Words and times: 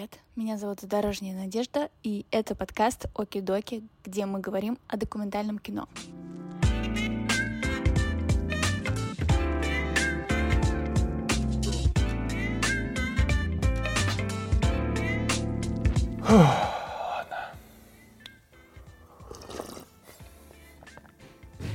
привет! 0.00 0.18
Меня 0.34 0.56
зовут 0.56 0.78
Дорожняя 0.82 1.36
Надежда, 1.36 1.90
и 2.02 2.24
это 2.30 2.54
подкаст 2.54 3.04
Оки-Доки, 3.14 3.82
где 4.02 4.24
мы 4.24 4.40
говорим 4.40 4.78
о 4.88 4.96
документальном 4.96 5.58
кино. 5.58 5.88
Ладно. 16.22 17.52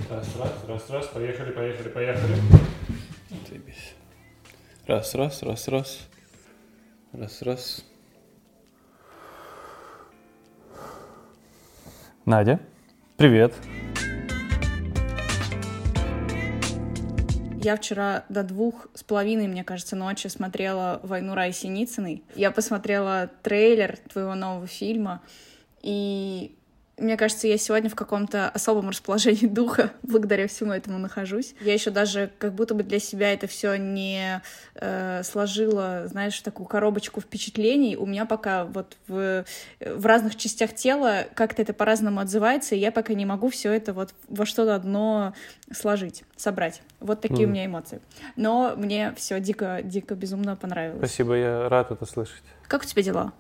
Раз, 0.10 0.36
раз, 0.36 0.52
раз, 0.68 0.90
раз, 0.90 1.08
поехали, 1.10 1.52
поехали, 1.52 1.90
поехали. 1.90 2.42
Раз, 4.88 5.14
раз, 5.14 5.44
раз, 5.44 5.68
раз. 5.68 6.00
Раз, 7.14 7.42
раз. 7.44 7.86
Надя, 12.26 12.60
привет. 13.18 13.54
Я 17.62 17.76
вчера 17.76 18.26
до 18.30 18.42
двух 18.42 18.88
с 18.96 19.04
половиной, 19.04 19.48
мне 19.48 19.64
кажется, 19.64 19.96
ночи 19.96 20.26
смотрела 20.26 21.00
«Войну 21.04 21.36
Рай 21.36 21.54
Синицыной». 21.54 22.24
Я 22.36 22.50
посмотрела 22.50 23.30
трейлер 23.44 23.98
твоего 24.12 24.34
нового 24.34 24.66
фильма, 24.66 25.22
и 25.84 26.56
мне 26.98 27.18
кажется, 27.18 27.48
я 27.48 27.58
сегодня 27.58 27.90
в 27.90 27.96
каком-то 27.96 28.50
особом 28.50 28.90
расположении 28.90 29.48
духа 29.48 29.92
благодаря 30.04 30.48
всему 30.48 30.72
этому 30.72 30.98
нахожусь. 30.98 31.54
Я 31.60 31.74
еще 31.74 31.92
даже 31.92 32.32
как 32.38 32.54
будто 32.54 32.74
бы 32.74 32.84
для 32.84 33.00
себя 33.00 33.34
это 33.34 33.48
все 33.48 33.76
не 33.76 34.42
э, 34.76 35.22
сложила, 35.24 36.08
знаешь, 36.08 36.40
такую 36.40 36.68
коробочку 36.68 37.20
впечатлений. 37.20 37.98
У 37.98 38.06
меня 38.06 38.26
пока 38.26 38.66
вот 38.66 38.98
в, 39.08 39.46
в 39.80 40.06
разных 40.06 40.38
частях 40.38 40.74
тела 40.74 41.26
как-то 41.34 41.62
это 41.62 41.74
по-разному 41.74 42.22
отзывается, 42.22 42.76
и 42.76 42.80
я 42.80 42.92
пока 42.92 43.14
не 43.14 43.26
могу 43.26 43.50
все 43.50 43.74
это 43.74 43.94
вот 43.94 44.14
во 44.30 44.46
что-то 44.46 44.76
одно 44.76 45.34
сложить, 45.72 46.24
собрать. 46.38 46.82
Вот 47.00 47.22
такие 47.22 47.44
mm. 47.44 47.46
у 47.46 47.50
меня 47.50 47.66
эмоции. 47.66 48.00
Но 48.36 48.74
мне 48.78 49.14
все 49.16 49.40
дико, 49.40 49.82
дико, 49.84 50.16
безумно 50.16 50.56
понравилось. 50.56 51.00
Спасибо, 51.00 51.36
я 51.36 51.70
рад 51.70 51.92
это 51.92 52.06
слышать. 52.06 52.44
Как 52.68 52.84
у 52.84 52.86
тебя 52.86 53.04
дела? 53.04 53.34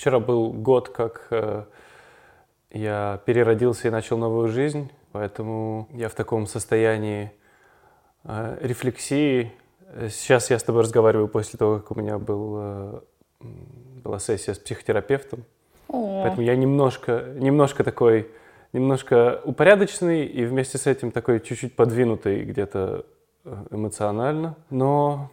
Вчера 0.00 0.18
был 0.18 0.50
год, 0.50 0.88
как 0.88 1.26
э, 1.30 1.64
я 2.70 3.20
переродился 3.26 3.88
и 3.88 3.90
начал 3.90 4.16
новую 4.16 4.48
жизнь, 4.48 4.90
поэтому 5.12 5.88
я 5.92 6.08
в 6.08 6.14
таком 6.14 6.46
состоянии 6.46 7.32
э, 8.24 8.56
рефлексии. 8.62 9.52
Сейчас 10.08 10.48
я 10.48 10.58
с 10.58 10.62
тобой 10.62 10.84
разговариваю 10.84 11.28
после 11.28 11.58
того, 11.58 11.80
как 11.80 11.90
у 11.90 12.00
меня 12.00 12.18
был, 12.18 12.56
э, 12.56 13.00
была 14.02 14.18
сессия 14.20 14.54
с 14.54 14.58
психотерапевтом. 14.58 15.44
О. 15.88 16.22
Поэтому 16.22 16.46
я 16.46 16.56
немножко, 16.56 17.34
немножко 17.36 17.84
такой, 17.84 18.30
немножко 18.72 19.42
упорядоченный 19.44 20.24
и 20.24 20.46
вместе 20.46 20.78
с 20.78 20.86
этим 20.86 21.10
такой 21.10 21.40
чуть-чуть 21.40 21.76
подвинутый 21.76 22.44
где-то 22.44 23.04
э, 23.44 23.64
эмоционально, 23.70 24.56
но 24.70 25.30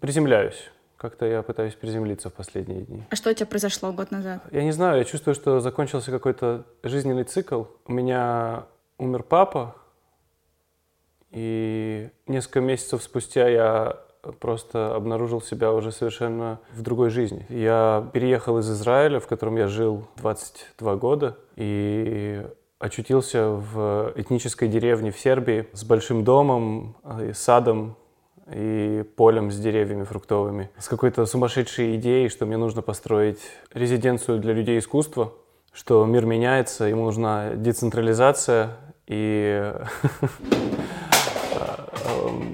приземляюсь. 0.00 0.70
Как-то 0.98 1.26
я 1.26 1.42
пытаюсь 1.42 1.74
приземлиться 1.74 2.28
в 2.28 2.32
последние 2.32 2.82
дни. 2.82 3.04
А 3.08 3.14
что 3.16 3.30
у 3.30 3.32
тебя 3.32 3.46
произошло 3.46 3.92
год 3.92 4.10
назад? 4.10 4.42
Я 4.50 4.64
не 4.64 4.72
знаю, 4.72 4.98
я 4.98 5.04
чувствую, 5.04 5.36
что 5.36 5.60
закончился 5.60 6.10
какой-то 6.10 6.64
жизненный 6.82 7.22
цикл. 7.22 7.64
У 7.86 7.92
меня 7.92 8.66
умер 8.98 9.22
папа, 9.22 9.76
и 11.30 12.10
несколько 12.26 12.60
месяцев 12.60 13.02
спустя 13.04 13.48
я 13.48 13.96
просто 14.40 14.94
обнаружил 14.96 15.40
себя 15.40 15.72
уже 15.72 15.92
совершенно 15.92 16.58
в 16.72 16.82
другой 16.82 17.10
жизни. 17.10 17.46
Я 17.48 18.10
переехал 18.12 18.58
из 18.58 18.68
Израиля, 18.68 19.20
в 19.20 19.28
котором 19.28 19.56
я 19.56 19.68
жил 19.68 20.08
22 20.16 20.96
года, 20.96 21.36
и 21.54 22.44
очутился 22.78 23.50
в 23.50 24.12
этнической 24.16 24.68
деревне 24.68 25.10
в 25.10 25.18
Сербии 25.18 25.68
с 25.72 25.84
большим 25.84 26.24
домом, 26.24 26.96
э, 27.04 27.32
садом, 27.34 27.96
и 28.52 29.04
полем 29.16 29.50
с 29.50 29.58
деревьями 29.58 30.04
фруктовыми, 30.04 30.70
с 30.78 30.88
какой-то 30.88 31.26
сумасшедшей 31.26 31.96
идеей, 31.96 32.28
что 32.28 32.46
мне 32.46 32.56
нужно 32.56 32.82
построить 32.82 33.40
резиденцию 33.72 34.38
для 34.38 34.52
людей 34.52 34.78
искусства, 34.78 35.34
что 35.72 36.04
мир 36.06 36.24
меняется, 36.26 36.84
ему 36.84 37.04
нужна 37.04 37.54
децентрализация, 37.54 38.76
и... 39.06 39.72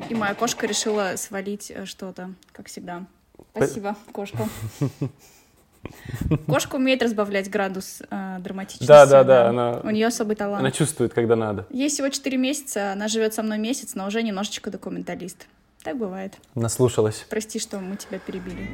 И 0.08 0.14
моя 0.14 0.34
кошка 0.34 0.66
решила 0.66 1.14
свалить 1.16 1.70
э, 1.70 1.86
что-то, 1.86 2.30
как 2.52 2.66
всегда. 2.66 3.04
Спасибо, 3.50 3.96
кошка. 4.12 4.48
Кошка 6.46 6.76
умеет 6.76 7.02
разбавлять 7.02 7.50
градус 7.50 8.02
э, 8.10 8.38
драматичности. 8.40 8.86
Да, 8.86 9.06
да, 9.06 9.24
да. 9.24 9.48
Она, 9.48 9.80
У 9.82 9.90
нее 9.90 10.06
особый 10.06 10.36
талант. 10.36 10.60
Она 10.60 10.70
чувствует, 10.70 11.12
когда 11.12 11.36
надо. 11.36 11.66
Ей 11.70 11.88
всего 11.88 12.08
4 12.08 12.36
месяца, 12.36 12.92
она 12.92 13.08
живет 13.08 13.34
со 13.34 13.42
мной 13.42 13.58
месяц, 13.58 13.94
но 13.94 14.06
уже 14.06 14.22
немножечко 14.22 14.70
документалист. 14.70 15.46
Так 15.84 15.98
бывает. 15.98 16.38
Наслушалась. 16.54 17.26
Прости, 17.28 17.58
что 17.58 17.78
мы 17.78 17.96
тебя 17.96 18.18
перебили. 18.18 18.70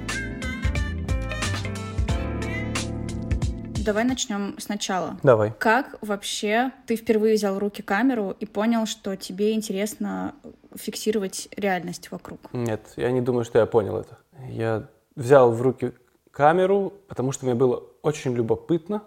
Давай 3.84 4.04
начнем 4.04 4.54
сначала. 4.58 5.18
Давай. 5.24 5.52
Как 5.58 5.96
вообще 6.02 6.70
ты 6.86 6.94
впервые 6.94 7.34
взял 7.34 7.56
в 7.56 7.58
руки 7.58 7.82
камеру 7.82 8.36
и 8.38 8.46
понял, 8.46 8.86
что 8.86 9.16
тебе 9.16 9.52
интересно 9.54 10.34
фиксировать 10.76 11.48
реальность 11.56 12.12
вокруг? 12.12 12.38
Нет, 12.52 12.92
я 12.96 13.10
не 13.10 13.20
думаю, 13.20 13.44
что 13.44 13.58
я 13.58 13.66
понял 13.66 13.96
это. 13.96 14.18
Я 14.48 14.86
взял 15.16 15.50
в 15.50 15.60
руки 15.62 15.92
камеру, 16.30 16.92
потому 17.08 17.32
что 17.32 17.46
мне 17.46 17.54
было 17.56 17.82
очень 18.02 18.32
любопытно. 18.34 19.02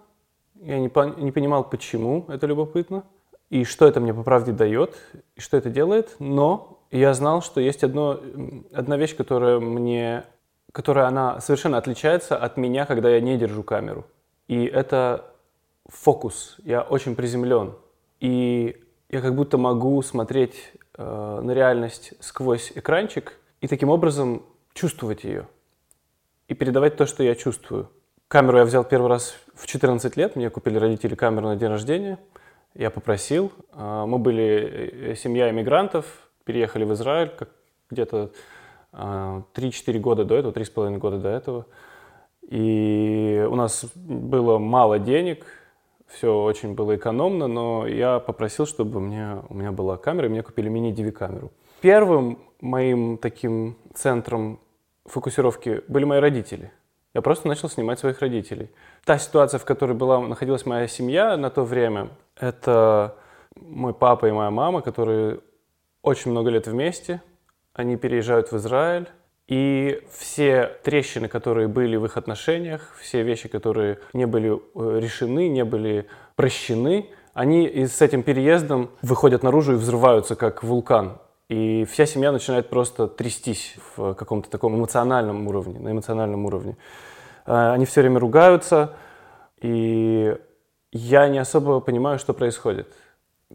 Я 0.55 0.79
не, 0.79 0.89
по- 0.89 1.15
не 1.17 1.31
понимал, 1.31 1.63
почему 1.69 2.25
это 2.27 2.47
любопытно, 2.47 3.03
и 3.49 3.63
что 3.63 3.87
это 3.87 4.01
мне 4.01 4.13
по 4.13 4.23
правде 4.23 4.51
дает, 4.51 4.95
и 5.35 5.39
что 5.39 5.55
это 5.55 5.69
делает, 5.69 6.15
но 6.19 6.82
я 6.99 7.13
знал, 7.13 7.41
что 7.41 7.59
есть 7.59 7.83
одно, 7.83 8.19
одна 8.73 8.97
вещь, 8.97 9.15
которая 9.15 9.59
мне, 9.59 10.25
которая 10.71 11.07
она 11.07 11.41
совершенно 11.41 11.77
отличается 11.77 12.37
от 12.37 12.57
меня, 12.57 12.85
когда 12.85 13.09
я 13.09 13.19
не 13.19 13.37
держу 13.37 13.63
камеру. 13.63 14.05
И 14.47 14.65
это 14.65 15.25
фокус. 15.87 16.57
Я 16.63 16.81
очень 16.81 17.15
приземлен. 17.15 17.73
И 18.19 18.79
я 19.09 19.21
как 19.21 19.35
будто 19.35 19.57
могу 19.57 20.01
смотреть 20.01 20.73
э, 20.97 21.39
на 21.43 21.51
реальность 21.51 22.13
сквозь 22.19 22.71
экранчик 22.75 23.39
и 23.61 23.67
таким 23.67 23.89
образом 23.89 24.43
чувствовать 24.73 25.23
ее. 25.23 25.47
И 26.47 26.53
передавать 26.53 26.95
то, 26.95 27.05
что 27.05 27.23
я 27.23 27.35
чувствую. 27.35 27.89
Камеру 28.27 28.57
я 28.57 28.65
взял 28.65 28.83
первый 28.83 29.07
раз 29.07 29.35
в 29.55 29.65
14 29.65 30.17
лет. 30.17 30.35
Мне 30.35 30.49
купили 30.49 30.77
родители 30.77 31.15
камеру 31.15 31.47
на 31.47 31.55
день 31.55 31.69
рождения. 31.69 32.19
Я 32.75 32.89
попросил. 32.89 33.51
Э, 33.73 34.05
мы 34.05 34.19
были 34.19 35.11
э, 35.11 35.15
семья 35.15 35.49
иммигрантов 35.49 36.05
переехали 36.45 36.83
в 36.83 36.93
Израиль 36.93 37.29
как 37.29 37.49
где-то 37.89 38.31
3-4 38.91 38.93
а, 38.93 39.99
года 39.99 40.25
до 40.25 40.35
этого, 40.35 40.51
3,5 40.51 40.97
года 40.97 41.17
до 41.19 41.29
этого. 41.29 41.65
И 42.49 43.45
у 43.49 43.55
нас 43.55 43.85
было 43.95 44.57
мало 44.59 44.99
денег, 44.99 45.45
все 46.07 46.43
очень 46.43 46.75
было 46.75 46.95
экономно, 46.95 47.47
но 47.47 47.87
я 47.87 48.19
попросил, 48.19 48.65
чтобы 48.65 48.99
мне, 48.99 49.41
у 49.49 49.53
меня 49.53 49.71
была 49.71 49.97
камера, 49.97 50.27
и 50.27 50.29
мне 50.29 50.43
купили 50.43 50.69
мини-DV-камеру. 50.69 51.51
Первым 51.81 52.39
моим 52.61 53.17
таким 53.17 53.77
центром 53.93 54.59
фокусировки 55.05 55.81
были 55.87 56.05
мои 56.05 56.19
родители. 56.19 56.71
Я 57.13 57.21
просто 57.21 57.47
начал 57.47 57.69
снимать 57.69 57.99
своих 57.99 58.19
родителей. 58.19 58.69
Та 59.05 59.17
ситуация, 59.17 59.59
в 59.59 59.65
которой 59.65 59.93
была, 59.93 60.19
находилась 60.19 60.65
моя 60.65 60.87
семья 60.87 61.37
на 61.37 61.49
то 61.49 61.63
время, 61.63 62.09
это 62.35 63.15
мой 63.55 63.93
папа 63.93 64.27
и 64.27 64.31
моя 64.31 64.49
мама, 64.49 64.81
которые 64.81 65.39
очень 66.03 66.31
много 66.31 66.51
лет 66.51 66.67
вместе, 66.67 67.21
они 67.73 67.95
переезжают 67.97 68.51
в 68.51 68.57
Израиль, 68.57 69.07
и 69.47 70.01
все 70.11 70.77
трещины, 70.83 71.27
которые 71.27 71.67
были 71.67 71.95
в 71.95 72.05
их 72.05 72.17
отношениях, 72.17 72.95
все 73.01 73.23
вещи, 73.23 73.50
которые 73.50 74.00
не 74.13 74.25
были 74.25 74.53
э, 74.53 75.00
решены, 75.00 75.50
не 75.50 75.65
были 75.65 76.07
прощены, 76.35 77.09
они 77.33 77.85
с 77.88 78.01
этим 78.01 78.23
переездом 78.23 78.91
выходят 79.01 79.44
наружу 79.44 79.73
и 79.73 79.75
взрываются, 79.75 80.35
как 80.35 80.63
вулкан. 80.63 81.17
И 81.50 81.85
вся 81.85 82.06
семья 82.06 82.31
начинает 82.31 82.69
просто 82.69 83.07
трястись 83.07 83.75
в 83.95 84.13
каком-то 84.13 84.49
таком 84.49 84.75
эмоциональном 84.75 85.47
уровне, 85.47 85.79
на 85.79 85.91
эмоциональном 85.91 86.45
уровне. 86.45 86.77
Э, 87.45 87.71
они 87.71 87.85
все 87.85 88.01
время 88.01 88.19
ругаются, 88.19 88.95
и 89.61 90.38
я 90.91 91.27
не 91.27 91.39
особо 91.39 91.79
понимаю, 91.79 92.19
что 92.19 92.33
происходит. 92.33 92.94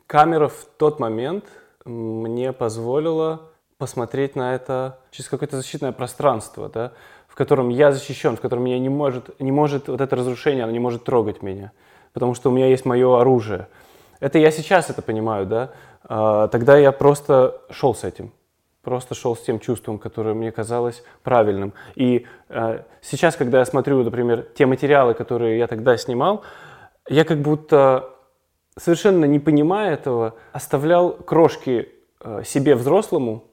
Камера 0.06 0.48
в 0.48 0.66
тот 0.76 1.00
момент 1.00 1.44
мне 1.88 2.52
позволило 2.52 3.50
посмотреть 3.79 4.37
на 4.37 4.55
это 4.55 4.99
через 5.11 5.29
какое-то 5.29 5.56
защитное 5.56 5.93
пространство, 5.93 6.69
да, 6.69 6.93
в 7.26 7.35
котором 7.35 7.69
я 7.69 7.93
защищен, 7.93 8.37
в 8.37 8.40
котором 8.40 8.64
меня 8.64 8.79
не 8.79 8.88
может, 8.88 9.40
не 9.40 9.52
может 9.52 9.88
вот 9.88 10.00
это 10.00 10.17
разрушение, 10.17 10.64
оно 10.64 10.73
не 10.73 10.81
может 10.81 11.05
трогать 11.05 11.43
меня, 11.43 11.73
потому 12.12 12.35
что 12.35 12.50
у 12.50 12.52
меня 12.52 12.67
есть 12.67 12.85
мое 12.85 13.20
оружие. 13.20 13.69
Это 14.20 14.38
я 14.38 14.50
сейчас 14.50 14.90
это 14.90 15.00
понимаю, 15.00 15.46
да. 15.46 15.70
А, 16.02 16.49
тогда 16.49 16.76
я 16.76 16.93
просто 16.93 17.61
шел 17.70 17.94
с 17.94 18.05
этим. 18.05 18.32
просто 18.82 19.14
шел 19.14 19.37
с 19.37 19.40
тем 19.40 19.61
чувством, 19.61 19.99
которое 19.99 20.35
мне 20.35 20.50
казалось 20.50 21.05
правильным. 21.23 21.75
И 21.94 22.26
э, 22.49 22.82
сейчас, 23.02 23.37
когда 23.37 23.58
я 23.58 23.64
смотрю, 23.67 24.02
например, 24.02 24.46
те 24.56 24.64
материалы, 24.64 25.12
которые 25.14 25.58
я 25.58 25.67
тогда 25.67 25.96
снимал, 25.99 26.43
я 27.08 27.25
как 27.25 27.43
будто 27.43 28.17
совершенно 28.78 29.25
не 29.25 29.38
понимая 29.38 29.94
этого, 29.94 30.34
оставлял 30.52 31.12
крошки 31.12 31.88
э, 32.20 32.42
себе 32.44 32.75
взрослому, 32.75 33.44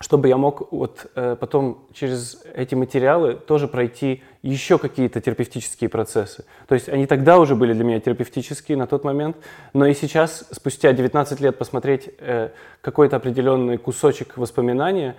чтобы 0.00 0.28
я 0.28 0.36
мог 0.36 0.72
вот 0.72 1.10
э, 1.14 1.36
потом 1.38 1.86
через 1.92 2.42
эти 2.54 2.74
материалы 2.74 3.34
тоже 3.34 3.66
пройти 3.66 4.22
еще 4.42 4.78
какие-то 4.78 5.20
терапевтические 5.20 5.90
процессы. 5.90 6.44
То 6.68 6.74
есть 6.74 6.88
они 6.88 7.06
тогда 7.06 7.38
уже 7.38 7.56
были 7.56 7.72
для 7.72 7.84
меня 7.84 8.00
терапевтические 8.00 8.78
на 8.78 8.86
тот 8.86 9.04
момент, 9.04 9.36
но 9.72 9.86
и 9.86 9.94
сейчас, 9.94 10.44
спустя 10.52 10.92
19 10.92 11.40
лет, 11.40 11.58
посмотреть 11.58 12.10
э, 12.18 12.50
какой-то 12.80 13.16
определенный 13.16 13.76
кусочек 13.76 14.36
воспоминания 14.36 15.16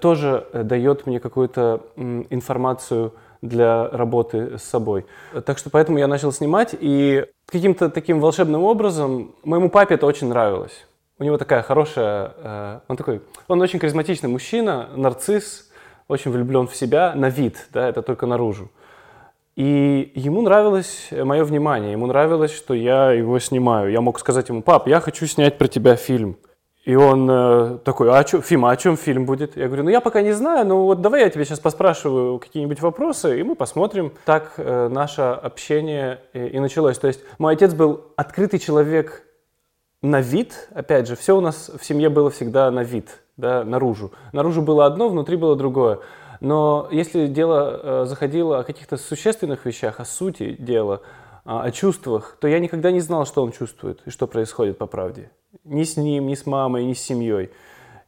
тоже 0.00 0.44
дает 0.52 1.06
мне 1.06 1.20
какую-то 1.20 1.86
информацию 1.96 3.14
для 3.42 3.88
работы 3.88 4.58
с 4.58 4.62
собой. 4.62 5.06
Так 5.44 5.58
что 5.58 5.70
поэтому 5.70 5.98
я 5.98 6.06
начал 6.06 6.32
снимать, 6.32 6.74
и 6.78 7.26
каким-то 7.46 7.88
таким 7.90 8.20
волшебным 8.20 8.64
образом 8.64 9.34
моему 9.44 9.70
папе 9.70 9.94
это 9.94 10.06
очень 10.06 10.28
нравилось. 10.28 10.86
У 11.18 11.24
него 11.24 11.36
такая 11.36 11.62
хорошая, 11.62 12.32
э, 12.36 12.80
он 12.88 12.96
такой, 12.96 13.22
он 13.48 13.60
очень 13.60 13.80
харизматичный 13.80 14.28
мужчина, 14.28 14.88
нарцисс, 14.94 15.68
очень 16.06 16.30
влюблен 16.30 16.68
в 16.68 16.76
себя 16.76 17.14
на 17.14 17.28
вид, 17.28 17.68
да, 17.72 17.88
это 17.88 18.02
только 18.02 18.26
наружу. 18.26 18.70
И 19.56 20.12
ему 20.14 20.42
нравилось 20.42 21.08
мое 21.10 21.42
внимание, 21.42 21.90
ему 21.90 22.06
нравилось, 22.06 22.52
что 22.54 22.74
я 22.74 23.10
его 23.10 23.40
снимаю. 23.40 23.90
Я 23.90 24.00
мог 24.00 24.20
сказать 24.20 24.48
ему, 24.48 24.62
пап, 24.62 24.86
я 24.86 25.00
хочу 25.00 25.26
снять 25.26 25.58
про 25.58 25.66
тебя 25.66 25.96
фильм. 25.96 26.36
И 26.88 26.96
он 26.96 27.28
э, 27.30 27.78
такой, 27.84 28.08
а 28.10 28.24
чё, 28.24 28.40
Фима, 28.40 28.70
а 28.70 28.72
о 28.72 28.76
чем 28.78 28.96
фильм 28.96 29.26
будет? 29.26 29.58
Я 29.58 29.66
говорю, 29.66 29.84
ну 29.84 29.90
я 29.90 30.00
пока 30.00 30.22
не 30.22 30.32
знаю, 30.32 30.66
но 30.66 30.86
вот 30.86 31.02
давай 31.02 31.20
я 31.20 31.28
тебе 31.28 31.44
сейчас 31.44 31.60
поспрашиваю 31.60 32.38
какие-нибудь 32.38 32.80
вопросы, 32.80 33.38
и 33.38 33.42
мы 33.42 33.56
посмотрим. 33.56 34.14
Так 34.24 34.54
э, 34.56 34.88
наше 34.88 35.20
общение 35.20 36.22
и, 36.32 36.46
и 36.46 36.58
началось. 36.58 36.98
То 36.98 37.08
есть 37.08 37.20
мой 37.36 37.52
отец 37.52 37.74
был 37.74 38.06
открытый 38.16 38.58
человек 38.58 39.22
на 40.00 40.22
вид, 40.22 40.70
опять 40.72 41.06
же, 41.08 41.14
все 41.14 41.36
у 41.36 41.42
нас 41.42 41.70
в 41.78 41.84
семье 41.84 42.08
было 42.08 42.30
всегда 42.30 42.70
на 42.70 42.84
вид, 42.84 43.20
да, 43.36 43.64
наружу. 43.64 44.12
Наружу 44.32 44.62
было 44.62 44.86
одно, 44.86 45.10
внутри 45.10 45.36
было 45.36 45.56
другое. 45.56 45.98
Но 46.40 46.88
если 46.90 47.26
дело 47.26 47.80
э, 47.82 48.04
заходило 48.06 48.60
о 48.60 48.64
каких-то 48.64 48.96
существенных 48.96 49.66
вещах, 49.66 50.00
о 50.00 50.06
сути 50.06 50.56
дела, 50.58 51.02
э, 51.44 51.50
о 51.50 51.70
чувствах, 51.70 52.38
то 52.40 52.48
я 52.48 52.58
никогда 52.58 52.90
не 52.90 53.00
знал, 53.00 53.26
что 53.26 53.42
он 53.42 53.52
чувствует 53.52 54.00
и 54.06 54.10
что 54.10 54.26
происходит 54.26 54.78
по 54.78 54.86
правде. 54.86 55.30
Ни 55.64 55.84
с 55.84 55.96
ним, 55.96 56.26
ни 56.26 56.34
с 56.34 56.46
мамой, 56.46 56.84
ни 56.84 56.94
с 56.94 57.00
семьей. 57.00 57.50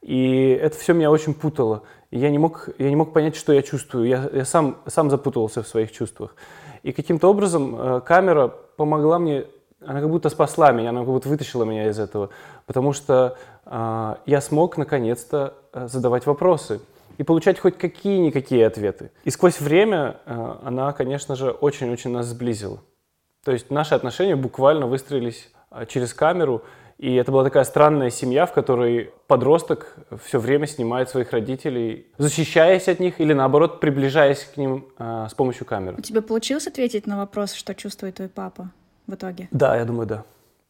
И 0.01 0.59
это 0.61 0.79
все 0.79 0.93
меня 0.95 1.11
очень 1.11 1.35
путало. 1.35 1.83
Я 2.11 2.31
не 2.31 2.39
мог, 2.39 2.69
я 2.79 2.89
не 2.89 2.97
мог 2.97 3.13
понять, 3.13 3.37
что 3.37 3.53
я 3.53 3.63
чувствую. 3.63 4.07
Я, 4.07 4.29
я 4.33 4.45
сам, 4.45 4.79
сам 4.87 5.11
запутывался 5.11 5.63
в 5.63 5.69
своих 5.69 5.93
чувствах. 5.93 6.35
И 6.83 6.93
каким-то 6.93 7.29
образом 7.29 7.77
э, 7.79 8.01
камера 8.01 8.49
помогла 8.49 9.19
мне 9.19 9.45
она 9.85 10.01
как 10.01 10.11
будто 10.11 10.29
спасла 10.29 10.73
меня, 10.73 10.91
она 10.91 11.01
как 11.01 11.09
будто 11.09 11.29
вытащила 11.29 11.65
меня 11.65 11.89
из 11.89 11.99
этого, 11.99 12.31
потому 12.67 12.93
что 12.93 13.39
э, 13.65 14.15
я 14.27 14.41
смог 14.41 14.77
наконец-то 14.77 15.55
э, 15.73 15.89
задавать 15.89 16.27
вопросы 16.27 16.81
и 17.17 17.23
получать 17.23 17.59
хоть 17.59 17.79
какие-никакие 17.79 18.67
ответы. 18.67 19.11
И 19.25 19.31
сквозь 19.31 19.61
время 19.61 20.19
э, 20.27 20.55
она, 20.65 20.93
конечно 20.93 21.35
же, 21.35 21.51
очень-очень 21.51 22.11
нас 22.11 22.27
сблизила. 22.27 22.81
То 23.45 23.53
есть 23.53 23.71
наши 23.71 23.95
отношения 23.95 24.37
буквально 24.37 24.87
выстроились 24.87 25.51
э, 25.71 25.87
через 25.87 26.13
камеру, 26.13 26.63
и 27.01 27.15
это 27.15 27.33
была 27.33 27.45
такая 27.45 27.65
странная 27.65 28.11
семья, 28.11 28.45
в 28.45 28.53
которой 28.53 29.11
подросток 29.27 29.97
все 30.25 30.39
время 30.39 30.67
снимает 30.67 31.09
своих 31.09 31.33
родителей, 31.33 32.07
защищаясь 32.19 32.89
от 32.89 33.01
них 33.01 33.21
или 33.21 33.33
наоборот 33.33 33.81
приближаясь 33.81 34.45
к 34.45 34.57
ним 34.57 34.87
э, 34.99 35.27
с 35.31 35.35
помощью 35.35 35.67
камеры. 35.67 35.97
У 35.99 36.03
тебя 36.03 36.23
получилось 36.23 36.67
ответить 36.67 37.07
на 37.07 37.17
вопрос, 37.17 37.55
что 37.55 37.75
чувствует 37.75 38.17
твой 38.17 38.29
папа? 38.29 38.71
в 39.11 39.15
итоге? 39.15 39.49
Да, 39.51 39.77
я 39.77 39.85
думаю, 39.85 40.07
да. 40.07 40.25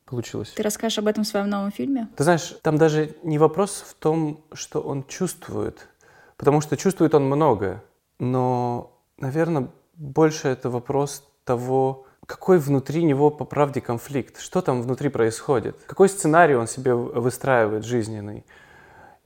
Получилось. 0.07 0.51
Ты 0.57 0.63
расскажешь 0.65 0.99
об 0.99 1.07
этом 1.07 1.23
в 1.23 1.27
своем 1.29 1.49
новом 1.49 1.71
фильме? 1.71 2.09
Ты 2.17 2.25
знаешь, 2.25 2.57
там 2.63 2.79
даже 2.79 3.15
не 3.23 3.39
вопрос 3.39 3.85
в 3.87 3.95
том, 3.95 4.45
что 4.53 4.81
он 4.81 5.05
чувствует, 5.05 5.89
потому 6.37 6.61
что 6.61 6.77
чувствует 6.77 7.15
он 7.15 7.27
многое. 7.27 7.85
Но, 8.19 8.99
наверное, 9.19 9.69
больше 9.95 10.49
это 10.49 10.69
вопрос 10.69 11.25
того, 11.45 12.07
какой 12.31 12.59
внутри 12.59 13.03
него 13.03 13.29
по 13.29 13.45
правде 13.45 13.81
конфликт, 13.81 14.41
что 14.41 14.61
там 14.61 14.83
внутри 14.83 15.09
происходит, 15.09 15.77
какой 15.85 16.09
сценарий 16.09 16.55
он 16.55 16.69
себе 16.69 16.95
выстраивает 16.95 17.85
жизненный. 17.85 18.45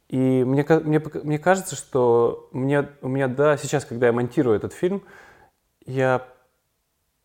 И 0.08 0.42
мне, 0.42 0.64
мне, 0.84 1.02
мне 1.22 1.38
кажется, 1.38 1.76
что 1.76 2.48
мне, 2.52 2.88
у 3.02 3.08
меня, 3.08 3.28
да, 3.28 3.58
сейчас, 3.58 3.84
когда 3.84 4.06
я 4.06 4.12
монтирую 4.14 4.56
этот 4.56 4.72
фильм, 4.72 5.02
я 5.84 6.26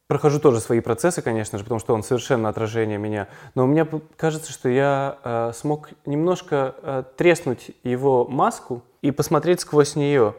прохожу 0.07 0.41
тоже 0.41 0.59
свои 0.59 0.81
процессы, 0.81 1.21
конечно 1.21 1.57
же, 1.57 1.63
потому 1.63 1.79
что 1.79 1.93
он 1.93 2.03
совершенно 2.03 2.49
отражение 2.49 2.97
меня. 2.97 3.29
Но 3.55 3.65
мне 3.65 3.87
кажется, 4.17 4.51
что 4.51 4.67
я 4.67 5.17
э, 5.23 5.51
смог 5.55 5.91
немножко 6.05 6.75
э, 6.81 7.03
треснуть 7.15 7.71
его 7.85 8.27
маску 8.27 8.83
и 9.01 9.11
посмотреть 9.11 9.61
сквозь 9.61 9.95
нее. 9.95 10.35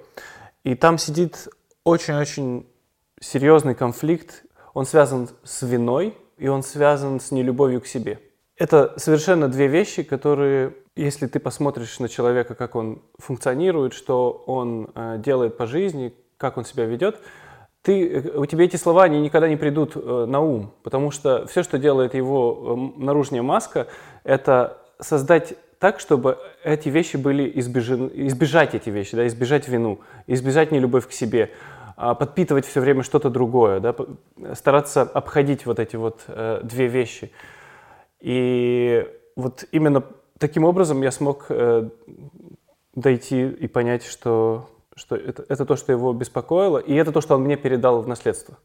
И 0.65 0.75
там 0.75 0.99
сидит 0.99 1.49
очень-очень 1.85 2.67
серьезный 3.21 3.75
конфликт. 3.75 4.45
Он 4.75 4.87
связан 4.87 5.29
с 5.43 5.63
виной, 5.63 6.17
и 6.39 6.49
он 6.49 6.63
связан 6.63 7.21
с 7.21 7.31
нелюбовью 7.31 7.81
к 7.81 7.87
себе. 7.87 8.21
Это 8.57 8.95
совершенно 8.97 9.49
две 9.49 9.69
вещи, 9.69 10.03
которые, 10.03 10.75
если 10.95 11.27
ты 11.27 11.41
посмотришь 11.41 11.99
на 11.99 12.09
человека, 12.09 12.55
как 12.55 12.77
он 12.77 13.03
функционирует, 13.19 13.95
что 13.95 14.45
он 14.47 14.91
э, 14.95 15.17
делает 15.19 15.57
по 15.57 15.67
жизни, 15.67 16.15
как 16.37 16.59
он 16.59 16.65
себя 16.65 16.85
ведет, 16.85 17.21
ты, 17.83 18.33
у 18.35 18.45
тебя 18.45 18.65
эти 18.65 18.77
слова, 18.77 19.05
они 19.05 19.21
никогда 19.21 19.49
не 19.49 19.57
придут 19.57 19.93
э, 19.97 20.27
на 20.29 20.41
ум, 20.41 20.75
потому 20.83 21.11
что 21.11 21.47
все, 21.47 21.63
что 21.63 21.79
делает 21.79 22.15
его 22.15 22.93
э, 22.99 23.03
наружная 23.03 23.41
маска, 23.43 23.87
это 24.25 24.79
создать 25.01 25.55
так, 25.79 25.99
чтобы 25.99 26.37
эти 26.63 26.91
вещи 26.91 27.17
были 27.17 27.51
избежены, 27.59 28.11
избежать 28.13 28.75
эти 28.75 28.91
вещи, 28.91 29.17
да, 29.17 29.27
избежать 29.27 29.67
вину, 29.67 30.01
избежать 30.27 30.73
нелюбовь 30.73 31.09
к 31.09 31.13
себе, 31.13 31.45
э, 31.45 31.80
подпитывать 32.15 32.67
все 32.67 32.81
время 32.81 33.03
что-то 33.03 33.31
другое, 33.31 33.81
да, 33.81 33.95
стараться 34.55 35.03
обходить 35.03 35.67
вот 35.67 35.79
эти 35.79 35.97
вот 35.97 36.25
э, 36.27 36.61
две 36.63 36.87
вещи. 36.87 37.31
И 38.21 39.07
вот 39.37 39.65
именно 39.73 40.03
таким 40.39 40.65
образом 40.65 41.03
я 41.03 41.11
смог 41.11 41.47
э, 41.49 41.89
дойти 42.95 43.49
и 43.49 43.67
понять, 43.67 44.05
что 44.05 44.69
что 45.01 45.17
это, 45.17 45.47
это 45.49 45.65
то, 45.65 45.77
что 45.77 45.93
его 45.93 46.13
беспокоило, 46.13 46.77
и 46.77 46.95
это 46.95 47.11
то, 47.11 47.23
что 47.23 47.37
он 47.37 47.43
мне 47.43 47.57
передал 47.57 48.03
в 48.03 48.09
наследство. 48.09 48.59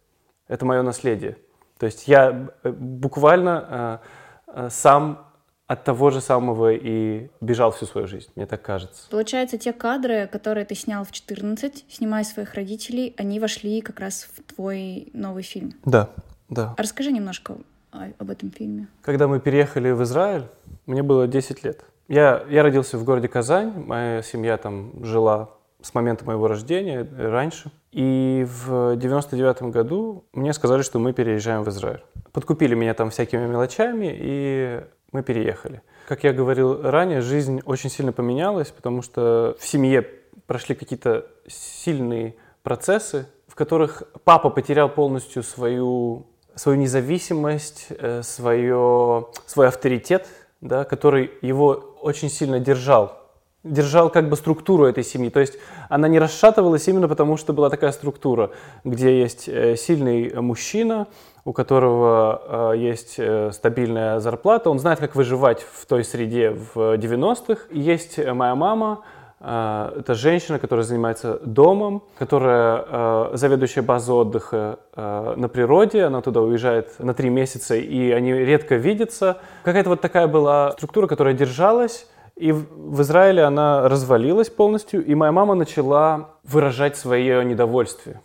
Это 0.49 0.65
мое 0.65 0.81
наследие. 0.81 1.37
То 1.77 1.85
есть 1.85 2.07
я 2.07 2.49
э, 2.63 2.71
буквально 2.71 4.01
э, 4.47 4.65
э, 4.65 4.69
сам 4.69 5.25
от 5.67 5.83
того 5.83 6.11
же 6.11 6.21
самого 6.21 6.73
и 6.73 7.29
бежал 7.41 7.71
всю 7.71 7.85
свою 7.85 8.07
жизнь, 8.07 8.29
мне 8.35 8.45
так 8.45 8.61
кажется. 8.61 9.09
Получается, 9.09 9.57
те 9.57 9.73
кадры, 9.73 10.27
которые 10.31 10.65
ты 10.65 10.75
снял 10.75 11.03
в 11.03 11.11
14, 11.11 11.85
снимая 11.89 12.23
своих 12.23 12.53
родителей, 12.53 13.15
они 13.17 13.39
вошли 13.39 13.81
как 13.81 13.99
раз 13.99 14.27
в 14.35 14.55
твой 14.55 15.09
новый 15.13 15.43
фильм. 15.43 15.73
Да, 15.83 16.09
да. 16.49 16.75
А 16.77 16.81
расскажи 16.81 17.11
немножко 17.11 17.57
об 17.91 18.29
этом 18.29 18.51
фильме. 18.51 18.87
Когда 19.01 19.27
мы 19.27 19.39
переехали 19.39 19.91
в 19.91 20.03
Израиль, 20.03 20.43
мне 20.85 21.01
было 21.01 21.27
10 21.27 21.63
лет. 21.63 21.85
Я, 22.07 22.43
я 22.49 22.61
родился 22.61 22.97
в 22.97 23.03
городе 23.03 23.27
Казань, 23.27 23.73
моя 23.85 24.21
семья 24.21 24.57
там 24.57 25.03
жила 25.03 25.49
с 25.81 25.93
момента 25.93 26.25
моего 26.25 26.47
рождения, 26.47 27.07
э, 27.09 27.29
раньше. 27.29 27.71
И 27.91 28.45
в 28.47 28.95
99 28.97 29.63
году 29.71 30.25
мне 30.33 30.51
сказали, 30.53 30.81
что 30.81 30.99
мы 30.99 31.13
переезжаем 31.13 31.63
в 31.63 31.69
Израиль. 31.69 32.03
Подкупили 32.31 32.75
меня 32.75 32.93
там 32.93 33.09
всякими 33.09 33.45
мелочами, 33.47 34.11
и 34.11 34.83
мы 35.11 35.23
переехали. 35.23 35.81
Как 36.07 36.23
я 36.23 36.33
говорил 36.33 36.81
ранее, 36.81 37.21
жизнь 37.21 37.61
очень 37.65 37.89
сильно 37.89 38.11
поменялась, 38.11 38.69
потому 38.71 39.01
что 39.01 39.55
в 39.59 39.65
семье 39.65 40.07
прошли 40.47 40.75
какие-то 40.75 41.25
сильные 41.47 42.35
процессы, 42.63 43.27
в 43.47 43.55
которых 43.55 44.03
папа 44.23 44.49
потерял 44.49 44.89
полностью 44.89 45.43
свою, 45.43 46.27
свою 46.55 46.77
независимость, 46.77 47.87
э, 47.89 48.21
свое, 48.23 49.27
свой 49.45 49.67
авторитет, 49.67 50.27
да, 50.61 50.83
который 50.83 51.31
его 51.41 51.95
очень 52.01 52.29
сильно 52.29 52.59
держал 52.59 53.24
держал 53.65 54.09
как 54.09 54.29
бы 54.29 54.35
структуру 54.37 54.85
этой 54.85 55.03
семьи. 55.03 55.29
То 55.29 55.39
есть 55.39 55.57
она 55.89 56.07
не 56.07 56.19
расшатывалась 56.19 56.87
именно 56.87 57.07
потому, 57.07 57.35
что 57.35 57.51
была 57.51 57.69
такая 57.69 57.91
структура, 57.91 58.51
где 58.83 59.19
есть 59.19 59.49
э, 59.49 59.75
сильный 59.75 60.33
мужчина, 60.39 61.07
у 61.43 61.51
которого 61.51 62.73
э, 62.73 62.77
есть 62.77 63.15
э, 63.17 63.51
стабильная 63.51 64.19
зарплата, 64.19 64.69
он 64.69 64.79
знает, 64.79 64.99
как 64.99 65.15
выживать 65.15 65.61
в 65.61 65.85
той 65.85 66.03
среде 66.03 66.51
в 66.51 66.95
90-х. 66.97 67.63
Есть 67.71 68.17
моя 68.17 68.55
мама, 68.55 69.03
это 69.41 70.15
женщина, 70.15 70.57
которая 70.57 70.85
занимается 70.85 71.39
домом, 71.45 72.03
которая 72.17 73.35
заведующая 73.37 73.83
базой 73.83 74.15
отдыха 74.15 74.79
на 74.95 75.49
природе, 75.49 76.05
она 76.05 76.21
туда 76.21 76.41
уезжает 76.41 76.97
на 76.99 77.13
три 77.13 77.29
месяца, 77.29 77.75
и 77.75 78.11
они 78.11 78.33
редко 78.33 78.75
видятся. 78.75 79.37
Какая-то 79.63 79.89
вот 79.89 80.01
такая 80.01 80.27
была 80.27 80.71
структура, 80.71 81.05
которая 81.05 81.35
держалась, 81.35 82.07
И 82.35 82.51
в 82.51 83.01
Израиле 83.01 83.43
она 83.43 83.87
развалилась 83.87 84.49
полностью, 84.49 85.05
и 85.05 85.15
моя 85.15 85.31
мама 85.31 85.55
начала 85.55 86.31
выражать 86.43 86.97
свое 86.97 87.43
недовольствие. 87.45 88.21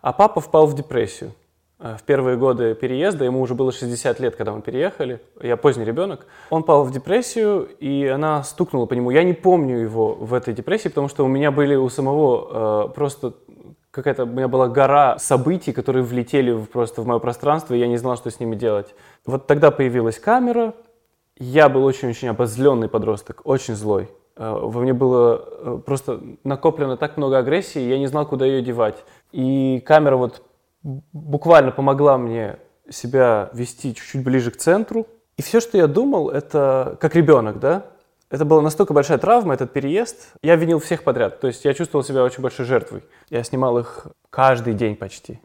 А 0.00 0.12
папа 0.12 0.40
впал 0.40 0.66
в 0.66 0.74
депрессию. 0.74 1.32
Э, 1.78 1.96
в 1.98 2.02
первые 2.02 2.36
годы 2.36 2.74
переезда, 2.74 3.24
ему 3.24 3.40
уже 3.40 3.54
было 3.54 3.72
60 3.72 4.20
лет, 4.20 4.36
когда 4.36 4.52
мы 4.52 4.60
переехали, 4.60 5.20
я 5.40 5.56
поздний 5.56 5.84
ребенок, 5.84 6.26
он 6.50 6.62
пал 6.62 6.84
в 6.84 6.92
депрессию, 6.92 7.68
и 7.78 8.06
она 8.06 8.42
стукнула 8.44 8.86
по 8.86 8.94
нему. 8.94 9.10
Я 9.10 9.24
не 9.24 9.34
помню 9.34 9.78
его 9.78 10.14
в 10.14 10.34
этой 10.34 10.54
депрессии, 10.54 10.88
потому 10.88 11.08
что 11.08 11.24
у 11.24 11.28
меня 11.28 11.50
были 11.50 11.74
у 11.74 11.88
самого 11.88 12.88
э, 12.88 12.94
просто 12.94 13.34
какая-то, 13.90 14.24
у 14.24 14.26
меня 14.26 14.48
была 14.48 14.68
гора 14.68 15.18
событий, 15.18 15.72
которые 15.72 16.02
влетели 16.02 16.56
просто 16.56 17.02
в 17.02 17.06
мое 17.06 17.18
пространство, 17.18 17.74
и 17.74 17.78
я 17.78 17.86
не 17.86 17.98
знал, 17.98 18.16
что 18.16 18.30
с 18.30 18.40
ними 18.40 18.56
делать. 18.56 18.94
Вот 19.26 19.46
тогда 19.46 19.70
появилась 19.70 20.18
камера, 20.18 20.74
я 21.38 21.68
был 21.68 21.84
очень-очень 21.84 22.28
обозленный 22.28 22.88
подросток, 22.88 23.42
очень 23.44 23.74
злой. 23.74 24.10
Э, 24.36 24.50
во 24.50 24.80
мне 24.80 24.92
было 24.92 25.44
э, 25.44 25.80
просто 25.84 26.20
накоплено 26.44 26.96
так 26.96 27.16
много 27.16 27.38
агрессии, 27.38 27.80
я 27.80 27.98
не 27.98 28.06
знал, 28.06 28.26
куда 28.26 28.46
ее 28.46 28.62
девать. 28.62 29.04
И 29.32 29.82
камера 29.86 30.16
вот 30.16 30.42
буквально 30.82 31.70
помогла 31.72 32.18
мне 32.18 32.58
себя 32.90 33.50
вести 33.52 33.94
чуть-чуть 33.94 34.24
ближе 34.24 34.50
к 34.50 34.56
центру. 34.56 35.06
И 35.36 35.42
все, 35.42 35.60
что 35.60 35.78
я 35.78 35.86
думал, 35.86 36.30
это 36.30 36.96
как 37.00 37.14
ребенок, 37.14 37.58
да? 37.58 37.86
Это 38.30 38.44
была 38.46 38.62
настолько 38.62 38.94
большая 38.94 39.18
травма, 39.18 39.54
этот 39.54 39.72
переезд. 39.72 40.32
Я 40.42 40.56
винил 40.56 40.78
всех 40.78 41.04
подряд. 41.04 41.40
То 41.40 41.48
есть 41.48 41.64
я 41.64 41.74
чувствовал 41.74 42.02
себя 42.02 42.24
очень 42.24 42.42
большой 42.42 42.64
жертвой. 42.64 43.04
Я 43.28 43.42
снимал 43.44 43.78
их 43.78 44.06
каждый 44.30 44.72
день 44.72 44.96
почти. 44.96 45.38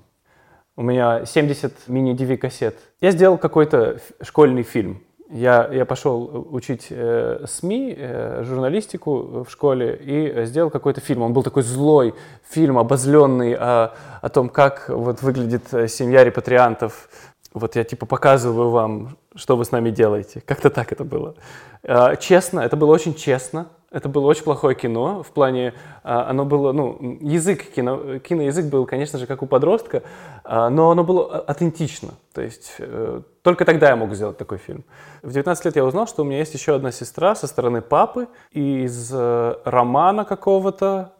У 0.77 0.83
меня 0.83 1.25
70 1.25 1.87
мини-DV-кассет. 1.87 2.75
Я 3.01 3.11
сделал 3.11 3.37
какой-то 3.37 3.99
школьный 4.21 4.63
фильм. 4.63 5.03
Я, 5.29 5.67
я 5.73 5.85
пошел 5.85 6.47
учить 6.51 6.87
э, 6.89 7.43
СМИ, 7.45 7.95
э, 7.97 8.43
журналистику 8.45 9.43
в 9.43 9.49
школе 9.49 9.99
и 10.01 10.45
сделал 10.45 10.69
какой-то 10.69 11.01
фильм. 11.01 11.21
Он 11.21 11.33
был 11.33 11.43
такой 11.43 11.63
злой 11.63 12.15
фильм, 12.49 12.77
обозленный 12.77 13.53
о, 13.53 13.93
о 14.21 14.29
том, 14.29 14.47
как 14.47 14.87
вот 14.87 15.21
выглядит 15.21 15.63
семья 15.91 16.23
репатриантов. 16.23 17.09
Вот 17.53 17.75
я 17.75 17.83
типа 17.83 18.05
показываю 18.05 18.69
вам, 18.69 19.17
что 19.35 19.57
вы 19.57 19.65
с 19.65 19.71
нами 19.71 19.89
делаете. 19.89 20.41
Как-то 20.45 20.69
так 20.69 20.93
это 20.93 21.03
было. 21.03 21.35
Э, 21.83 22.15
честно, 22.17 22.61
это 22.61 22.77
было 22.77 22.93
очень 22.93 23.13
честно. 23.13 23.67
Это 23.89 24.09
было 24.09 24.25
очень 24.25 24.43
плохое 24.43 24.75
кино, 24.75 25.23
в 25.23 25.31
плане, 25.31 25.73
а, 26.03 26.29
оно 26.29 26.43
было, 26.43 26.73
ну, 26.73 27.17
язык 27.21 27.71
кино, 27.71 28.19
киноязык 28.19 28.65
был, 28.65 28.85
конечно 28.85 29.17
же, 29.17 29.25
как 29.25 29.41
у 29.43 29.45
подростка, 29.45 30.03
а, 30.43 30.69
но 30.69 30.91
оно 30.91 31.05
было 31.05 31.39
аутентично, 31.39 32.09
то 32.33 32.41
есть 32.41 32.75
э, 32.79 33.21
только 33.47 33.63
тогда 33.63 33.87
я 33.87 33.95
мог 33.95 34.13
сделать 34.13 34.37
такой 34.37 34.57
фильм. 34.57 34.83
В 35.21 35.31
19 35.31 35.63
лет 35.63 35.77
я 35.77 35.85
узнал, 35.85 36.05
что 36.05 36.23
у 36.23 36.25
меня 36.25 36.39
есть 36.39 36.53
еще 36.53 36.75
одна 36.75 36.91
сестра 36.91 37.33
со 37.33 37.47
стороны 37.47 37.81
папы 37.81 38.27
из 38.51 39.09
э, 39.13 39.55
романа 39.63 40.25
какого-то 40.25 41.13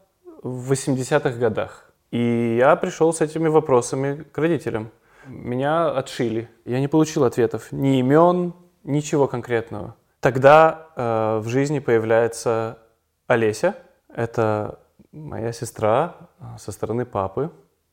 в 0.44 0.74
80-х 0.74 1.40
годах. 1.40 1.90
И 2.12 2.58
я 2.60 2.76
пришел 2.76 3.14
с 3.14 3.22
этими 3.22 3.48
вопросами 3.48 4.24
к 4.24 4.38
родителям. 4.38 4.92
Меня 5.26 5.90
отшили. 5.90 6.50
Я 6.66 6.82
не 6.82 6.90
получил 6.90 7.24
ответов, 7.24 7.72
ни 7.72 8.00
имен, 8.00 8.54
ничего 8.84 9.30
конкретного. 9.30 9.96
Тогда 10.20 10.88
э, 10.98 11.38
в 11.42 11.48
жизни 11.48 11.80
появляется 11.80 12.80
Олеся. 13.28 13.74
Это 14.14 14.80
моя 15.14 15.54
сестра 15.54 16.18
э, 16.42 16.44
со 16.60 16.74
стороны 16.74 17.06
папы, 17.06 17.52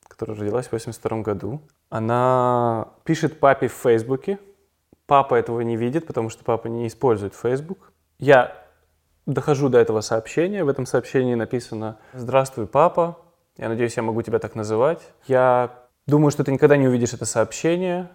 которая 0.09 0.37
родилась 0.37 0.67
в 0.67 0.73
82 0.73 1.21
году. 1.21 1.61
Она 1.95 2.89
пишет 3.05 3.39
папе 3.39 3.69
в 3.69 3.73
Фейсбуке. 3.73 4.41
Папа 5.07 5.37
этого 5.37 5.61
не 5.61 5.77
видит, 5.77 6.09
потому 6.09 6.29
что 6.29 6.43
папа 6.43 6.67
не 6.67 6.89
использует 6.89 7.37
Фейсбук. 7.37 7.93
Я 8.19 8.67
дохожу 9.27 9.69
до 9.69 9.79
этого 9.79 10.01
сообщения. 10.01 10.65
В 10.65 10.69
этом 10.69 10.87
сообщении 10.87 11.37
написано 11.37 12.01
«Здравствуй, 12.13 12.67
папа. 12.67 13.21
Я 13.57 13.69
надеюсь, 13.69 13.97
я 13.97 14.03
могу 14.03 14.23
тебя 14.23 14.41
так 14.41 14.57
называть. 14.57 15.03
Я 15.29 15.85
думаю, 16.09 16.33
что 16.33 16.43
ты 16.43 16.51
никогда 16.51 16.77
не 16.77 16.89
увидишь 16.89 17.15
это 17.15 17.27
сообщение, 17.27 18.11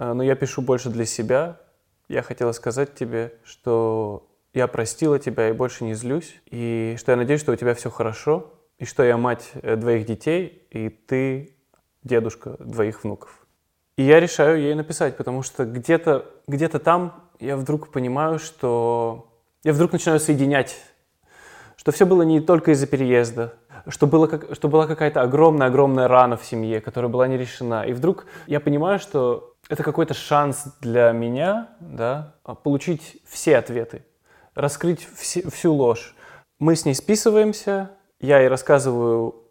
э, 0.00 0.12
но 0.12 0.24
я 0.24 0.34
пишу 0.34 0.60
больше 0.60 0.90
для 0.90 1.04
себя, 1.04 1.60
я 2.08 2.22
хотела 2.22 2.50
сказать 2.50 2.96
тебе, 2.96 3.34
что 3.44 4.28
я 4.52 4.66
простила 4.66 5.20
тебя 5.20 5.50
и 5.50 5.52
больше 5.52 5.84
не 5.84 5.94
злюсь, 5.94 6.42
и 6.46 6.96
что 6.98 7.12
я 7.12 7.16
надеюсь, 7.16 7.40
что 7.40 7.52
у 7.52 7.56
тебя 7.56 7.76
все 7.76 7.88
хорошо, 7.88 8.52
и 8.78 8.84
что 8.84 9.04
я 9.04 9.16
мать 9.16 9.52
э, 9.62 9.76
двоих 9.76 10.06
детей, 10.06 10.66
и 10.72 10.88
ты 10.88 11.55
дедушка 12.06 12.56
двоих 12.58 13.04
внуков. 13.04 13.46
И 13.96 14.02
я 14.02 14.20
решаю 14.20 14.60
ей 14.60 14.74
написать, 14.74 15.16
потому 15.16 15.42
что 15.42 15.64
где-то 15.64 16.26
где 16.46 16.68
там 16.68 17.30
я 17.40 17.56
вдруг 17.56 17.90
понимаю, 17.90 18.38
что 18.38 19.32
я 19.64 19.72
вдруг 19.72 19.92
начинаю 19.92 20.20
соединять, 20.20 20.76
что 21.76 21.92
все 21.92 22.06
было 22.06 22.22
не 22.22 22.40
только 22.40 22.72
из-за 22.72 22.86
переезда, 22.86 23.54
что, 23.88 24.06
было 24.06 24.26
как, 24.26 24.54
что 24.54 24.68
была 24.68 24.86
какая-то 24.86 25.22
огромная-огромная 25.22 26.08
рана 26.08 26.36
в 26.36 26.44
семье, 26.44 26.80
которая 26.80 27.10
была 27.10 27.26
не 27.26 27.36
решена. 27.36 27.84
И 27.84 27.92
вдруг 27.92 28.26
я 28.46 28.60
понимаю, 28.60 28.98
что 28.98 29.54
это 29.68 29.82
какой-то 29.82 30.14
шанс 30.14 30.64
для 30.80 31.12
меня, 31.12 31.70
да, 31.80 32.34
получить 32.62 33.22
все 33.26 33.56
ответы, 33.56 34.04
раскрыть 34.54 35.06
все, 35.16 35.48
всю 35.50 35.72
ложь. 35.72 36.14
Мы 36.58 36.76
с 36.76 36.84
ней 36.84 36.94
списываемся, 36.94 37.90
я 38.20 38.40
ей 38.40 38.48
рассказываю, 38.48 39.45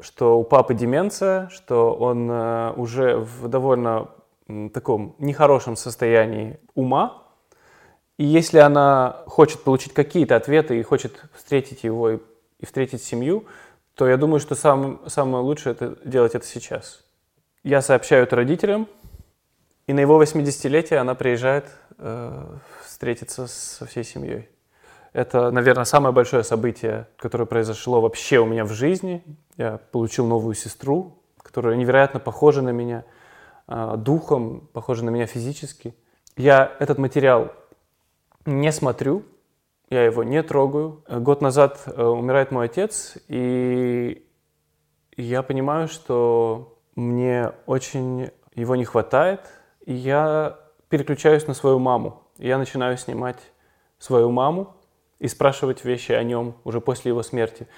что 0.00 0.38
у 0.38 0.44
папы 0.44 0.74
деменция, 0.74 1.48
что 1.48 1.94
он 1.94 2.30
э, 2.30 2.72
уже 2.76 3.16
в 3.16 3.48
довольно 3.48 4.08
таком 4.72 5.14
нехорошем 5.18 5.76
состоянии 5.76 6.58
ума, 6.74 7.22
и 8.18 8.24
если 8.24 8.58
она 8.58 9.22
хочет 9.26 9.64
получить 9.64 9.94
какие-то 9.94 10.36
ответы 10.36 10.78
и 10.78 10.82
хочет 10.82 11.24
встретить 11.34 11.84
его 11.84 12.10
и, 12.10 12.18
и 12.58 12.66
встретить 12.66 13.02
семью, 13.02 13.46
то 13.94 14.08
я 14.08 14.16
думаю, 14.16 14.40
что 14.40 14.54
сам, 14.54 15.00
самое 15.06 15.42
лучшее 15.42 15.72
это 15.72 15.96
делать 16.04 16.34
это 16.34 16.46
сейчас. 16.46 17.04
Я 17.62 17.82
сообщаю 17.82 18.24
это 18.24 18.36
родителям, 18.36 18.88
и 19.86 19.92
на 19.92 20.00
его 20.00 20.22
80-летие 20.22 20.96
она 20.96 21.14
приезжает 21.14 21.66
э, 21.98 22.56
встретиться 22.84 23.46
со 23.46 23.86
всей 23.86 24.04
семьей. 24.04 24.48
Это, 25.12 25.50
наверное, 25.50 25.84
самое 25.84 26.14
большое 26.14 26.42
событие, 26.42 27.06
которое 27.16 27.44
произошло 27.44 28.00
вообще 28.00 28.38
у 28.38 28.46
меня 28.46 28.64
в 28.64 28.72
жизни. 28.72 29.22
Я 29.56 29.78
получил 29.90 30.26
новую 30.26 30.54
сестру, 30.54 31.22
которая 31.38 31.76
невероятно 31.76 32.18
похожа 32.18 32.62
на 32.62 32.70
меня 32.70 33.04
э, 33.68 33.94
духом, 33.98 34.68
похожа 34.72 35.04
на 35.04 35.10
меня 35.10 35.26
физически. 35.26 35.94
Я 36.36 36.72
этот 36.78 36.98
материал 36.98 37.52
не 38.46 38.72
смотрю, 38.72 39.24
я 39.90 40.04
его 40.04 40.24
не 40.24 40.42
трогаю. 40.42 41.04
Год 41.08 41.42
назад 41.42 41.82
э, 41.86 42.02
умирает 42.02 42.50
мой 42.50 42.66
отец, 42.66 43.18
и 43.28 44.26
я 45.16 45.42
понимаю, 45.42 45.88
что 45.88 46.78
мне 46.96 47.52
очень 47.66 48.30
его 48.54 48.76
не 48.76 48.84
хватает– 48.84 49.40
и 49.86 49.94
я 49.94 50.58
переключаюсь 50.88 51.46
на 51.46 51.54
свою 51.54 51.78
маму. 51.78 52.22
Я 52.38 52.58
начинаю 52.58 52.96
снимать 52.96 53.38
свою 53.98 54.30
маму 54.30 54.76
и 55.22 55.28
спрашивать 55.28 55.84
вещи 55.84 56.10
о 56.10 56.22
нем 56.24 56.56
уже 56.64 56.80
после 56.80 57.10
его 57.10 57.22
смерти. 57.22 57.68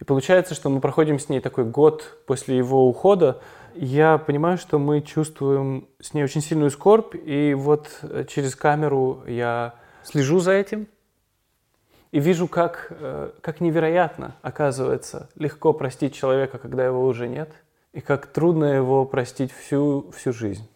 И 0.00 0.04
получается, 0.04 0.54
что 0.54 0.68
мы 0.68 0.80
проходим 0.80 1.18
с 1.18 1.30
ней 1.30 1.40
такой 1.40 1.64
год 1.64 2.18
после 2.26 2.58
его 2.58 2.86
ухода. 2.86 3.40
Я 3.74 4.18
понимаю, 4.18 4.58
что 4.58 4.78
мы 4.78 5.00
чувствуем 5.00 5.88
с 5.98 6.12
ней 6.12 6.22
очень 6.22 6.42
сильную 6.42 6.70
скорбь, 6.70 7.14
и 7.14 7.54
вот 7.54 7.88
э, 8.02 8.26
через 8.28 8.54
камеру 8.54 9.22
я 9.26 9.76
слежу 10.02 10.40
за 10.40 10.52
этим 10.52 10.88
и 12.12 12.20
вижу, 12.20 12.46
как, 12.48 12.88
э, 12.90 13.30
как 13.40 13.62
невероятно, 13.62 14.36
оказывается, 14.42 15.30
легко 15.36 15.72
простить 15.72 16.14
человека, 16.14 16.58
когда 16.58 16.84
его 16.84 17.06
уже 17.06 17.28
нет, 17.28 17.50
и 17.94 18.02
как 18.02 18.26
трудно 18.26 18.66
его 18.66 19.06
простить 19.06 19.52
всю, 19.52 20.10
всю 20.14 20.34
жизнь 20.34 20.68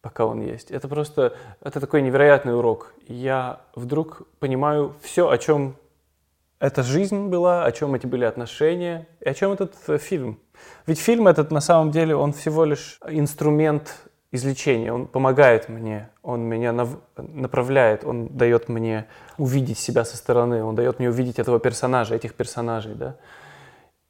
пока 0.00 0.26
он 0.26 0.40
есть. 0.40 0.70
Это 0.70 0.88
просто, 0.88 1.34
это 1.60 1.80
такой 1.80 2.02
невероятный 2.02 2.56
урок. 2.56 2.94
Я 3.06 3.60
вдруг 3.74 4.22
понимаю 4.38 4.94
все, 5.02 5.28
о 5.28 5.38
чем 5.38 5.76
эта 6.60 6.82
жизнь 6.82 7.28
была, 7.28 7.64
о 7.64 7.72
чем 7.72 7.94
эти 7.94 8.06
были 8.06 8.24
отношения, 8.24 9.06
и 9.20 9.28
о 9.28 9.34
чем 9.34 9.52
этот 9.52 9.74
э, 9.86 9.98
фильм. 9.98 10.40
Ведь 10.86 10.98
фильм 10.98 11.28
этот 11.28 11.50
на 11.50 11.60
самом 11.60 11.90
деле, 11.90 12.16
он 12.16 12.32
всего 12.32 12.64
лишь 12.64 12.98
инструмент 13.06 14.08
излечения, 14.30 14.92
он 14.92 15.06
помогает 15.06 15.68
мне, 15.68 16.10
он 16.22 16.42
меня 16.42 16.72
нав- 16.72 16.98
направляет, 17.16 18.04
он 18.04 18.28
дает 18.28 18.68
мне 18.68 19.06
увидеть 19.38 19.78
себя 19.78 20.04
со 20.04 20.16
стороны, 20.16 20.62
он 20.62 20.74
дает 20.74 20.98
мне 20.98 21.08
увидеть 21.08 21.38
этого 21.38 21.60
персонажа, 21.60 22.14
этих 22.14 22.34
персонажей, 22.34 22.94
да. 22.94 23.16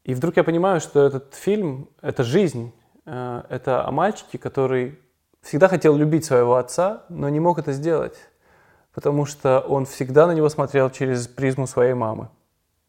И 0.05 0.15
вдруг 0.15 0.37
я 0.37 0.45
понимаю, 0.45 0.81
что 0.81 1.05
этот 1.05 1.35
фильм, 1.35 1.91
это 2.01 2.25
жизнь, 2.25 2.73
э, 3.05 3.43
это 3.51 3.87
о 3.87 3.91
мальчике, 3.91 4.39
который 4.39 4.99
всегда 5.43 5.69
хотел 5.69 5.97
любить 5.97 6.25
своего 6.25 6.57
отца, 6.57 7.05
но 7.09 7.29
не 7.29 7.41
мог 7.41 7.59
это 7.59 7.73
сделать, 7.73 8.17
потому 8.93 9.27
что 9.27 9.61
он 9.61 9.87
всегда 9.87 10.27
на 10.27 10.33
него 10.33 10.49
смотрел 10.49 10.91
через 10.91 11.29
призму 11.29 11.67
своей 11.67 11.95
мамы. 11.95 12.29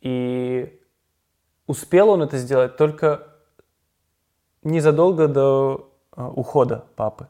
И 0.01 0.81
успел 1.67 2.09
он 2.09 2.23
это 2.23 2.37
сделать 2.37 2.77
только 2.77 3.27
незадолго 4.63 5.27
до 5.27 5.93
э, 6.15 6.23
ухода 6.23 6.85
папы. 6.95 7.27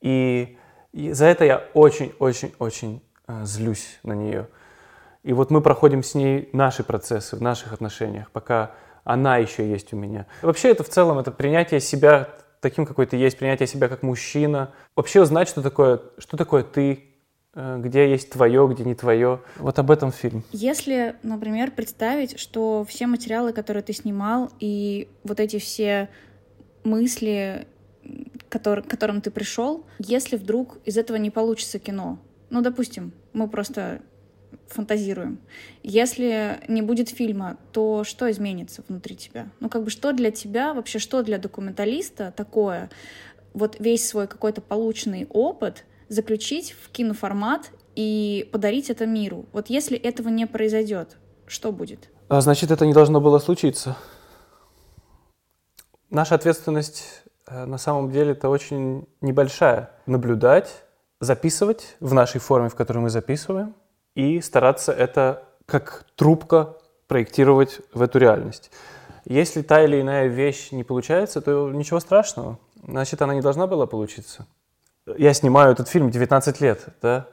И, 0.00 0.58
за 0.92 1.26
это 1.26 1.44
я 1.44 1.64
очень-очень-очень 1.74 3.02
э, 3.26 3.44
злюсь 3.44 3.98
на 4.02 4.12
нее. 4.12 4.48
И 5.22 5.32
вот 5.32 5.50
мы 5.50 5.60
проходим 5.60 6.02
с 6.02 6.14
ней 6.14 6.48
наши 6.52 6.84
процессы 6.84 7.36
в 7.36 7.42
наших 7.42 7.72
отношениях, 7.72 8.30
пока 8.30 8.70
она 9.04 9.38
еще 9.38 9.68
есть 9.68 9.92
у 9.92 9.96
меня. 9.96 10.26
Вообще 10.42 10.70
это 10.70 10.84
в 10.84 10.88
целом 10.88 11.18
это 11.18 11.32
принятие 11.32 11.80
себя 11.80 12.28
таким, 12.60 12.86
какой 12.86 13.06
ты 13.06 13.16
есть, 13.16 13.38
принятие 13.38 13.66
себя 13.66 13.88
как 13.88 14.02
мужчина. 14.02 14.72
Вообще 14.94 15.22
узнать, 15.22 15.48
что 15.48 15.62
такое, 15.62 16.00
что 16.18 16.36
такое 16.36 16.62
ты, 16.62 17.04
э, 17.54 17.78
где 17.80 18.10
есть 18.10 18.30
твое, 18.30 18.68
где 18.68 18.84
не 18.84 18.94
твое. 18.94 19.40
Вот 19.56 19.78
об 19.78 19.90
этом 19.90 20.12
фильм. 20.12 20.44
Если, 20.52 21.16
например, 21.22 21.70
представить, 21.70 22.38
что 22.38 22.84
все 22.88 23.06
материалы, 23.06 23.52
которые 23.52 23.82
ты 23.82 23.92
снимал, 23.92 24.50
и 24.60 25.08
вот 25.24 25.40
эти 25.40 25.58
все 25.58 26.08
мысли, 26.84 27.66
который, 28.48 28.84
к 28.84 28.88
которым 28.88 29.20
ты 29.20 29.30
пришел, 29.30 29.84
если 29.98 30.36
вдруг 30.36 30.78
из 30.84 30.96
этого 30.96 31.16
не 31.16 31.30
получится 31.30 31.78
кино, 31.78 32.18
ну, 32.50 32.62
допустим, 32.62 33.12
мы 33.32 33.48
просто 33.48 34.02
фантазируем. 34.68 35.38
Если 35.82 36.60
не 36.68 36.82
будет 36.82 37.08
фильма, 37.08 37.56
то 37.72 38.04
что 38.04 38.30
изменится 38.30 38.82
внутри 38.88 39.16
тебя? 39.16 39.48
Ну, 39.60 39.68
как 39.68 39.84
бы 39.84 39.90
что 39.90 40.12
для 40.12 40.30
тебя, 40.30 40.74
вообще 40.74 40.98
что 40.98 41.22
для 41.22 41.38
документалиста 41.38 42.32
такое, 42.36 42.90
вот 43.54 43.76
весь 43.78 44.08
свой 44.08 44.26
какой-то 44.26 44.60
полученный 44.60 45.26
опыт 45.30 45.84
заключить 46.08 46.74
в 46.82 46.90
киноформат 46.90 47.70
и 47.94 48.48
подарить 48.52 48.90
это 48.90 49.06
миру? 49.06 49.46
Вот 49.52 49.68
если 49.68 49.96
этого 49.96 50.28
не 50.28 50.46
произойдет, 50.46 51.16
что 51.46 51.72
будет? 51.72 52.10
А, 52.28 52.40
значит, 52.40 52.70
это 52.70 52.86
не 52.86 52.92
должно 52.92 53.20
было 53.20 53.38
случиться. 53.38 53.96
Наша 56.10 56.34
ответственность 56.34 57.22
э, 57.46 57.64
на 57.64 57.78
самом 57.78 58.10
деле 58.10 58.32
это 58.32 58.48
очень 58.48 59.06
небольшая. 59.20 59.90
Наблюдать, 60.06 60.82
записывать 61.20 61.96
в 62.00 62.14
нашей 62.14 62.40
форме, 62.40 62.68
в 62.68 62.74
которой 62.74 62.98
мы 62.98 63.10
записываем– 63.10 63.74
и 64.16 64.40
стараться 64.40 64.92
это 64.92 65.44
как 65.66 66.06
трубка 66.16 66.74
проектировать 67.06 67.80
в 67.92 68.02
эту 68.02 68.18
реальность. 68.18 68.72
Если 69.24 69.62
та 69.62 69.84
или 69.84 70.00
иная 70.00 70.26
вещь 70.26 70.72
не 70.72 70.82
получается, 70.82 71.40
то 71.40 71.70
ничего 71.70 72.00
страшного. 72.00 72.58
Значит, 72.86 73.22
она 73.22 73.34
не 73.34 73.42
должна 73.42 73.66
была 73.66 73.86
получиться. 73.86 74.46
Я 75.16 75.34
снимаю 75.34 75.72
этот 75.72 75.88
фильм 75.88 76.10
19 76.10 76.60
лет, 76.60 76.86
да? 77.02 77.26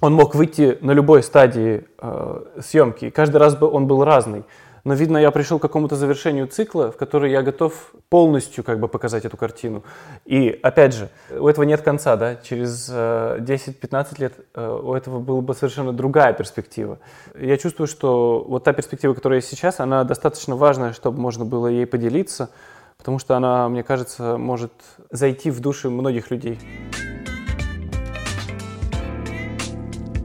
Он 0.00 0.12
мог 0.12 0.34
выйти 0.34 0.76
на 0.80 0.90
любой 0.90 1.22
стадии 1.22 1.86
э, 1.98 2.44
съемки, 2.60 3.10
каждый 3.10 3.36
раз 3.36 3.56
бы 3.56 3.70
он 3.70 3.86
был 3.86 4.04
разный 4.04 4.44
но, 4.84 4.92
видно, 4.92 5.16
я 5.16 5.30
пришел 5.30 5.58
к 5.58 5.62
какому-то 5.62 5.96
завершению 5.96 6.46
цикла, 6.46 6.92
в 6.92 6.96
который 6.96 7.30
я 7.30 7.42
готов 7.42 7.94
полностью 8.10 8.62
как 8.62 8.78
бы 8.78 8.86
показать 8.86 9.24
эту 9.24 9.36
картину. 9.38 9.82
И, 10.26 10.58
опять 10.62 10.94
же, 10.94 11.08
у 11.30 11.48
этого 11.48 11.64
нет 11.64 11.80
конца, 11.80 12.16
да, 12.16 12.36
через 12.36 12.88
э, 12.90 13.38
10-15 13.40 14.20
лет 14.20 14.34
э, 14.54 14.80
у 14.82 14.94
этого 14.94 15.20
была 15.20 15.40
бы 15.40 15.54
совершенно 15.54 15.92
другая 15.94 16.34
перспектива. 16.34 16.98
Я 17.38 17.56
чувствую, 17.56 17.86
что 17.86 18.44
вот 18.46 18.64
та 18.64 18.74
перспектива, 18.74 19.14
которая 19.14 19.38
есть 19.38 19.48
сейчас, 19.48 19.80
она 19.80 20.04
достаточно 20.04 20.54
важная, 20.54 20.92
чтобы 20.92 21.18
можно 21.18 21.46
было 21.46 21.66
ей 21.66 21.86
поделиться, 21.86 22.50
потому 22.98 23.18
что 23.18 23.36
она, 23.36 23.68
мне 23.70 23.82
кажется, 23.82 24.36
может 24.36 24.72
зайти 25.10 25.50
в 25.50 25.60
души 25.60 25.88
многих 25.88 26.30
людей. 26.30 26.58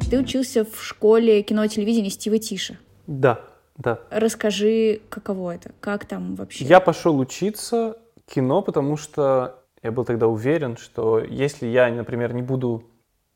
Ты 0.09 0.19
учился 0.19 0.65
в 0.65 0.83
школе 0.83 1.43
кино 1.43 1.63
и 1.63 1.69
телевидения 1.69 2.09
Стива 2.09 2.39
Тиша. 2.39 2.77
Да. 3.07 3.39
Да. 3.79 3.99
Расскажи, 4.11 5.01
каково 5.09 5.55
это, 5.55 5.71
как 5.79 6.05
там 6.05 6.35
вообще? 6.35 6.65
Я 6.65 6.79
пошел 6.81 7.17
учиться 7.17 7.97
кино, 8.27 8.61
потому 8.61 8.97
что 8.97 9.55
я 9.81 9.91
был 9.91 10.03
тогда 10.03 10.27
уверен, 10.27 10.77
что 10.77 11.19
если 11.19 11.65
я, 11.65 11.89
например, 11.89 12.33
не 12.33 12.41
буду... 12.41 12.83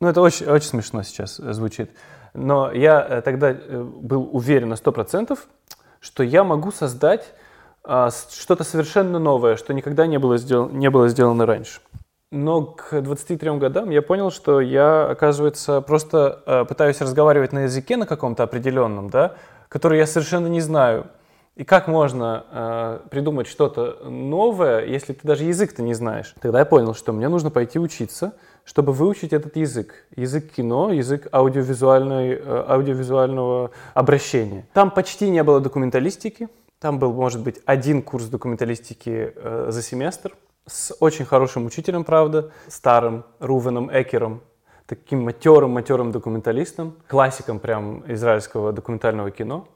Ну, 0.02 0.10
это 0.10 0.22
очень, 0.22 0.46
очень 0.46 0.68
смешно 0.68 1.02
сейчас 1.04 1.38
звучит. 1.38 1.92
Но 2.34 2.72
я 2.72 3.06
э, 3.10 3.22
тогда 3.22 3.52
э, 3.52 3.84
был 3.84 4.30
уверен 4.34 4.70
на 4.70 4.74
100%, 4.74 5.40
что 6.02 6.24
я 6.24 6.44
могу 6.44 6.72
создать 6.72 7.34
а, 7.86 8.10
что-то 8.12 8.64
совершенно 8.64 9.20
новое, 9.20 9.56
что 9.56 9.74
никогда 9.74 10.08
не 10.08 10.18
было, 10.18 10.38
сделано, 10.38 10.72
не 10.72 10.90
было 10.90 11.08
сделано 11.08 11.46
раньше. 11.46 11.80
Но 12.32 12.64
к 12.64 13.00
23 13.02 13.52
годам 13.58 13.90
я 13.92 14.02
понял, 14.02 14.32
что 14.32 14.60
я, 14.60 15.06
оказывается, 15.06 15.82
просто 15.82 16.42
э, 16.46 16.66
пытаюсь 16.66 17.00
разговаривать 17.00 17.54
на 17.54 17.64
языке 17.64 17.96
на 17.96 18.06
каком-то 18.06 18.44
определенном, 18.44 19.10
да, 19.10 19.36
который 19.74 19.98
я 19.98 20.06
совершенно 20.06 20.46
не 20.46 20.62
знаю. 20.62 21.08
И 21.56 21.64
как 21.64 21.88
можно 21.88 22.46
э, 22.52 23.00
придумать 23.10 23.48
что-то 23.48 24.08
новое, 24.08 24.86
если 24.86 25.14
ты 25.14 25.28
даже 25.28 25.46
язык-то 25.46 25.82
не 25.82 25.96
знаешь? 25.96 26.36
Тогда 26.40 26.60
я 26.60 26.66
понял, 26.66 26.94
что 26.94 27.12
мне 27.12 27.28
нужно 27.28 27.50
пойти 27.50 27.80
учиться, 27.80 28.34
чтобы 28.66 28.94
выучить 28.94 29.34
этот 29.34 29.56
язык. 29.56 30.06
Язык 30.16 30.52
кино, 30.52 30.92
язык 30.92 31.28
аудиовизуальной, 31.32 32.34
э, 32.34 32.66
аудиовизуального 32.68 33.72
обращения. 33.96 34.68
Там 34.74 34.92
почти 34.92 35.28
не 35.32 35.42
было 35.42 35.60
документалистики. 35.60 36.50
Там 36.80 37.00
был, 37.00 37.12
может 37.12 37.42
быть, 37.42 37.60
один 37.66 38.04
курс 38.04 38.26
документалистики 38.26 39.34
э, 39.36 39.68
за 39.70 39.82
семестр 39.82 40.36
с 40.68 40.96
очень 41.00 41.26
хорошим 41.26 41.66
учителем, 41.66 42.04
правда, 42.04 42.52
старым 42.68 43.26
Рувеном 43.40 43.90
Экером, 43.92 44.42
таким 44.96 45.24
матерым-матерым 45.24 46.12
документалистом, 46.12 46.96
классиком 47.08 47.60
прям 47.60 48.04
израильского 48.08 48.72
документального 48.72 49.32
кино. 49.32 49.68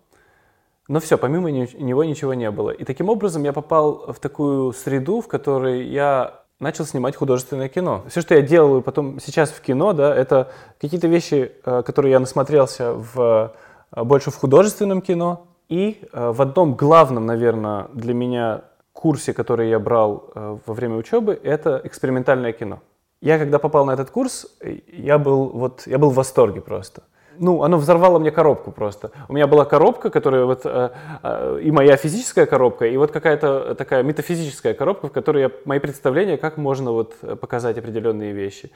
Но 0.88 1.00
все, 1.00 1.18
помимо 1.18 1.52
него 1.52 2.04
ничего 2.04 2.34
не 2.34 2.50
было. 2.50 2.72
И 2.72 2.86
таким 2.86 3.10
образом 3.10 3.44
я 3.44 3.54
попал 3.54 4.14
в 4.14 4.20
такую 4.20 4.72
среду, 4.74 5.22
в 5.22 5.28
которой 5.28 5.86
я 5.88 6.42
начал 6.60 6.86
снимать 6.86 7.16
художественное 7.16 7.70
кино. 7.70 8.04
Все, 8.10 8.22
что 8.22 8.36
я 8.36 8.42
делаю 8.42 8.82
потом 8.82 9.20
сейчас 9.20 9.52
в 9.52 9.62
кино, 9.62 9.94
да, 9.94 10.16
это 10.16 10.52
какие-то 10.80 11.08
вещи, 11.08 11.52
э, 11.64 11.84
которые 11.84 12.12
я 12.12 12.20
насмотрелся 12.20 12.94
в, 12.94 13.54
э, 13.92 14.04
больше 14.04 14.32
в 14.32 14.38
художественном 14.38 15.02
кино. 15.02 15.48
И 15.70 16.02
э, 16.14 16.32
в 16.32 16.42
одном 16.42 16.76
главном, 16.76 17.26
наверное, 17.26 17.88
для 17.94 18.14
меня 18.14 18.62
курсе, 18.94 19.34
который 19.34 19.70
я 19.70 19.78
брал 19.78 20.32
во 20.34 20.74
время 20.74 20.96
учебы, 20.96 21.40
это 21.44 21.80
экспериментальное 21.84 22.52
кино. 22.52 22.80
Я 23.22 23.40
когда 23.40 23.58
попал 23.58 23.86
на 23.86 23.92
этот 23.92 24.12
курс, 24.12 24.48
я 24.88 25.18
был, 25.18 25.50
вот, 25.50 25.88
я 25.88 25.98
был 25.98 26.12
в 26.12 26.16
восторге 26.16 26.62
просто. 26.62 27.04
Ну, 27.40 27.64
оно 27.64 27.78
взорвало 27.78 28.20
мне 28.20 28.32
коробку 28.32 28.72
просто. 28.72 29.12
У 29.28 29.34
меня 29.34 29.48
была 29.48 29.66
коробка, 29.66 30.10
которая 30.10 30.46
вот 30.46 30.62
э, 30.66 30.90
э, 31.24 31.60
и 31.64 31.72
моя 31.72 31.96
физическая 31.96 32.46
коробка, 32.46 32.86
и 32.88 32.98
вот 32.98 33.12
какая-то 33.12 33.76
такая 33.76 34.04
метафизическая 34.04 34.74
коробка, 34.74 35.08
в 35.08 35.12
которой 35.12 35.44
я, 35.44 35.52
мои 35.66 35.80
представления, 35.80 36.38
как 36.38 36.58
можно 36.58 36.92
вот 36.92 37.16
показать 37.40 37.78
определенные 37.78 38.34
вещи. 38.34 38.72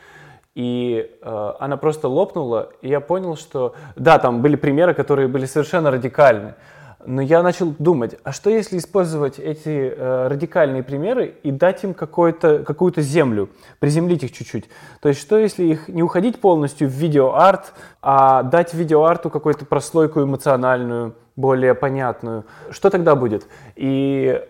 И 0.53 1.09
э, 1.21 1.53
она 1.59 1.77
просто 1.77 2.07
лопнула, 2.07 2.71
и 2.81 2.89
я 2.89 2.99
понял, 2.99 3.35
что 3.35 3.73
да, 3.95 4.19
там 4.19 4.41
были 4.41 4.55
примеры, 4.55 4.93
которые 4.93 5.27
были 5.27 5.45
совершенно 5.45 5.91
радикальны. 5.91 6.55
Но 7.05 7.21
я 7.21 7.41
начал 7.41 7.73
думать, 7.79 8.17
а 8.23 8.31
что 8.31 8.49
если 8.49 8.77
использовать 8.77 9.39
эти 9.39 9.93
э, 9.95 10.27
радикальные 10.27 10.83
примеры 10.83 11.35
и 11.43 11.51
дать 11.51 11.83
им 11.83 11.93
какую-то 11.93 13.01
землю, 13.01 13.49
приземлить 13.79 14.23
их 14.23 14.31
чуть-чуть? 14.31 14.65
То 14.99 15.09
есть 15.09 15.21
что 15.21 15.37
если 15.37 15.63
их 15.65 15.87
не 15.87 16.03
уходить 16.03 16.39
полностью 16.39 16.87
в 16.87 16.91
видеоарт, 16.91 17.73
а 18.01 18.43
дать 18.43 18.73
видеоарту 18.73 19.29
какую-то 19.29 19.65
прослойку 19.65 20.21
эмоциональную, 20.21 21.15
более 21.35 21.73
понятную? 21.73 22.45
Что 22.69 22.89
тогда 22.89 23.15
будет? 23.15 23.47
И 23.75 24.41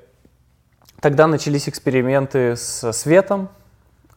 тогда 1.00 1.28
начались 1.28 1.70
эксперименты 1.70 2.56
с 2.56 2.92
светом, 2.92 3.50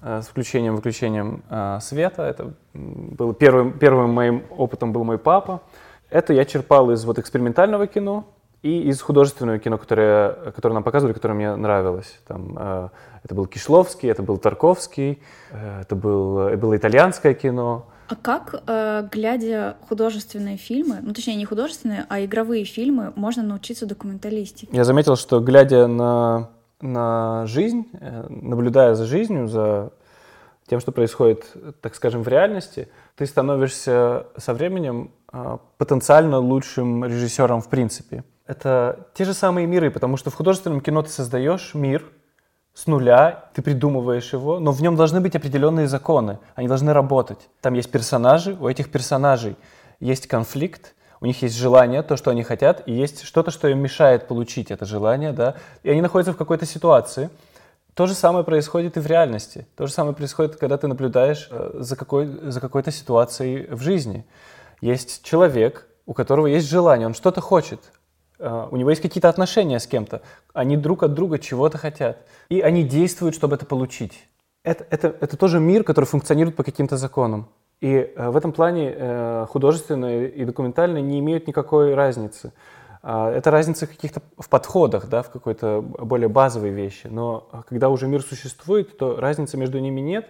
э, 0.02 0.22
с 0.22 0.26
включением-выключением 0.26 1.42
э, 1.48 1.78
света. 1.80 2.22
Это 2.22 2.54
был 2.72 3.32
первым, 3.32 3.78
первым 3.78 4.10
моим 4.10 4.42
опытом 4.50 4.92
был 4.92 5.04
мой 5.04 5.18
папа. 5.18 5.62
Это 6.10 6.32
я 6.32 6.44
черпал 6.44 6.90
из 6.90 7.04
вот 7.04 7.18
экспериментального 7.18 7.86
кино 7.86 8.26
и 8.62 8.88
из 8.88 9.00
художественного 9.02 9.58
кино, 9.58 9.78
которое, 9.78 10.52
которое 10.52 10.74
нам 10.74 10.82
показывали, 10.82 11.12
которое 11.12 11.34
мне 11.34 11.54
нравилось. 11.54 12.18
Там, 12.26 12.56
э, 12.58 12.88
это 13.22 13.34
был 13.34 13.46
Кишловский, 13.46 14.10
это 14.10 14.22
был 14.22 14.38
Тарковский, 14.38 15.22
э, 15.50 15.80
это, 15.82 15.94
был, 15.94 16.38
это 16.40 16.56
было 16.58 16.76
итальянское 16.76 17.34
кино. 17.34 17.86
А 18.08 18.16
как, 18.16 18.62
э, 18.66 19.08
глядя 19.10 19.76
художественные 19.88 20.56
фильмы, 20.56 20.98
ну 21.02 21.14
точнее 21.14 21.36
не 21.36 21.46
художественные, 21.46 22.04
а 22.08 22.22
игровые 22.24 22.64
фильмы, 22.64 23.12
можно 23.16 23.42
научиться 23.42 23.86
документалистике? 23.86 24.68
Я 24.76 24.84
заметил, 24.84 25.16
что 25.16 25.40
глядя 25.40 25.86
на, 25.86 26.50
на 26.80 27.46
жизнь, 27.46 27.88
э, 27.92 28.26
наблюдая 28.28 28.94
за 28.94 29.06
жизнью, 29.06 29.48
за 29.48 29.92
тем, 30.66 30.80
что 30.80 30.92
происходит, 30.92 31.44
так 31.80 31.94
скажем, 31.94 32.22
в 32.22 32.28
реальности, 32.28 32.88
ты 33.16 33.26
становишься 33.26 34.26
со 34.36 34.54
временем 34.54 35.10
потенциально 35.78 36.38
лучшим 36.38 37.04
режиссером 37.04 37.60
в 37.60 37.68
принципе. 37.68 38.24
Это 38.46 39.08
те 39.14 39.24
же 39.24 39.34
самые 39.34 39.66
миры, 39.66 39.90
потому 39.90 40.16
что 40.16 40.30
в 40.30 40.34
художественном 40.34 40.80
кино 40.80 41.02
ты 41.02 41.10
создаешь 41.10 41.74
мир 41.74 42.04
с 42.74 42.86
нуля, 42.86 43.44
ты 43.54 43.62
придумываешь 43.62 44.32
его, 44.32 44.58
но 44.58 44.72
в 44.72 44.82
нем 44.82 44.96
должны 44.96 45.20
быть 45.20 45.36
определенные 45.36 45.86
законы, 45.86 46.38
они 46.54 46.68
должны 46.68 46.92
работать. 46.92 47.48
Там 47.60 47.74
есть 47.74 47.90
персонажи, 47.90 48.56
у 48.60 48.68
этих 48.68 48.90
персонажей 48.90 49.56
есть 50.00 50.26
конфликт, 50.26 50.94
у 51.20 51.26
них 51.26 51.40
есть 51.40 51.56
желание, 51.56 52.02
то, 52.02 52.16
что 52.16 52.30
они 52.30 52.42
хотят, 52.42 52.82
и 52.86 52.92
есть 52.92 53.22
что-то, 53.22 53.50
что 53.50 53.68
им 53.68 53.78
мешает 53.78 54.28
получить 54.28 54.70
это 54.70 54.84
желание, 54.84 55.32
да, 55.32 55.54
и 55.82 55.90
они 55.90 56.02
находятся 56.02 56.32
в 56.32 56.36
какой-то 56.36 56.66
ситуации. 56.66 57.30
То 57.94 58.06
же 58.06 58.14
самое 58.14 58.44
происходит 58.44 58.96
и 58.96 59.00
в 59.00 59.06
реальности. 59.06 59.66
То 59.76 59.86
же 59.86 59.92
самое 59.92 60.14
происходит, 60.14 60.56
когда 60.56 60.76
ты 60.76 60.88
наблюдаешь 60.88 61.48
э, 61.50 61.76
за, 61.78 61.94
какой, 61.94 62.26
за 62.26 62.60
какой-то 62.60 62.90
ситуацией 62.90 63.68
в 63.70 63.80
жизни. 63.80 64.26
Есть 64.84 65.22
человек, 65.24 65.88
у 66.04 66.12
которого 66.12 66.46
есть 66.46 66.68
желание, 66.68 67.06
он 67.06 67.14
что-то 67.14 67.40
хочет, 67.40 67.80
э, 68.38 68.68
у 68.70 68.76
него 68.76 68.90
есть 68.90 69.00
какие-то 69.00 69.30
отношения 69.30 69.80
с 69.80 69.86
кем-то, 69.86 70.20
они 70.52 70.76
друг 70.76 71.02
от 71.04 71.14
друга 71.14 71.38
чего-то 71.38 71.78
хотят, 71.78 72.18
и 72.50 72.60
они 72.60 72.82
действуют, 72.82 73.34
чтобы 73.34 73.56
это 73.56 73.64
получить. 73.64 74.28
Это, 74.62 74.86
это, 74.90 75.16
это 75.22 75.38
тоже 75.38 75.58
мир, 75.58 75.84
который 75.84 76.04
функционирует 76.04 76.54
по 76.54 76.64
каким-то 76.64 76.98
законам. 76.98 77.48
И 77.80 77.94
э, 77.94 78.28
в 78.28 78.36
этом 78.36 78.52
плане 78.52 78.92
э, 78.94 79.46
художественное 79.48 80.26
и 80.26 80.44
документальное 80.44 81.00
не 81.00 81.18
имеют 81.20 81.46
никакой 81.46 81.94
разницы. 81.94 82.52
Э, 83.02 83.32
это 83.34 83.50
разница 83.50 83.86
каких-то 83.86 84.20
в 84.36 84.50
подходах, 84.50 85.08
да, 85.08 85.22
в 85.22 85.30
какой-то 85.30 85.80
более 85.80 86.28
базовой 86.28 86.72
вещи. 86.72 87.06
Но 87.06 87.48
когда 87.70 87.88
уже 87.88 88.06
мир 88.06 88.20
существует, 88.20 88.98
то 88.98 89.18
разницы 89.18 89.56
между 89.56 89.78
ними 89.78 90.02
нет. 90.02 90.26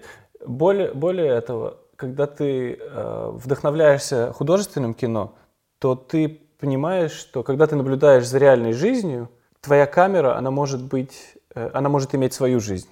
Более, 0.46 0.92
более 0.92 1.26
этого, 1.26 1.78
когда 2.04 2.26
ты 2.26 2.78
э, 2.78 3.30
вдохновляешься 3.32 4.30
художественным 4.34 4.92
кино, 4.92 5.36
то 5.78 5.94
ты 5.94 6.28
понимаешь, 6.60 7.12
что 7.12 7.42
когда 7.42 7.66
ты 7.66 7.76
наблюдаешь 7.76 8.26
за 8.26 8.36
реальной 8.36 8.74
жизнью, 8.74 9.30
твоя 9.62 9.86
камера, 9.86 10.36
она 10.36 10.50
может 10.50 10.82
быть, 10.82 11.38
э, 11.54 11.70
она 11.72 11.88
может 11.88 12.14
иметь 12.14 12.34
свою 12.34 12.60
жизнь. 12.60 12.90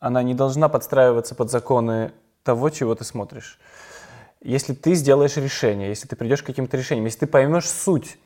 Она 0.00 0.24
не 0.24 0.34
должна 0.34 0.68
подстраиваться 0.68 1.36
под 1.36 1.48
законы 1.48 2.10
того, 2.42 2.70
чего 2.70 2.96
ты 2.96 3.04
смотришь. 3.04 3.60
Если 4.40 4.74
ты 4.74 4.94
сделаешь 4.94 5.36
решение, 5.36 5.90
если 5.90 6.08
ты 6.08 6.16
придешь 6.16 6.42
к 6.42 6.46
каким-то 6.46 6.76
решениям, 6.76 7.04
если 7.04 7.20
ты 7.20 7.26
поймешь 7.28 7.68
суть 7.70 8.18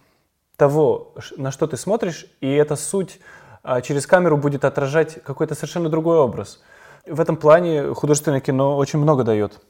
того, 0.56 1.14
на 1.36 1.50
что 1.50 1.66
ты 1.66 1.76
смотришь, 1.76 2.24
и 2.40 2.50
эта 2.50 2.76
суть 2.76 3.20
а, 3.62 3.82
через 3.82 4.06
камеру 4.06 4.38
будет 4.38 4.64
отражать 4.64 5.22
какой-то 5.22 5.54
совершенно 5.54 5.90
другой 5.90 6.16
образ. 6.16 6.62
В 7.06 7.20
этом 7.20 7.36
плане 7.36 7.92
художественное 7.92 8.40
кино 8.40 8.78
очень 8.78 9.00
много 9.00 9.22
дает. 9.22 9.60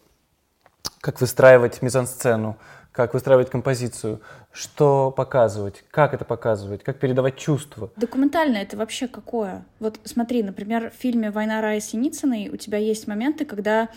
Как 1.05 1.21
выстраивать 1.21 1.83
мизансцену, 1.83 2.57
как 2.91 3.13
выстраивать 3.13 3.51
композицию, 3.51 4.23
что 4.55 5.11
показывать, 5.11 5.85
как 5.91 6.15
это 6.15 6.25
показывать, 6.25 6.83
как 6.83 6.99
передавать 6.99 7.37
чувства. 7.37 7.91
Документальное 7.97 8.63
это 8.63 8.79
вообще 8.79 9.07
какое? 9.07 9.67
Вот 9.81 10.01
смотри, 10.05 10.43
например, 10.43 10.91
в 10.91 10.95
фильме 10.95 11.31
«Война 11.31 11.61
Рая 11.61 11.81
Синицыной» 11.81 12.49
у 12.49 12.57
тебя 12.57 12.79
есть 12.79 13.07
моменты, 13.07 13.45
когда 13.45 13.91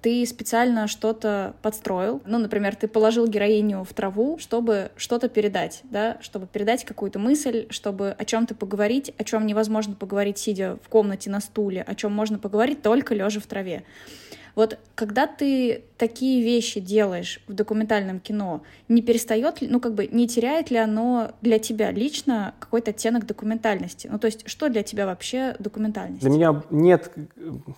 ты 0.00 0.24
специально 0.24 0.88
что-то 0.88 1.54
подстроил. 1.60 2.22
Ну, 2.24 2.38
например, 2.38 2.76
ты 2.76 2.88
положил 2.88 3.26
героиню 3.26 3.84
в 3.84 3.92
траву, 3.92 4.38
чтобы 4.38 4.90
что-то 4.96 5.28
передать, 5.28 5.82
да, 5.82 6.16
чтобы 6.22 6.46
передать 6.46 6.86
какую-то 6.86 7.18
мысль, 7.18 7.66
чтобы 7.68 8.12
о 8.12 8.24
чем-то 8.24 8.54
поговорить, 8.54 9.12
о 9.18 9.24
чем 9.24 9.46
невозможно 9.46 9.94
поговорить, 9.94 10.38
сидя 10.38 10.78
в 10.82 10.88
комнате 10.88 11.28
на 11.28 11.40
стуле, 11.40 11.82
о 11.82 11.94
чем 11.94 12.12
можно 12.12 12.38
поговорить 12.38 12.80
только 12.80 13.14
лежа 13.14 13.40
в 13.40 13.46
траве. 13.46 13.84
Вот 14.54 14.78
когда 14.94 15.26
ты 15.26 15.84
такие 15.98 16.42
вещи 16.42 16.80
делаешь 16.80 17.40
в 17.48 17.52
документальном 17.52 18.20
кино, 18.20 18.62
не 18.88 19.02
перестает 19.02 19.60
ли, 19.60 19.68
ну 19.68 19.80
как 19.80 19.94
бы 19.94 20.06
не 20.06 20.28
теряет 20.28 20.70
ли 20.70 20.76
оно 20.76 21.32
для 21.40 21.58
тебя 21.58 21.90
лично 21.90 22.54
какой-то 22.60 22.90
оттенок 22.90 23.26
документальности? 23.26 24.08
Ну 24.10 24.18
то 24.18 24.26
есть 24.26 24.48
что 24.48 24.68
для 24.68 24.82
тебя 24.82 25.06
вообще 25.06 25.56
документальность? 25.58 26.20
Для 26.20 26.30
меня 26.30 26.62
нет 26.70 27.10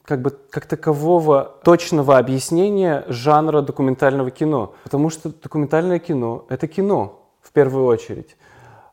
как 0.05 0.21
бы 0.21 0.31
как 0.51 0.67
такового 0.67 1.57
точного 1.65 2.19
объяснения 2.19 3.05
жанра 3.09 3.63
документального 3.63 4.31
кино, 4.31 4.75
потому 4.85 5.09
что 5.11 5.31
документальное 5.31 5.99
кино— 5.99 6.45
это 6.49 6.69
кино 6.69 7.23
в 7.41 7.53
первую 7.53 7.87
очередь. 7.87 8.37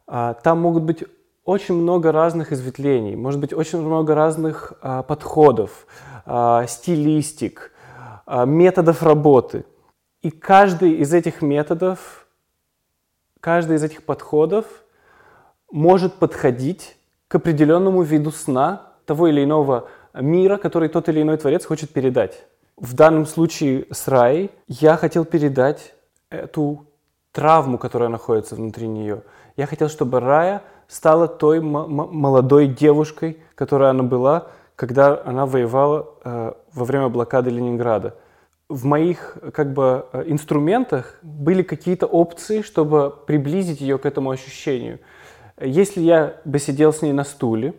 А, 0.07 0.35
там 0.35 0.59
могут 0.61 0.83
быть 0.83 1.03
очень 1.43 1.75
много 1.75 2.11
разных 2.13 2.53
изветвлений, 2.53 3.15
может 3.15 3.39
быть 3.41 3.53
очень 3.53 3.81
много 3.81 4.15
разных 4.15 4.73
а, 4.81 5.03
подходов, 5.03 5.85
а, 6.25 6.65
стилистик, 6.67 7.72
методов 8.27 9.03
работы. 9.03 9.65
И 10.21 10.31
каждый 10.31 10.93
из 10.93 11.13
этих 11.13 11.41
методов, 11.41 12.27
каждый 13.39 13.75
из 13.75 13.83
этих 13.83 14.03
подходов 14.03 14.65
может 15.71 16.13
подходить 16.15 16.97
к 17.27 17.35
определенному 17.35 18.03
виду 18.03 18.31
сна 18.31 18.93
того 19.05 19.27
или 19.27 19.43
иного 19.43 19.89
мира, 20.13 20.57
который 20.57 20.87
тот 20.89 21.09
или 21.09 21.21
иной 21.21 21.37
творец 21.37 21.65
хочет 21.65 21.91
передать. 21.91 22.45
В 22.77 22.93
данном 22.93 23.25
случае 23.25 23.85
с 23.91 24.07
Рай 24.07 24.51
я 24.67 24.97
хотел 24.97 25.25
передать 25.25 25.93
эту 26.29 26.85
травму, 27.31 27.77
которая 27.77 28.09
находится 28.09 28.55
внутри 28.55 28.87
нее. 28.87 29.23
Я 29.57 29.67
хотел, 29.67 29.89
чтобы 29.89 30.19
Рая 30.19 30.63
стала 30.87 31.27
той 31.27 31.59
молодой 31.59 32.67
девушкой, 32.67 33.39
которая 33.55 33.89
она 33.89 34.03
была, 34.03 34.47
когда 34.83 35.21
она 35.23 35.45
воевала 35.45 36.09
э, 36.25 36.53
во 36.73 36.83
время 36.83 37.07
блокады 37.07 37.49
Ленинграда. 37.49 38.17
В 38.67 38.83
моих 38.83 39.37
как 39.53 39.71
бы 39.71 40.07
э, 40.11 40.23
инструментах 40.27 41.19
были 41.21 41.63
какие-то 41.63 42.05
опции, 42.05 42.61
чтобы 42.61 43.13
приблизить 43.25 43.79
ее 43.79 43.97
к 43.97 44.05
этому 44.05 44.29
ощущению. 44.31 44.99
Если 45.61 46.01
я 46.01 46.35
бы 46.43 46.59
сидел 46.59 46.91
с 46.91 47.01
ней 47.01 47.13
на 47.13 47.23
стуле, 47.23 47.75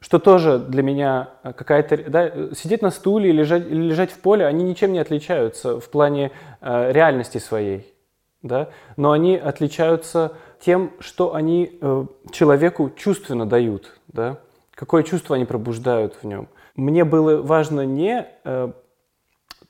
что 0.00 0.18
тоже 0.18 0.58
для 0.58 0.82
меня 0.82 1.30
э, 1.44 1.52
какая-то... 1.52 2.10
Да, 2.10 2.52
сидеть 2.52 2.82
на 2.82 2.90
стуле 2.90 3.30
лежать, 3.30 3.68
или 3.68 3.82
лежать 3.82 4.10
в 4.10 4.18
поле, 4.18 4.44
они 4.44 4.64
ничем 4.64 4.92
не 4.92 4.98
отличаются 4.98 5.78
в 5.78 5.88
плане 5.88 6.32
э, 6.60 6.90
реальности 6.90 7.38
своей. 7.38 7.94
Да? 8.42 8.70
Но 8.96 9.12
они 9.12 9.36
отличаются 9.36 10.32
тем, 10.58 10.94
что 10.98 11.36
они 11.36 11.78
э, 11.80 12.06
человеку 12.32 12.90
чувственно 12.96 13.46
дают. 13.46 13.92
Да? 14.08 14.40
Какое 14.78 15.02
чувство 15.02 15.34
они 15.34 15.44
пробуждают 15.44 16.16
в 16.22 16.24
нем. 16.24 16.48
Мне 16.76 17.04
было 17.04 17.42
важно 17.42 17.84
не 17.84 18.28
э, 18.44 18.72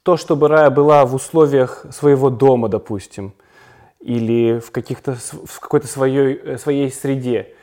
то, 0.03 0.17
чтобы 0.19 0.49
Рая 0.49 0.69
была 0.69 1.07
в 1.07 1.15
условиях 1.15 1.87
своего 1.91 2.29
дома, 2.29 2.69
допустим, 2.69 3.33
или 4.01 4.59
в, 4.59 4.71
каких-то, 4.71 5.15
в 5.15 5.61
какой-то 5.61 5.87
своей, 5.87 6.35
э, 6.35 6.59
своей 6.59 6.93
среде, 6.93 7.55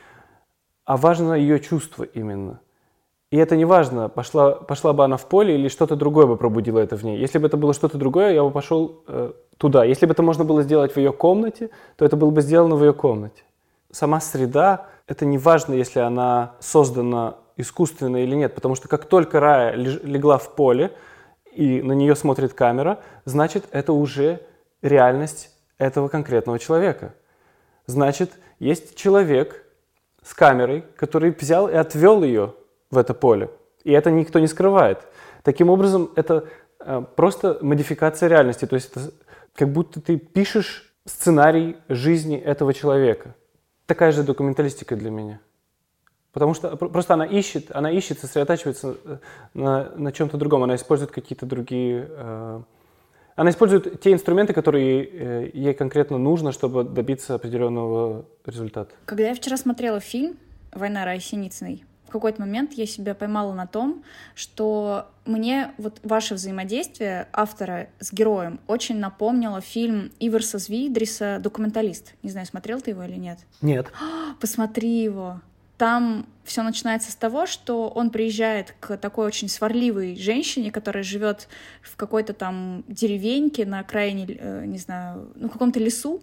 а 0.86 0.98
важно 0.98 1.34
ее 1.34 1.60
чувство 1.60 2.04
именно. 2.04 2.62
И 3.30 3.38
это 3.38 3.56
не 3.56 3.66
важно, 3.66 4.10
пошла, 4.10 4.54
пошла 4.54 4.94
бы 4.94 5.04
она 5.04 5.18
в 5.18 5.28
поле 5.28 5.54
или 5.54 5.68
что-то 5.68 5.96
другое 5.96 6.26
бы 6.26 6.38
пробудило 6.38 6.80
это 6.80 6.96
в 6.96 7.04
ней. 7.04 7.20
Если 7.20 7.38
бы 7.38 7.46
это 7.46 7.58
было 7.58 7.76
что-то 7.76 8.00
другое, 8.00 8.34
я 8.34 8.44
бы 8.44 8.50
пошел 8.50 9.04
э, 9.08 9.34
туда. 9.60 9.86
Если 9.86 10.08
бы 10.08 10.14
это 10.14 10.24
можно 10.24 10.46
было 10.46 10.64
сделать 10.64 10.94
в 10.94 10.98
ее 10.98 11.14
комнате, 11.14 11.70
то 11.96 12.06
это 12.06 12.18
было 12.18 12.32
бы 12.32 12.42
сделано 12.42 12.76
в 12.76 12.84
ее 12.84 12.94
комнате. 12.94 13.44
Сама 13.92 14.20
среда 14.20 14.88
это 15.08 15.26
не 15.26 15.38
важно, 15.38 15.74
если 15.74 16.00
она 16.00 16.56
создана 16.60 17.38
искусственно 17.58 18.18
или 18.18 18.36
нет, 18.36 18.56
потому 18.56 18.76
что 18.76 18.88
как 18.88 19.06
только 19.06 19.40
Рая 19.40 19.76
легла 19.76 20.38
в 20.38 20.56
поле, 20.56 20.92
и 21.54 21.82
на 21.82 21.94
нее 21.94 22.16
смотрит 22.16 22.54
камера, 22.54 23.00
значит, 23.24 23.66
это 23.72 23.94
уже 23.94 24.42
реальность 24.82 25.52
этого 25.78 26.10
конкретного 26.10 26.60
человека. 26.60 27.14
Значит, 27.86 28.32
есть 28.60 28.96
человек 28.96 29.64
с 30.22 30.34
камерой, 30.34 30.84
который 30.98 31.32
взял 31.32 31.70
и 31.70 31.74
отвел 31.74 32.24
ее 32.24 32.56
в 32.92 32.98
это 32.98 33.14
поле. 33.14 33.50
И 33.84 33.92
это 33.92 34.12
никто 34.12 34.40
не 34.40 34.48
скрывает. 34.48 35.00
Таким 35.44 35.70
образом, 35.70 36.12
это 36.16 36.48
э, 36.80 37.04
просто 37.16 37.60
модификация 37.62 38.28
реальности. 38.28 38.66
То 38.66 38.76
есть 38.76 38.92
это 38.92 39.12
как 39.56 39.72
будто 39.72 40.02
ты 40.02 40.18
пишешь 40.18 40.94
сценарий 41.06 41.78
жизни 41.88 42.38
этого 42.38 42.74
человека 42.74 43.36
такая 43.86 44.12
же 44.12 44.24
документалистика 44.24 44.96
для 44.96 45.12
меня. 45.12 45.40
Потому 46.32 46.54
что 46.54 46.76
просто 46.76 47.14
она 47.14 47.26
ищет, 47.26 47.72
она 47.74 47.90
ищет, 47.90 48.20
сосредотачивается 48.20 48.98
э, 49.06 49.18
на, 49.54 49.90
на 49.96 50.12
чем-то 50.12 50.38
другом, 50.38 50.64
она 50.64 50.76
использует 50.76 51.12
какие-то 51.12 51.46
другие... 51.46 52.08
Э, 52.10 52.62
она 53.38 53.50
использует 53.50 54.02
те 54.02 54.12
инструменты, 54.12 54.54
которые 54.54 55.06
э, 55.06 55.52
ей 55.54 55.74
конкретно 55.74 56.18
нужно, 56.18 56.52
чтобы 56.52 56.84
добиться 56.84 57.36
определенного 57.36 58.26
результата. 58.46 58.94
Когда 59.06 59.30
я 59.30 59.34
вчера 59.34 59.56
смотрела 59.56 60.02
фильм 60.02 60.36
«Война 60.74 61.06
Рая 61.06 61.20
Синицыной», 61.20 61.86
в 62.08 62.12
какой-то 62.12 62.42
момент 62.42 62.74
я 62.74 62.86
себя 62.86 63.16
поймала 63.16 63.54
на 63.54 63.68
том, 63.68 64.04
что 64.36 65.08
мне 65.26 65.72
вот 65.78 66.00
ваше 66.04 66.36
взаимодействие 66.36 67.28
автора 67.34 67.88
с 68.00 68.14
героем 68.14 68.60
очень 68.68 68.98
напомнило 68.98 69.62
фильм 69.62 70.12
Иверса 70.20 70.60
Звидриса 70.60 71.40
«Документалист». 71.42 72.14
Не 72.24 72.30
знаю, 72.30 72.46
смотрел 72.46 72.82
ты 72.82 72.92
его 72.92 73.04
или 73.04 73.16
нет? 73.16 73.40
Нет. 73.62 73.92
Посмотри 74.40 75.02
его. 75.02 75.42
Там 75.78 76.26
все 76.46 76.62
начинается 76.62 77.12
с 77.12 77.16
того, 77.16 77.48
что 77.48 77.90
он 77.90 78.10
приезжает 78.10 78.76
к 78.80 78.96
такой 78.98 79.28
очень 79.28 79.50
сварливой 79.50 80.16
женщине, 80.16 80.72
которая 80.72 81.04
живет 81.04 81.50
в 81.82 81.98
какой-то 81.98 82.34
там 82.34 82.84
деревеньке 82.88 83.66
на 83.66 83.80
окраине, 83.80 84.26
э, 84.30 84.66
не 84.66 84.78
знаю, 84.78 85.32
ну, 85.36 85.50
каком-то 85.50 85.80
лесу, 85.80 86.22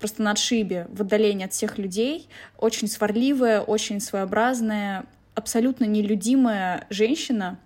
просто 0.00 0.22
на 0.22 0.32
отшибе, 0.32 0.86
в 0.90 1.02
отдалении 1.02 1.46
от 1.46 1.52
всех 1.52 1.78
людей, 1.78 2.28
очень 2.58 2.88
сварливая, 2.88 3.60
очень 3.60 4.00
своеобразная, 4.00 5.04
абсолютно 5.34 5.84
нелюдимая 5.84 6.86
женщина, 6.90 7.58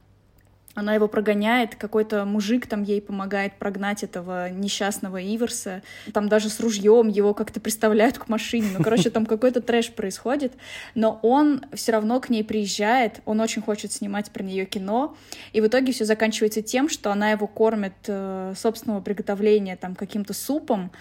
она 0.77 0.95
его 0.95 1.09
прогоняет, 1.09 1.75
какой-то 1.75 2.27
мужик 2.27 2.67
там 2.67 2.83
ей 2.83 3.01
помогает 3.01 3.55
прогнать 3.55 4.03
этого 4.03 4.51
несчастного 4.51 5.17
Иверса. 5.17 5.83
Там 6.13 6.29
даже 6.29 6.51
с 6.51 6.61
ружьем 6.61 7.09
его 7.09 7.33
как-то 7.33 7.61
представляют 7.61 8.19
к 8.19 8.29
машине. 8.29 8.69
Ну, 8.77 8.85
короче, 8.85 9.09
там 9.09 9.25
какой-то 9.25 9.63
трэш 9.63 9.91
происходит. 9.93 10.53
Но 10.95 11.19
он 11.23 11.63
все 11.73 11.93
равно 11.93 12.21
к 12.21 12.29
ней 12.29 12.45
приезжает, 12.45 13.23
он 13.25 13.41
очень 13.41 13.63
хочет 13.63 13.91
снимать 13.91 14.31
про 14.31 14.43
нее 14.43 14.67
кино. 14.67 15.17
И 15.55 15.63
в 15.63 15.67
итоге 15.67 15.93
все 15.93 16.05
заканчивается 16.05 16.61
тем, 16.61 16.91
что 16.91 17.11
она 17.11 17.31
его 17.31 17.47
кормит 17.47 17.95
э, 18.07 18.53
собственного 18.55 19.01
приготовления 19.01 19.77
там 19.77 19.95
каким-то 19.95 20.35
супом, 20.35 20.93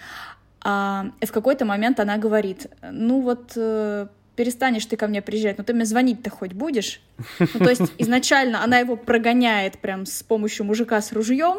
А 0.68 1.12
в 1.20 1.30
какой-то 1.30 1.64
момент 1.64 2.00
она 2.00 2.18
говорит, 2.18 2.66
ну 2.82 3.20
вот 3.20 3.52
э, 3.54 4.08
перестанешь 4.34 4.84
ты 4.86 4.96
ко 4.96 5.06
мне 5.06 5.22
приезжать, 5.22 5.58
но 5.58 5.62
ты 5.62 5.72
мне 5.72 5.84
звонить-то 5.84 6.28
хоть 6.28 6.54
будешь? 6.54 7.00
Ну, 7.38 7.46
то 7.60 7.70
есть 7.70 7.92
изначально 7.98 8.64
она 8.64 8.78
его 8.78 8.96
прогоняет 8.96 9.78
прям 9.78 10.06
с 10.06 10.24
помощью 10.24 10.66
мужика 10.66 11.00
с 11.00 11.12
ружьем, 11.12 11.58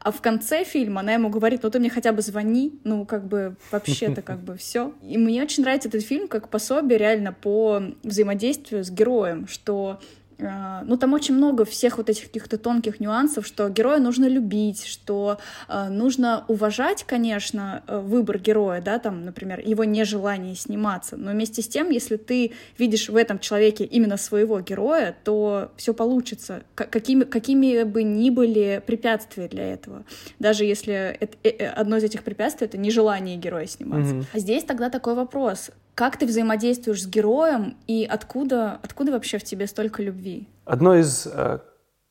а 0.00 0.10
в 0.10 0.22
конце 0.22 0.64
фильма 0.64 1.02
она 1.02 1.12
ему 1.12 1.28
говорит, 1.28 1.64
ну 1.64 1.70
ты 1.70 1.78
мне 1.78 1.90
хотя 1.90 2.12
бы 2.12 2.22
звони, 2.22 2.80
ну 2.82 3.04
как 3.04 3.28
бы 3.28 3.56
вообще-то 3.70 4.22
как 4.22 4.38
бы 4.38 4.56
все. 4.56 4.94
И 5.02 5.18
мне 5.18 5.42
очень 5.42 5.62
нравится 5.62 5.90
этот 5.90 6.02
фильм 6.02 6.26
как 6.26 6.48
пособие 6.48 6.98
реально 6.98 7.34
по 7.34 7.82
взаимодействию 8.04 8.84
с 8.84 8.90
героем, 8.90 9.46
что 9.48 10.00
ну, 10.38 10.96
там 10.96 11.14
очень 11.14 11.34
много 11.34 11.64
всех 11.64 11.96
вот 11.96 12.10
этих 12.10 12.24
каких-то 12.24 12.58
тонких 12.58 13.00
нюансов, 13.00 13.46
что 13.46 13.68
героя 13.68 13.98
нужно 13.98 14.26
любить, 14.26 14.84
что 14.84 15.38
э, 15.68 15.88
нужно 15.88 16.44
уважать, 16.48 17.04
конечно, 17.04 17.82
э, 17.86 17.98
выбор 17.98 18.38
героя, 18.38 18.82
да, 18.82 18.98
там, 18.98 19.24
например, 19.24 19.60
его 19.60 19.84
нежелание 19.84 20.54
сниматься, 20.54 21.16
но 21.16 21.30
вместе 21.30 21.62
с 21.62 21.68
тем, 21.68 21.90
если 21.90 22.16
ты 22.16 22.52
видишь 22.76 23.08
в 23.08 23.16
этом 23.16 23.38
человеке 23.38 23.84
именно 23.84 24.16
своего 24.18 24.60
героя, 24.60 25.16
то 25.24 25.72
все 25.76 25.94
получится, 25.94 26.62
какими, 26.74 27.24
какими 27.24 27.82
бы 27.84 28.02
ни 28.02 28.30
были 28.30 28.82
препятствия 28.86 29.48
для 29.48 29.72
этого, 29.72 30.04
даже 30.38 30.64
если 30.64 31.16
это, 31.18 31.36
э, 31.44 31.66
одно 31.66 31.96
из 31.96 32.04
этих 32.04 32.22
препятствий— 32.22 32.66
это 32.66 32.76
нежелание 32.76 33.36
героя 33.36 33.66
сниматься. 33.66 34.14
Mm-hmm. 34.14 34.26
А 34.34 34.38
здесь 34.38 34.64
тогда 34.64 34.90
такой 34.90 35.14
вопрос, 35.14 35.70
как 35.96 36.18
ты 36.18 36.26
взаимодействуешь 36.26 37.02
с 37.02 37.06
героем 37.06 37.78
и 37.86 38.04
откуда, 38.04 38.78
откуда 38.82 39.12
вообще 39.12 39.38
в 39.38 39.44
тебе 39.44 39.66
столько 39.66 40.02
любви? 40.02 40.46
Одно 40.66 40.94
из 40.94 41.26
э, 41.26 41.60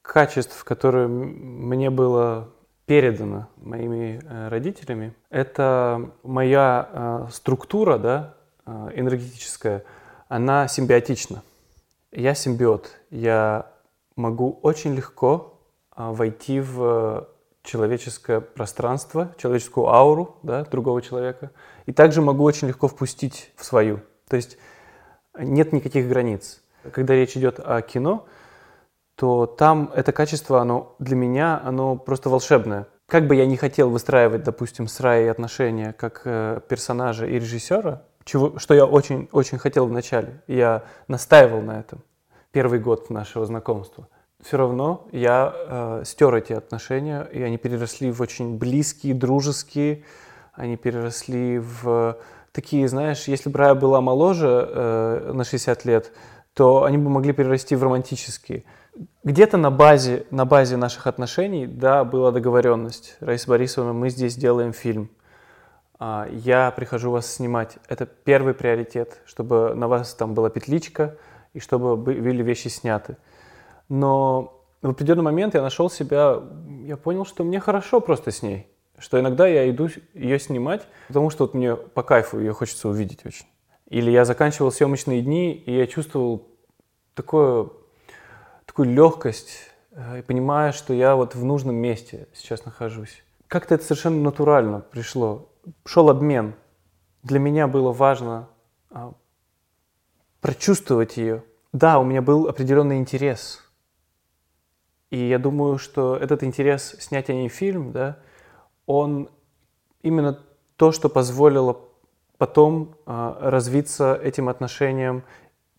качеств, 0.01 0.63
которое 0.63 1.07
мне 1.07 1.91
было 1.91 2.49
передано 2.87 3.47
моими 3.57 4.19
э, 4.23 4.47
родителями, 4.47 5.13
это 5.29 6.09
моя 6.23 6.89
э, 6.91 7.27
структура, 7.31 7.99
да, 7.99 8.33
э, 8.65 8.89
энергетическая, 8.95 9.83
она 10.29 10.67
симбиотична. 10.67 11.43
Я 12.11 12.33
симбиот. 12.33 12.89
Я 13.11 13.67
могу 14.15 14.57
очень 14.63 14.95
легко 14.95 15.61
э, 15.95 16.09
войти 16.09 16.59
в 16.59 17.27
человеческое 17.61 18.41
пространство, 18.41 19.31
человеческую 19.37 19.89
ауру 19.89 20.37
да, 20.41 20.63
другого 20.63 21.03
человека, 21.03 21.51
и 21.85 21.91
также 21.91 22.21
могу 22.21 22.43
очень 22.43 22.67
легко 22.67 22.87
впустить 22.87 23.51
в 23.55 23.65
свою. 23.65 24.01
То 24.27 24.35
есть 24.35 24.57
нет 25.37 25.73
никаких 25.73 26.07
границ. 26.07 26.61
Когда 26.91 27.13
речь 27.13 27.35
идет 27.35 27.59
о 27.59 27.81
кино, 27.81 28.25
то 29.15 29.45
там 29.45 29.91
это 29.95 30.11
качество, 30.11 30.61
оно 30.61 30.95
для 30.99 31.15
меня, 31.15 31.61
оно 31.63 31.95
просто 31.95 32.29
волшебное. 32.29 32.87
Как 33.07 33.27
бы 33.27 33.35
я 33.35 33.45
не 33.45 33.55
хотел 33.55 33.89
выстраивать, 33.89 34.43
допустим, 34.43 34.87
с 34.87 34.99
Раей 34.99 35.29
отношения 35.29 35.93
как 35.93 36.21
э, 36.25 36.59
персонажа 36.67 37.25
и 37.25 37.35
режиссера, 37.35 38.03
чего, 38.23 38.57
что 38.57 38.73
я 38.73 38.85
очень, 38.85 39.29
очень 39.31 39.59
хотел 39.59 39.85
вначале, 39.85 40.41
я 40.47 40.83
настаивал 41.07 41.61
на 41.61 41.79
этом 41.79 42.01
первый 42.51 42.79
год 42.79 43.09
нашего 43.09 43.45
знакомства 43.45 44.07
все 44.45 44.57
равно 44.57 45.07
я 45.11 45.53
э, 45.55 46.03
стер 46.05 46.35
эти 46.35 46.53
отношения, 46.53 47.27
и 47.33 47.41
они 47.41 47.57
переросли 47.57 48.11
в 48.11 48.21
очень 48.21 48.57
близкие, 48.57 49.15
дружеские, 49.15 50.03
они 50.55 50.77
переросли 50.77 51.59
в 51.59 52.17
такие, 52.51 52.87
знаешь, 52.87 53.27
если 53.27 53.49
бы 53.49 53.59
Рая 53.59 53.75
была 53.75 54.01
моложе 54.01 54.67
э, 54.67 55.31
на 55.33 55.43
60 55.43 55.85
лет, 55.85 56.11
то 56.53 56.83
они 56.83 56.97
бы 56.97 57.09
могли 57.09 57.33
перерасти 57.33 57.75
в 57.75 57.83
романтические. 57.83 58.63
Где-то 59.25 59.57
на 59.57 59.71
базе, 59.71 60.25
на 60.31 60.45
базе 60.45 60.77
наших 60.77 61.05
отношений, 61.05 61.67
да, 61.67 62.05
была 62.05 62.31
договоренность. 62.31 63.17
Раиса 63.19 63.49
Борисовна, 63.49 63.91
мы 63.91 64.09
здесь 64.09 64.37
делаем 64.37 64.71
фильм. 64.71 65.09
А, 65.99 66.27
я 66.31 66.71
прихожу 66.71 67.11
вас 67.11 67.27
снимать. 67.27 67.77
Это 67.89 68.05
первый 68.05 68.53
приоритет, 68.53 69.21
чтобы 69.25 69.73
на 69.75 69.89
вас 69.89 70.13
там 70.13 70.33
была 70.33 70.49
петличка 70.49 71.17
и 71.53 71.59
чтобы 71.59 71.97
были 71.97 72.41
вещи 72.41 72.69
сняты. 72.69 73.17
Но 73.89 74.61
в 74.81 74.89
определенный 74.89 75.23
момент 75.23 75.55
я 75.55 75.61
нашел 75.61 75.89
себя, 75.89 76.41
я 76.83 76.95
понял, 76.95 77.25
что 77.25 77.43
мне 77.43 77.59
хорошо 77.59 77.99
просто 77.99 78.31
с 78.31 78.41
ней. 78.41 78.67
Что 78.97 79.19
иногда 79.19 79.47
я 79.47 79.69
иду 79.69 79.89
ее 80.13 80.39
снимать, 80.39 80.87
потому 81.07 81.29
что 81.29 81.45
вот 81.45 81.53
мне 81.53 81.75
по 81.75 82.03
кайфу 82.03 82.39
ее 82.39 82.53
хочется 82.53 82.87
увидеть 82.87 83.25
очень. 83.25 83.45
Или 83.87 84.09
я 84.09 84.25
заканчивал 84.25 84.71
съемочные 84.71 85.21
дни, 85.21 85.53
и 85.53 85.75
я 85.75 85.85
чувствовал 85.85 86.47
такое, 87.13 87.69
такую 88.65 88.93
легкость, 88.93 89.69
э, 89.91 90.19
и 90.19 90.21
понимая, 90.21 90.71
что 90.71 90.93
я 90.93 91.15
вот 91.15 91.35
в 91.35 91.43
нужном 91.43 91.75
месте 91.75 92.27
сейчас 92.33 92.65
нахожусь. 92.65 93.23
Как-то 93.47 93.75
это 93.75 93.83
совершенно 93.83 94.21
натурально 94.21 94.79
пришло. 94.79 95.49
Шел 95.85 96.09
обмен. 96.09 96.55
Для 97.21 97.39
меня 97.39 97.67
было 97.67 97.91
важно 97.91 98.49
а, 98.89 99.13
прочувствовать 100.41 101.17
ее. 101.17 101.43
Да, 101.73 101.99
у 101.99 102.03
меня 102.03 102.21
был 102.21 102.47
определенный 102.47 102.97
интерес– 102.97 103.61
и 105.15 105.29
я 105.29 105.39
думаю, 105.39 105.77
что 105.77 106.17
этот 106.17 106.43
интерес 106.43 106.95
снять 106.99 107.29
о 107.29 107.33
ней 107.33 107.47
фильм, 107.47 107.93
да, 107.93 108.17
он 108.85 109.29
именно 110.01 110.39
то, 110.75 110.91
что 110.91 111.09
позволило 111.09 111.79
потом 112.37 112.95
э, 113.05 113.35
развиться 113.39 114.19
этим 114.21 114.49
отношениям, 114.49 115.23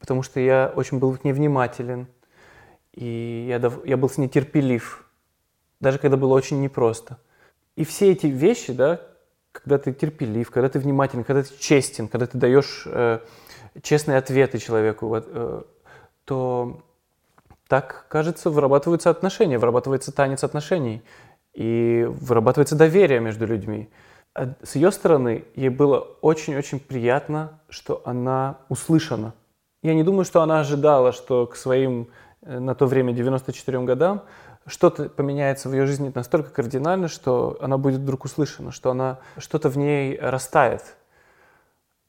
потому 0.00 0.22
что 0.22 0.40
я 0.40 0.72
очень 0.74 0.98
был 0.98 1.16
невнимателен, 1.22 2.06
и 2.92 3.46
я, 3.48 3.72
я 3.84 3.96
был 3.96 4.08
с 4.08 4.18
ней 4.18 4.28
терпелив, 4.28 5.06
даже 5.80 5.98
когда 5.98 6.16
было 6.16 6.34
очень 6.34 6.60
непросто. 6.60 7.18
И 7.76 7.84
все 7.84 8.12
эти 8.12 8.26
вещи, 8.26 8.72
да, 8.72 9.00
когда 9.52 9.78
ты 9.78 9.92
терпелив, 9.92 10.50
когда 10.50 10.68
ты 10.68 10.78
внимателен, 10.78 11.24
когда 11.24 11.42
ты 11.42 11.50
честен, 11.58 12.08
когда 12.08 12.26
ты 12.26 12.38
даешь 12.38 12.84
э, 12.86 13.20
честные 13.82 14.18
ответы 14.18 14.58
человеку, 14.58 15.14
э, 15.14 15.62
то 16.24 16.82
так, 17.68 18.06
кажется, 18.08 18.50
вырабатываются 18.50 19.10
отношения, 19.10 19.58
вырабатывается 19.58 20.12
танец 20.12 20.44
отношений, 20.44 21.02
и 21.56 22.06
вырабатывается 22.06 22.76
доверие 22.76 23.18
между 23.18 23.46
людьми. 23.46 23.88
А 24.34 24.54
с 24.62 24.76
ее 24.76 24.92
стороны, 24.92 25.46
ей 25.54 25.70
было 25.70 26.00
очень-очень 26.20 26.78
приятно, 26.78 27.58
что 27.70 28.02
она 28.04 28.58
услышана. 28.68 29.32
Я 29.82 29.94
не 29.94 30.04
думаю, 30.04 30.26
что 30.26 30.42
она 30.42 30.60
ожидала, 30.60 31.12
что 31.12 31.46
к 31.46 31.56
своим 31.56 32.08
э, 32.42 32.58
на 32.58 32.74
то 32.74 32.86
время 32.86 33.14
94 33.14 33.80
годам 33.84 34.22
что-то 34.66 35.08
поменяется 35.08 35.70
в 35.70 35.72
ее 35.72 35.86
жизни 35.86 36.12
настолько 36.14 36.50
кардинально, 36.50 37.08
что 37.08 37.56
она 37.62 37.78
будет 37.78 38.00
вдруг 38.00 38.26
услышана, 38.26 38.70
что 38.70 38.90
она 38.90 39.20
что-то 39.38 39.70
в 39.70 39.78
ней 39.78 40.18
растает, 40.20 40.82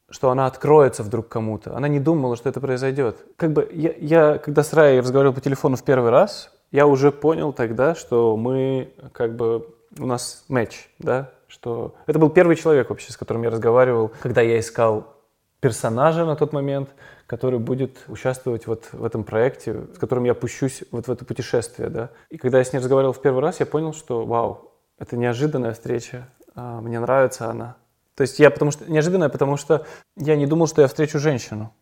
что 0.10 0.30
она 0.30 0.48
откроется 0.48 1.04
вдруг 1.04 1.30
кому-то. 1.30 1.78
Она 1.78 1.88
не 1.88 2.02
думала, 2.02 2.36
что 2.36 2.50
это 2.50 2.60
произойдет. 2.60 3.26
Как 3.38 3.54
бы 3.54 3.70
я, 3.72 3.94
я 3.98 4.38
когда 4.40 4.64
с 4.64 4.74
Раей 4.74 5.00
разговаривал 5.00 5.36
по 5.36 5.42
телефону 5.42 5.78
в 5.78 5.84
первый 5.84 6.12
раз, 6.12 6.52
я 6.78 6.86
уже 6.86 7.12
понял 7.12 7.54
тогда, 7.54 7.96
что 7.96 8.38
мы 8.38 8.94
как 9.12 9.36
бы 9.36 9.66
у 9.98 10.06
нас 10.06 10.46
матч, 10.48 10.92
да, 11.00 11.32
что 11.48 11.96
это 12.06 12.20
был 12.20 12.30
первый 12.30 12.56
человек 12.56 12.92
вообще, 12.92 13.12
с 13.12 13.18
которым 13.18 13.42
я 13.42 13.50
разговаривал, 13.50 14.12
когда 14.22 14.42
я 14.42 14.60
искал 14.60 15.16
персонажа 15.60 16.24
на 16.24 16.36
тот 16.36 16.54
момент, 16.54 16.90
который 17.26 17.58
будет 17.58 18.04
участвовать 18.08 18.68
вот 18.68 18.90
в 18.92 19.04
этом 19.04 19.24
проекте, 19.24 19.88
с 19.96 19.98
которым 19.98 20.26
я 20.26 20.36
пущусь 20.36 20.84
вот 20.92 21.08
в 21.08 21.12
это 21.12 21.26
путешествие, 21.26 21.90
да. 21.90 22.12
И 22.30 22.38
когда 22.38 22.60
я 22.60 22.64
с 22.64 22.72
ней 22.72 22.78
разговаривал 22.78 23.14
в 23.14 23.22
первый 23.24 23.42
раз, 23.42 23.60
я 23.60 23.66
понял, 23.66 23.92
что 23.94 24.24
вау, 24.24 24.72
это 25.00 25.18
неожиданная 25.18 25.74
встреча, 25.74 26.30
а, 26.54 26.80
мне 26.80 27.00
нравится 27.00 27.50
она. 27.50 27.78
То 28.14 28.22
есть 28.22 28.38
я 28.38 28.52
потому 28.52 28.70
что 28.70 28.86
неожиданно, 28.86 29.30
потому 29.30 29.58
что 29.58 29.88
я 30.16 30.36
не 30.36 30.46
думал, 30.46 30.68
что 30.68 30.84
я 30.84 30.88
встречу 30.88 31.18
женщину. 31.18 31.74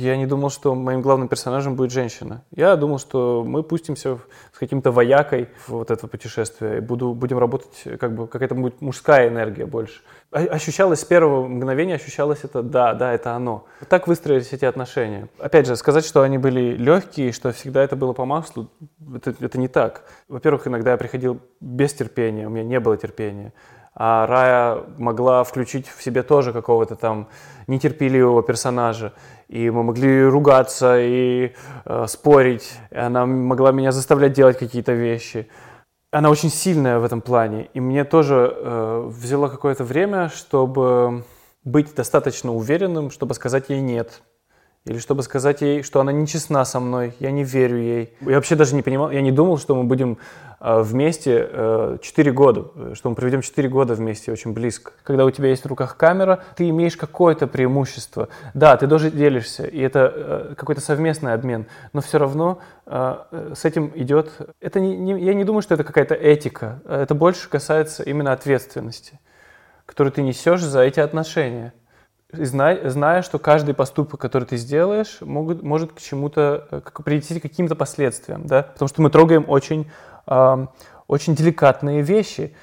Я 0.00 0.16
не 0.16 0.24
думал, 0.26 0.48
что 0.48 0.74
моим 0.74 1.02
главным 1.02 1.28
персонажем 1.28 1.76
будет 1.76 1.90
женщина. 1.90 2.42
Я 2.56 2.74
думал, 2.76 2.98
что 2.98 3.44
мы 3.46 3.62
пустимся 3.62 4.18
с 4.50 4.58
каким-то 4.58 4.92
воякой 4.92 5.50
в 5.66 5.72
вот 5.72 5.90
это 5.90 6.08
путешествие 6.08 6.78
и 6.78 6.80
буду, 6.80 7.12
будем 7.12 7.38
работать, 7.38 7.98
как 8.00 8.14
бы 8.14 8.26
какая-то 8.26 8.54
будет 8.54 8.80
мужская 8.80 9.28
энергия 9.28 9.66
больше. 9.66 10.00
Ощущалось 10.30 11.00
с 11.00 11.04
первого 11.04 11.46
мгновения, 11.46 11.96
ощущалось 11.96 12.44
это, 12.44 12.62
да, 12.62 12.94
да, 12.94 13.12
это 13.12 13.32
оно. 13.32 13.66
Вот 13.80 13.90
так 13.90 14.08
выстроились 14.08 14.54
эти 14.54 14.64
отношения. 14.64 15.28
Опять 15.38 15.66
же, 15.66 15.76
сказать, 15.76 16.06
что 16.06 16.22
они 16.22 16.38
были 16.38 16.76
легкие, 16.76 17.32
что 17.32 17.52
всегда 17.52 17.82
это 17.82 17.94
было 17.94 18.14
по 18.14 18.24
маслу, 18.24 18.70
это, 19.14 19.34
это 19.38 19.58
не 19.58 19.68
так. 19.68 20.04
Во-первых, 20.28 20.66
иногда 20.66 20.92
я 20.92 20.96
приходил 20.96 21.40
без 21.60 21.92
терпения, 21.92 22.46
у 22.46 22.50
меня 22.50 22.64
не 22.64 22.80
было 22.80 22.96
терпения 22.96 23.52
а 23.94 24.26
Рая 24.26 24.84
могла 24.98 25.44
включить 25.44 25.88
в 25.88 26.02
себе 26.02 26.22
тоже 26.22 26.52
какого-то 26.52 26.96
там 26.96 27.28
нетерпеливого 27.66 28.42
персонажа. 28.42 29.12
И 29.50 29.68
мы 29.68 29.82
могли 29.82 30.22
ругаться 30.22 30.96
и 31.00 31.54
э, 31.84 32.06
спорить. 32.06 32.72
И 32.92 32.96
она 32.96 33.26
могла 33.26 33.72
меня 33.72 33.90
заставлять 33.90 34.32
делать 34.32 34.56
какие-то 34.56 34.92
вещи. 34.92 35.48
Она 36.12 36.30
очень 36.30 36.50
сильная 36.50 37.00
в 37.00 37.04
этом 37.04 37.20
плане. 37.20 37.68
И 37.74 37.80
мне 37.80 38.04
тоже 38.04 38.54
э, 38.54 39.04
взяло 39.08 39.48
какое-то 39.48 39.82
время, 39.82 40.28
чтобы 40.28 41.24
быть 41.64 41.92
достаточно 41.96 42.54
уверенным, 42.54 43.10
чтобы 43.10 43.34
сказать 43.34 43.70
ей 43.70 43.80
«нет». 43.80 44.22
Или 44.86 44.98
чтобы 44.98 45.22
сказать 45.22 45.60
ей, 45.60 45.82
что 45.82 46.00
она 46.00 46.10
нечестна 46.10 46.64
со 46.64 46.80
мной, 46.80 47.14
я 47.20 47.30
не 47.30 47.44
верю 47.44 47.76
ей. 47.76 48.14
Я 48.22 48.36
вообще 48.36 48.56
даже 48.56 48.74
не 48.74 48.80
понимал, 48.80 49.10
я 49.10 49.20
не 49.20 49.30
думал, 49.30 49.58
что 49.58 49.74
мы 49.74 49.84
будем 49.84 50.16
э, 50.58 50.80
вместе 50.80 51.98
4 52.00 52.32
года, 52.32 52.94
что 52.94 53.10
мы 53.10 53.14
проведем 53.14 53.42
4 53.42 53.68
года 53.68 53.94
вместе 53.94 54.32
очень 54.32 54.54
близко. 54.54 54.92
Когда 55.02 55.26
у 55.26 55.30
тебя 55.30 55.50
есть 55.50 55.64
в 55.64 55.66
руках 55.66 55.98
камера, 55.98 56.42
ты 56.56 56.66
имеешь 56.70 56.96
какое-то 56.96 57.46
преимущество. 57.46 58.30
Да, 58.54 58.74
ты 58.78 58.88
тоже 58.88 59.10
делишься, 59.10 59.66
и 59.66 59.78
это 59.80 60.12
э, 60.14 60.54
какой-то 60.56 60.80
совместный 60.80 61.34
обмен, 61.34 61.66
но 61.92 62.00
все 62.00 62.18
равно 62.18 62.60
э, 62.86 63.52
с 63.54 63.66
этим 63.66 63.92
идет... 63.94 64.32
Это 64.60 64.80
не, 64.80 64.96
не, 64.96 65.22
я 65.22 65.34
не 65.34 65.44
думаю, 65.44 65.60
что 65.60 65.74
это 65.74 65.84
какая-то 65.84 66.14
этика, 66.14 66.80
это 66.88 67.14
больше 67.14 67.50
касается 67.50 68.02
именно 68.02 68.32
ответственности, 68.32 69.20
которую 69.84 70.12
ты 70.12 70.22
несешь 70.22 70.62
за 70.62 70.80
эти 70.80 71.00
отношения 71.00 71.74
зная, 72.32 72.88
зная, 72.88 73.22
что 73.22 73.38
каждый 73.38 73.74
поступок, 73.74 74.20
который 74.20 74.44
ты 74.44 74.56
сделаешь, 74.56 75.18
могут, 75.20 75.62
может 75.62 75.92
к 75.92 76.00
чему-то, 76.00 76.66
э, 76.70 76.80
к, 76.80 77.02
прийти 77.02 77.38
к 77.38 77.42
каким-то 77.42 77.74
последствиям, 77.74 78.46
да, 78.46 78.62
потому 78.62 78.88
что 78.88 79.02
мы 79.02 79.10
трогаем 79.10 79.44
очень, 79.48 79.90
э, 80.26 80.66
очень 81.06 81.34
деликатные 81.34 82.02
вещи. 82.02 82.54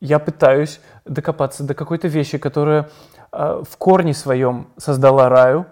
Я 0.00 0.18
пытаюсь 0.18 0.80
докопаться 1.04 1.64
до 1.64 1.74
какой-то 1.74 2.08
вещи, 2.08 2.38
которая 2.38 2.90
э, 3.32 3.62
в 3.68 3.76
корне 3.76 4.14
своем 4.14 4.68
создала 4.76 5.28
раю, 5.28 5.66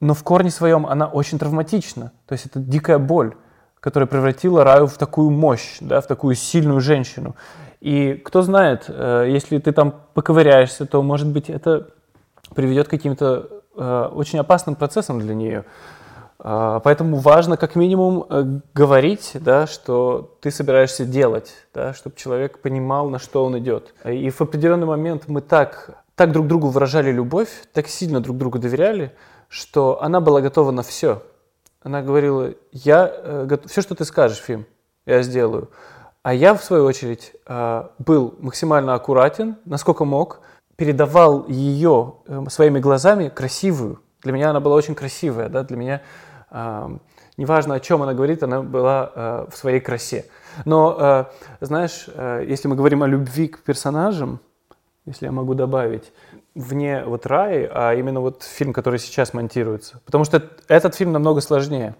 но 0.00 0.14
в 0.14 0.22
корне 0.22 0.50
своем 0.50 0.86
она 0.86 1.06
очень 1.06 1.38
травматична. 1.38 2.12
То 2.26 2.32
есть 2.32 2.46
это 2.46 2.60
дикая 2.60 2.98
боль, 2.98 3.34
которая 3.80 4.06
превратила 4.06 4.64
раю 4.64 4.86
в 4.86 4.96
такую 4.96 5.30
мощь, 5.30 5.78
да, 5.80 6.00
в 6.00 6.06
такую 6.06 6.34
сильную 6.34 6.80
женщину. 6.80 7.36
И 7.80 8.14
кто 8.14 8.42
знает, 8.42 8.86
э, 8.88 9.26
если 9.28 9.58
ты 9.58 9.72
там 9.72 9.94
поковыряешься, 10.14 10.86
то, 10.86 11.02
может 11.02 11.28
быть, 11.28 11.48
это 11.48 11.88
приведет 12.54 12.88
к 12.88 12.90
каким-то 12.90 13.48
э, 13.76 14.08
очень 14.12 14.38
опасным 14.38 14.76
процессам 14.76 15.20
для 15.20 15.34
нее. 15.34 15.64
Э, 16.38 16.80
поэтому 16.82 17.16
важно 17.16 17.56
как 17.56 17.74
минимум 17.76 18.26
э, 18.28 18.60
говорить, 18.74 19.32
да, 19.34 19.66
что 19.66 20.36
ты 20.40 20.50
собираешься 20.50 21.04
делать, 21.04 21.54
да, 21.74 21.94
чтобы 21.94 22.16
человек 22.16 22.60
понимал, 22.60 23.08
на 23.08 23.18
что 23.18 23.44
он 23.44 23.58
идет. 23.58 23.94
И 24.04 24.30
в 24.30 24.40
определенный 24.40 24.86
момент 24.86 25.24
мы 25.28 25.40
так, 25.40 26.02
так 26.14 26.32
друг 26.32 26.46
другу 26.46 26.68
выражали 26.68 27.10
любовь, 27.10 27.50
так 27.72 27.88
сильно 27.88 28.20
друг 28.20 28.36
другу 28.36 28.58
доверяли, 28.58 29.12
что 29.48 30.02
она 30.02 30.20
была 30.20 30.40
готова 30.40 30.70
на 30.70 30.82
все. 30.82 31.22
Она 31.82 32.02
говорила, 32.02 32.54
я, 32.72 33.10
э, 33.10 33.58
все, 33.66 33.82
что 33.82 33.94
ты 33.94 34.04
скажешь, 34.04 34.38
Фим, 34.38 34.66
я 35.06 35.22
сделаю. 35.22 35.70
А 36.22 36.34
я, 36.34 36.54
в 36.54 36.62
свою 36.62 36.84
очередь, 36.84 37.32
э, 37.46 37.84
был 37.98 38.34
максимально 38.40 38.94
аккуратен, 38.94 39.56
насколько 39.64 40.04
мог, 40.04 40.40
передавал 40.78 41.44
ее 41.48 42.14
эм, 42.28 42.48
своими 42.48 42.78
глазами 42.78 43.28
красивую. 43.28 44.00
Для 44.22 44.32
меня 44.32 44.50
она 44.50 44.60
была 44.60 44.76
очень 44.76 44.94
красивая, 44.94 45.48
да, 45.48 45.64
для 45.64 45.76
меня 45.76 46.02
э, 46.52 46.88
неважно, 47.36 47.74
о 47.74 47.80
чем 47.80 48.00
она 48.02 48.14
говорит, 48.14 48.44
она 48.44 48.62
была 48.62 49.12
э, 49.12 49.46
в 49.50 49.56
своей 49.56 49.80
красе. 49.80 50.26
Но, 50.64 50.96
э, 51.60 51.64
знаешь, 51.66 52.06
э, 52.06 52.44
если 52.46 52.68
мы 52.68 52.76
говорим 52.76 53.02
о 53.02 53.08
любви 53.08 53.48
к 53.48 53.64
персонажам, 53.64 54.38
если 55.04 55.26
я 55.26 55.32
могу 55.32 55.54
добавить, 55.54 56.12
вне 56.54 57.02
вот 57.04 57.26
Раи, 57.26 57.68
а 57.72 57.94
именно 57.94 58.20
вот 58.20 58.44
фильм, 58.44 58.72
который 58.72 59.00
сейчас 59.00 59.34
монтируется. 59.34 60.00
Потому 60.04 60.24
что 60.24 60.48
этот 60.68 60.94
фильм 60.94 61.10
намного 61.10 61.40
сложнее. 61.40 61.96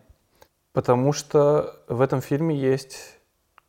Потому 0.73 1.13
что 1.13 1.81
в 1.89 2.01
этом 2.01 2.21
фильме 2.21 2.55
есть 2.55 3.19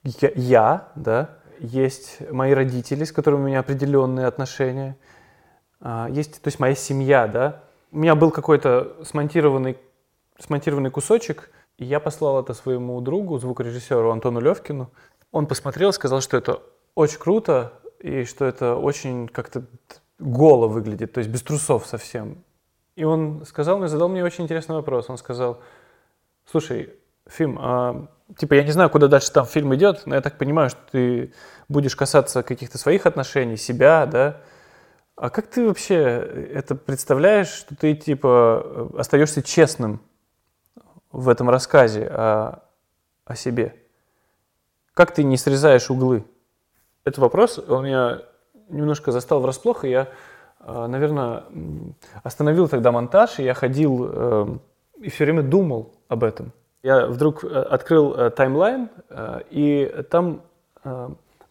я, 0.03 0.31
я 0.35 0.87
да, 0.95 1.38
есть 1.59 2.19
мои 2.31 2.53
родители, 2.53 3.03
с 3.03 3.11
которыми 3.11 3.41
у 3.41 3.47
меня 3.47 3.59
определенные 3.59 4.25
отношения, 4.27 4.97
а, 5.81 6.07
есть, 6.09 6.41
то 6.41 6.47
есть 6.47 6.59
моя 6.59 6.75
семья, 6.75 7.27
да. 7.27 7.63
У 7.91 7.97
меня 7.97 8.15
был 8.15 8.31
какой-то 8.31 8.97
смонтированный, 9.03 9.77
смонтированный 10.37 10.91
кусочек, 10.91 11.51
и 11.77 11.85
я 11.85 11.99
послал 11.99 12.41
это 12.41 12.53
своему 12.53 12.99
другу, 13.01 13.39
звукорежиссеру 13.39 14.11
Антону 14.11 14.39
Левкину. 14.39 14.91
Он 15.31 15.47
посмотрел, 15.47 15.93
сказал, 15.93 16.21
что 16.21 16.37
это 16.37 16.61
очень 16.95 17.19
круто, 17.19 17.73
и 17.99 18.23
что 18.23 18.45
это 18.45 18.75
очень 18.75 19.27
как-то 19.27 19.63
голо 20.19 20.67
выглядит, 20.67 21.13
то 21.13 21.19
есть 21.19 21.29
без 21.29 21.41
трусов 21.41 21.85
совсем. 21.85 22.43
И 22.95 23.03
он 23.03 23.45
сказал 23.45 23.77
мне, 23.77 23.87
задал 23.87 24.09
мне 24.09 24.23
очень 24.23 24.43
интересный 24.43 24.75
вопрос. 24.75 25.09
Он 25.09 25.17
сказал, 25.17 25.61
слушай, 26.45 26.93
Фим, 27.27 27.57
а 27.59 28.07
типа, 28.37 28.53
я 28.55 28.63
не 28.63 28.71
знаю, 28.71 28.89
куда 28.89 29.07
дальше 29.07 29.31
там 29.31 29.45
фильм 29.45 29.73
идет, 29.75 30.03
но 30.05 30.15
я 30.15 30.21
так 30.21 30.37
понимаю, 30.37 30.69
что 30.69 30.79
ты 30.91 31.33
будешь 31.67 31.95
касаться 31.95 32.43
каких-то 32.43 32.77
своих 32.77 33.05
отношений, 33.05 33.57
себя, 33.57 34.05
да. 34.05 34.37
А 35.15 35.29
как 35.29 35.47
ты 35.47 35.67
вообще 35.67 35.95
это 36.53 36.75
представляешь, 36.75 37.49
что 37.49 37.75
ты, 37.75 37.93
типа, 37.93 38.89
остаешься 38.97 39.43
честным 39.43 40.01
в 41.11 41.27
этом 41.27 41.49
рассказе 41.49 42.07
о, 42.07 42.63
о 43.25 43.35
себе? 43.35 43.75
Как 44.93 45.13
ты 45.13 45.23
не 45.23 45.37
срезаешь 45.37 45.89
углы? 45.89 46.25
Этот 47.03 47.19
вопрос, 47.19 47.59
он 47.59 47.85
меня 47.85 48.21
немножко 48.69 49.11
застал 49.11 49.41
врасплох, 49.41 49.83
и 49.83 49.89
я, 49.89 50.09
а, 50.59 50.87
наверное, 50.87 51.43
остановил 52.23 52.67
тогда 52.67 52.91
монтаж, 52.91 53.39
и 53.39 53.43
я 53.43 53.53
ходил 53.53 54.09
э, 54.09 54.57
и 55.01 55.09
все 55.09 55.23
время 55.23 55.41
думал 55.41 55.95
об 56.07 56.23
этом. 56.23 56.53
Я 56.81 57.07
вдруг 57.07 57.43
э, 57.43 57.47
открыл 57.47 58.13
э, 58.13 58.29
таймлайн, 58.29 58.89
э, 59.09 59.41
и 59.49 60.03
там 60.09 60.41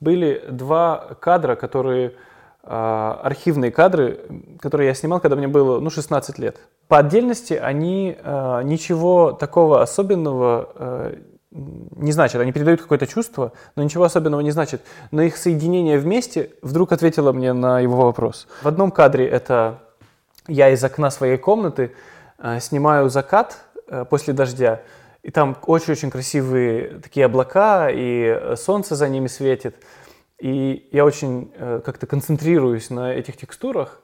были 0.00 0.42
два 0.50 1.16
кадра, 1.20 1.54
которые 1.54 2.14
архивные 2.62 3.70
кадры, 3.70 4.20
которые 4.58 4.88
я 4.88 4.94
снимал, 4.94 5.20
когда 5.20 5.36
мне 5.36 5.48
было 5.48 5.80
ну, 5.80 5.90
16 5.90 6.38
лет. 6.38 6.56
По 6.88 6.98
отдельности 6.98 7.52
они 7.52 8.16
ничего 8.64 9.32
такого 9.32 9.82
особенного 9.82 11.12
не 11.50 12.12
значат. 12.12 12.40
Они 12.40 12.52
передают 12.52 12.80
какое-то 12.80 13.06
чувство, 13.06 13.52
но 13.76 13.82
ничего 13.82 14.04
особенного 14.04 14.40
не 14.40 14.50
значит. 14.50 14.80
Но 15.10 15.20
их 15.20 15.36
соединение 15.36 15.98
вместе 15.98 16.52
вдруг 16.62 16.92
ответило 16.92 17.32
мне 17.32 17.52
на 17.52 17.80
его 17.80 17.96
вопрос. 17.96 18.48
В 18.62 18.68
одном 18.68 18.90
кадре 18.90 19.28
это 19.28 19.80
я 20.46 20.70
из 20.70 20.82
окна 20.82 21.10
своей 21.10 21.36
комнаты 21.36 21.92
снимаю 22.60 23.10
закат 23.10 23.58
после 24.08 24.32
дождя, 24.32 24.80
и 25.28 25.30
там 25.30 25.58
очень-очень 25.66 26.10
красивые 26.10 27.00
такие 27.02 27.26
облака, 27.26 27.90
и 27.90 28.54
солнце 28.56 28.96
за 28.96 29.10
ними 29.10 29.26
светит. 29.26 29.76
И 30.38 30.88
я 30.90 31.04
очень 31.04 31.52
э, 31.54 31.82
как-то 31.84 32.06
концентрируюсь 32.06 32.88
на 32.88 33.12
этих 33.12 33.36
текстурах. 33.36 34.00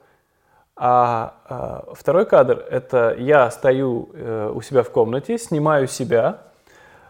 А, 0.75 1.33
а 1.49 1.93
второй 1.95 2.27
кадр— 2.27 2.63
это 2.69 3.15
я 3.17 3.49
стою 3.49 4.11
э, 4.13 4.51
у 4.53 4.61
себя 4.61 4.83
в 4.83 4.91
комнате, 4.91 5.39
снимаю 5.39 5.87
себя. 5.87 6.41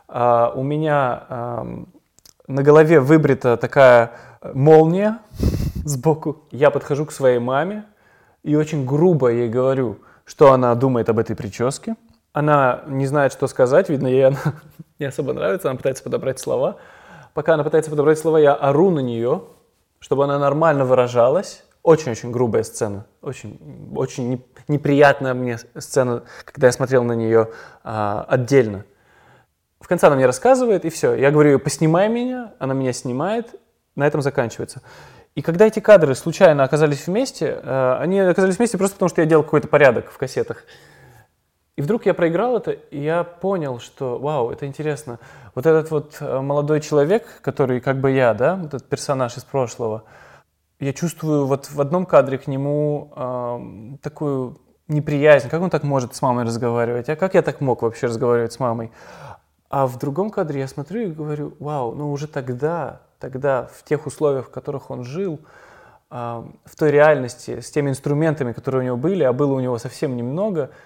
А 0.07 0.53
у 0.55 0.63
меня 0.63 1.25
а, 1.27 1.67
на 2.47 2.63
голове 2.63 3.01
выбрита 3.01 3.57
такая 3.57 4.11
молния 4.53 5.19
сбоку. 5.83 6.45
Я 6.51 6.69
подхожу 6.69 7.05
к 7.05 7.11
своей 7.11 7.39
маме 7.39 7.83
и 8.43 8.55
очень 8.55 8.85
грубо 8.85 9.27
ей 9.27 9.49
говорю, 9.49 9.97
что 10.23 10.53
она 10.53 10.73
думает 10.75 11.09
об 11.09 11.19
этой 11.19 11.35
прическе— 11.35 11.97
она 12.35 12.81
не 12.87 13.07
знает, 13.07 13.31
что 13.31 13.47
сказать, 13.47 13.87
видно, 13.87 14.07
ей 14.07 14.27
она 14.27 14.37
не 14.99 15.05
особо 15.05 15.31
нравится, 15.31 15.69
она 15.69 15.77
пытается 15.77 16.03
подобрать 16.03 16.37
слова. 16.37 16.75
Пока 17.33 17.53
она 17.53 17.63
пытается 17.63 17.89
подобрать 17.89 18.19
слова, 18.19 18.37
я 18.37 18.53
ору 18.53 18.91
на 18.91 18.99
нее, 18.99 19.43
чтобы 19.99 20.25
она 20.25 20.37
нормально 20.37 20.83
выражалась. 20.83 21.63
Очень-очень 21.81 22.31
грубая 22.31 22.63
сцена, 22.63 23.05
очень, 23.21 23.57
очень 23.95 24.43
неприятная 24.67 25.33
мне 25.33 25.59
сцена, 25.77 26.23
когда 26.43 26.67
я 26.67 26.73
смотрел 26.73 27.05
на 27.05 27.13
нее 27.13 27.51
а, 27.85 28.25
отдельно. 28.27 28.83
В 29.79 29.87
конце 29.87 30.07
она 30.07 30.17
мне 30.17 30.25
рассказывает, 30.25 30.83
и 30.83 30.89
все. 30.89 31.13
Я 31.13 31.31
говорю, 31.31 31.57
поснимай 31.57 32.09
меня, 32.09 32.53
она 32.59 32.73
меня 32.73 32.91
снимает, 32.91 33.55
на 33.95 34.05
этом 34.05 34.21
заканчивается. 34.21 34.81
И 35.35 35.41
когда 35.41 35.67
эти 35.67 35.79
кадры 35.79 36.15
случайно 36.15 36.65
оказались 36.65 37.07
вместе, 37.07 37.61
э, 37.63 37.97
они 38.01 38.19
оказались 38.19 38.57
вместе 38.57 38.77
просто 38.77 38.95
потому, 38.95 39.09
что 39.09 39.21
я 39.21 39.27
делал 39.27 39.43
какой-то 39.43 39.69
порядок 39.69 40.11
в 40.11 40.17
кассетах. 40.17 40.65
И 41.77 41.81
вдруг 41.81 42.05
я 42.05 42.13
проиграл 42.13 42.55
это, 42.55 42.71
и 42.71 43.01
я 43.01 43.25
понял, 43.25 43.79
что, 43.79 44.17
вау, 44.17 44.49
это 44.49 44.65
интересно. 44.65 45.19
Вот 45.55 45.65
этот 45.65 45.91
вот 45.91 46.15
э, 46.21 46.39
молодой 46.39 46.79
человек, 46.79 47.41
который 47.41 47.81
как 47.81 47.99
бы 47.99 48.11
я, 48.11 48.33
да, 48.33 48.57
этот 48.63 48.85
персонаж 48.85 49.35
из 49.35 49.43
прошлого, 49.43 50.03
я 50.79 50.93
чувствую 50.93 51.45
вот 51.45 51.69
в 51.69 51.81
одном 51.81 52.05
кадре 52.05 52.37
к 52.37 52.47
нему 52.47 53.11
э, 53.13 53.97
такую 54.01 54.57
неприязнь. 54.87 55.49
Как 55.49 55.61
он 55.61 55.69
так 55.69 55.83
может 55.83 56.15
с 56.15 56.21
мамой 56.21 56.45
разговаривать? 56.45 57.09
А 57.09 57.17
как 57.17 57.33
я 57.33 57.41
так 57.41 57.59
мог 57.59 57.81
вообще 57.81 58.07
разговаривать 58.07 58.53
с 58.53 58.59
мамой? 58.59 58.89
А 59.69 59.85
в 59.85 59.97
другом 59.99 60.29
кадре 60.29 60.61
я 60.61 60.69
смотрю 60.69 61.01
и 61.01 61.11
говорю, 61.11 61.55
вау, 61.59 61.93
ну 61.93 62.09
уже 62.09 62.27
тогда, 62.27 63.01
тогда, 63.19 63.67
в 63.73 63.83
тех 63.83 64.05
условиях, 64.05 64.45
в 64.47 64.51
которых 64.51 64.91
он 64.91 65.03
жил, 65.03 65.41
э, 66.09 66.15
в 66.63 66.75
той 66.77 66.91
реальности, 66.91 67.59
с 67.59 67.69
теми 67.69 67.89
инструментами, 67.89 68.53
которые 68.53 68.83
у 68.83 68.85
него 68.85 68.97
были, 68.97 69.23
а 69.23 69.33
было 69.33 69.55
у 69.55 69.59
него 69.59 69.77
совсем 69.77 70.15
немного– 70.15 70.69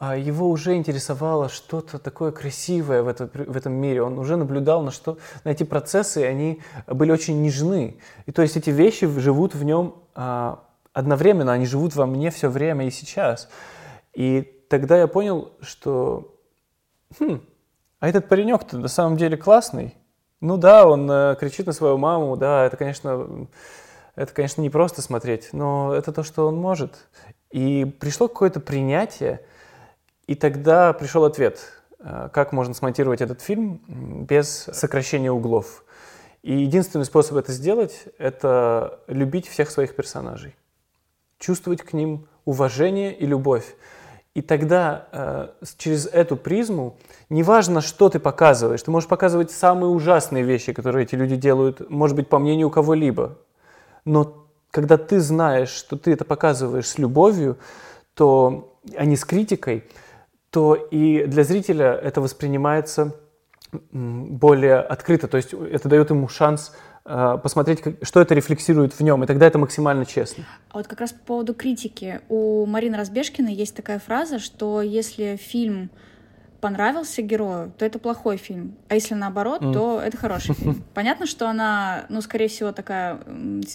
его 0.00 0.50
уже 0.50 0.74
интересовало 0.74 1.48
что-то 1.48 1.98
такое 1.98 2.32
красивое 2.32 3.02
в, 3.02 3.08
это, 3.08 3.30
в 3.32 3.56
этом 3.56 3.74
мире. 3.74 4.02
Он 4.02 4.18
уже 4.18 4.36
наблюдал 4.36 4.82
на, 4.82 4.90
что, 4.90 5.18
на 5.44 5.50
эти 5.50 5.62
процессы, 5.62 6.18
они 6.24 6.60
были 6.86 7.12
очень 7.12 7.40
нежны. 7.42 7.98
И 8.26 8.32
то 8.32 8.42
есть 8.42 8.56
эти 8.56 8.70
вещи 8.70 9.06
живут 9.06 9.54
в 9.54 9.62
нем 9.62 9.94
а, 10.14 10.64
одновременно, 10.92 11.52
они 11.52 11.66
живут 11.66 11.94
во 11.94 12.06
мне 12.06 12.30
все 12.30 12.48
время 12.48 12.86
и 12.86 12.90
сейчас. 12.90 13.48
И 14.14 14.42
тогда 14.68 14.98
я 14.98 15.06
понял, 15.06 15.52
что, 15.60 16.36
хм, 17.18 17.40
а 18.00 18.08
этот 18.08 18.28
паренек-то 18.28 18.78
на 18.78 18.88
самом 18.88 19.16
деле 19.16 19.36
классный. 19.36 19.94
Ну 20.40 20.56
да, 20.56 20.86
он 20.86 21.10
э, 21.10 21.36
кричит 21.38 21.66
на 21.66 21.72
свою 21.72 21.96
маму, 21.96 22.36
да, 22.36 22.66
это, 22.66 22.76
конечно, 22.76 23.46
это, 24.14 24.32
конечно, 24.32 24.60
не 24.60 24.70
просто 24.70 25.02
смотреть, 25.02 25.50
но 25.52 25.94
это 25.94 26.12
то, 26.12 26.22
что 26.22 26.46
он 26.46 26.56
может. 26.56 27.08
И 27.50 27.84
пришло 27.84 28.28
какое-то 28.28 28.60
принятие, 28.60 29.40
и 30.26 30.34
тогда 30.34 30.92
пришел 30.92 31.24
ответ, 31.24 31.60
э, 31.98 32.28
как 32.32 32.52
можно 32.52 32.74
смонтировать 32.74 33.20
этот 33.20 33.40
фильм 33.40 33.80
без 33.88 34.68
сокращения 34.72 35.30
углов. 35.30 35.84
И 36.42 36.54
единственный 36.54 37.04
способ 37.04 37.36
это 37.36 37.52
сделать– 37.52 38.04
это 38.18 39.00
любить 39.06 39.48
всех 39.48 39.70
своих 39.70 39.96
персонажей, 39.96 40.54
чувствовать 41.38 41.82
к 41.82 41.92
ним 41.92 42.26
уважение 42.44 43.14
и 43.16 43.26
любовь. 43.26 43.76
И 44.34 44.42
тогда 44.42 45.06
э, 45.12 45.48
через 45.78 46.06
эту 46.06 46.36
призму, 46.36 46.96
неважно, 47.30 47.80
что 47.80 48.08
ты 48.08 48.18
показываешь, 48.18 48.82
ты 48.82 48.90
можешь 48.90 49.08
показывать 49.08 49.52
самые 49.52 49.90
ужасные 49.90 50.42
вещи, 50.42 50.72
которые 50.72 51.04
эти 51.04 51.14
люди 51.14 51.36
делают, 51.36 51.88
может 51.88 52.16
быть, 52.16 52.28
по 52.28 52.38
мнению 52.38 52.68
кого-либо. 52.68 53.38
Но 54.04 54.46
когда 54.70 54.96
ты 54.96 55.20
знаешь, 55.20 55.70
что 55.70 55.96
ты 55.96 56.12
это 56.12 56.24
показываешь 56.24 56.88
с 56.88 56.98
любовью, 56.98 57.58
то, 58.14 58.76
а 58.96 59.04
не 59.04 59.16
с 59.16 59.24
критикой, 59.24 59.84
то 60.54 60.74
и 60.74 61.26
для 61.26 61.44
зрителя 61.44 61.92
это 61.92 62.22
воспринимается 62.22 63.14
более 63.92 64.76
открыто. 64.78 65.28
То 65.28 65.36
есть 65.36 65.52
это 65.52 65.88
дает 65.88 66.10
ему 66.10 66.28
шанс 66.28 66.72
Э, 67.06 67.38
посмотреть, 67.42 67.82
что 68.02 68.20
это 68.20 68.34
рефлексирует 68.34 68.94
в 68.94 69.00
нем, 69.00 69.22
и 69.22 69.26
тогда 69.26 69.46
это 69.46 69.58
максимально 69.58 70.06
честно. 70.06 70.44
А 70.70 70.78
вот 70.78 70.86
как 70.86 71.00
раз 71.00 71.12
по 71.12 71.18
поводу 71.18 71.54
критики. 71.54 72.20
У 72.30 72.64
Марины 72.64 72.96
Разбежкиной 72.96 73.52
есть 73.52 73.76
такая 73.76 73.98
фраза, 73.98 74.38
что 74.38 74.80
если 74.80 75.36
фильм 75.36 75.90
понравился 76.62 77.20
герою, 77.20 77.74
то 77.76 77.84
это 77.84 77.98
плохой 77.98 78.38
фильм. 78.38 78.74
А 78.88 78.94
если 78.94 79.14
наоборот, 79.14 79.60
mm. 79.60 79.72
то 79.74 80.00
это 80.00 80.16
хороший 80.16 80.54
фильм. 80.54 80.82
Понятно, 80.94 81.26
что 81.26 81.46
она, 81.46 82.06
ну, 82.08 82.22
скорее 82.22 82.48
всего, 82.48 82.72
такая 82.72 83.18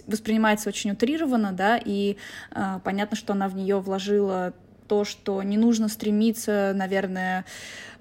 воспринимается 0.08 0.70
очень 0.70 0.90
утрированно, 0.90 1.52
да, 1.52 1.78
и 1.78 2.18
э, 2.50 2.80
понятно, 2.84 3.16
что 3.16 3.34
она 3.34 3.48
в 3.48 3.56
нее 3.56 3.80
вложила 3.80 4.54
то, 4.90 5.06
что 5.06 5.42
не 5.44 5.58
нужно 5.58 5.88
стремиться, 5.88 6.74
наверное, 6.76 7.46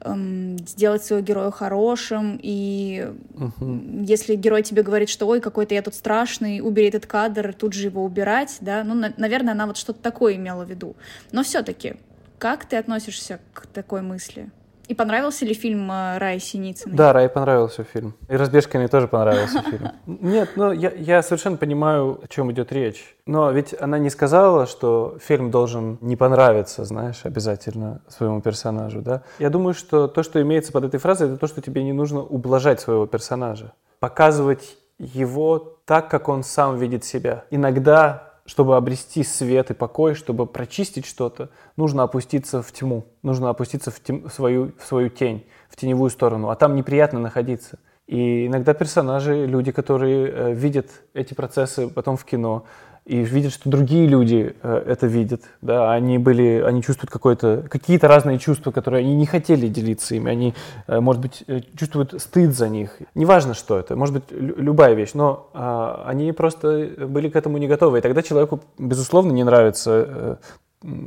эм, 0.00 0.58
сделать 0.66 1.04
своего 1.04 1.24
героя 1.24 1.50
хорошим, 1.50 2.40
и 2.42 3.12
угу. 3.34 3.80
если 4.02 4.34
герой 4.34 4.62
тебе 4.62 4.82
говорит, 4.82 5.10
что 5.10 5.26
ой, 5.28 5.40
какой-то 5.40 5.74
я 5.74 5.82
тут 5.82 5.94
страшный, 5.94 6.60
убери 6.60 6.88
этот 6.88 7.06
кадр, 7.06 7.52
тут 7.52 7.74
же 7.74 7.86
его 7.86 8.02
убирать, 8.02 8.56
да, 8.60 8.82
ну, 8.82 8.94
на- 8.94 9.12
наверное, 9.18 9.52
она 9.52 9.66
вот 9.66 9.76
что-то 9.76 10.00
такое 10.02 10.34
имела 10.36 10.64
в 10.64 10.70
виду. 10.70 10.96
Но 11.30 11.44
все-таки, 11.44 11.96
как 12.38 12.64
ты 12.64 12.76
относишься 12.76 13.38
к 13.52 13.66
такой 13.66 14.00
мысли? 14.00 14.50
И 14.88 14.94
понравился 14.94 15.44
ли 15.44 15.52
фильм 15.52 15.90
э, 15.92 16.16
Рая 16.16 16.38
Синицыной? 16.38 16.96
Да, 16.96 17.12
Рае 17.12 17.28
понравился 17.28 17.84
фильм. 17.84 18.14
И 18.26 18.34
Разбежкиной 18.34 18.88
тоже 18.88 19.06
понравился 19.06 19.62
фильм. 19.62 19.90
Нет, 20.06 20.50
ну 20.56 20.72
я, 20.72 20.90
я 20.90 21.22
совершенно 21.22 21.58
понимаю, 21.58 22.20
о 22.24 22.26
чем 22.28 22.50
идет 22.52 22.72
речь. 22.72 23.14
Но 23.26 23.50
ведь 23.50 23.74
она 23.78 23.98
не 23.98 24.08
сказала, 24.08 24.66
что 24.66 25.18
фильм 25.20 25.50
должен 25.50 25.98
не 26.00 26.16
понравиться, 26.16 26.86
знаешь, 26.86 27.20
обязательно 27.24 28.00
своему 28.08 28.40
персонажу, 28.40 29.02
да? 29.02 29.22
Я 29.38 29.50
думаю, 29.50 29.74
что 29.74 30.08
то, 30.08 30.22
что 30.22 30.40
имеется 30.40 30.72
под 30.72 30.84
этой 30.84 30.98
фразой, 30.98 31.28
это 31.28 31.36
то, 31.36 31.46
что 31.46 31.60
тебе 31.60 31.84
не 31.84 31.92
нужно 31.92 32.20
ублажать 32.22 32.80
своего 32.80 33.06
персонажа. 33.06 33.74
Показывать 34.00 34.78
его 34.98 35.58
так, 35.84 36.10
как 36.10 36.28
он 36.30 36.42
сам 36.42 36.78
видит 36.78 37.04
себя. 37.04 37.44
Иногда 37.50 38.27
чтобы 38.48 38.78
обрести 38.78 39.22
свет 39.24 39.70
и 39.70 39.74
покой, 39.74 40.14
чтобы 40.14 40.46
прочистить 40.46 41.04
что-то, 41.04 41.50
нужно 41.76 42.02
опуститься 42.02 42.62
в 42.62 42.72
тьму, 42.72 43.04
нужно 43.22 43.50
опуститься 43.50 43.90
в, 43.90 44.00
тем, 44.00 44.26
в, 44.26 44.32
свою, 44.32 44.72
в 44.78 44.86
свою 44.86 45.10
тень, 45.10 45.46
в 45.68 45.76
теневую 45.76 46.08
сторону, 46.08 46.48
а 46.48 46.56
там 46.56 46.74
неприятно 46.74 47.20
находиться. 47.20 47.78
И 48.06 48.46
иногда 48.46 48.72
персонажи, 48.72 49.44
люди, 49.44 49.70
которые 49.70 50.30
э, 50.30 50.54
видят 50.54 50.86
эти 51.12 51.34
процессы 51.34 51.88
потом 51.88 52.16
в 52.16 52.24
кино, 52.24 52.64
и 53.08 53.24
видят, 53.24 53.54
что 53.54 53.70
другие 53.70 54.06
люди 54.06 54.54
э, 54.62 54.82
это 54.86 55.06
видят, 55.06 55.40
да, 55.62 55.92
они 55.92 56.18
были, 56.18 56.62
они 56.66 56.82
чувствуют 56.82 57.10
какое-то, 57.10 57.64
какие-то 57.70 58.06
разные 58.06 58.38
чувства, 58.38 58.70
которые 58.70 59.00
они 59.00 59.16
не 59.16 59.24
хотели 59.24 59.66
делиться 59.66 60.14
ими, 60.14 60.30
они, 60.30 60.54
э, 60.86 61.00
может 61.00 61.22
быть, 61.22 61.42
э, 61.46 61.60
чувствуют 61.74 62.20
стыд 62.20 62.54
за 62.54 62.68
них. 62.68 62.98
Неважно, 63.14 63.54
что 63.54 63.78
это, 63.78 63.96
может 63.96 64.14
быть, 64.14 64.24
любая 64.30 64.92
вещь, 64.92 65.12
но 65.14 65.48
э, 65.54 66.02
они 66.04 66.32
просто 66.32 66.90
были 67.08 67.30
к 67.30 67.36
этому 67.36 67.56
не 67.56 67.66
готовы, 67.66 67.98
и 67.98 68.02
тогда 68.02 68.22
человеку, 68.22 68.60
безусловно, 68.78 69.32
не 69.32 69.44
нравится 69.44 70.38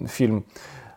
фильм. 0.08 0.46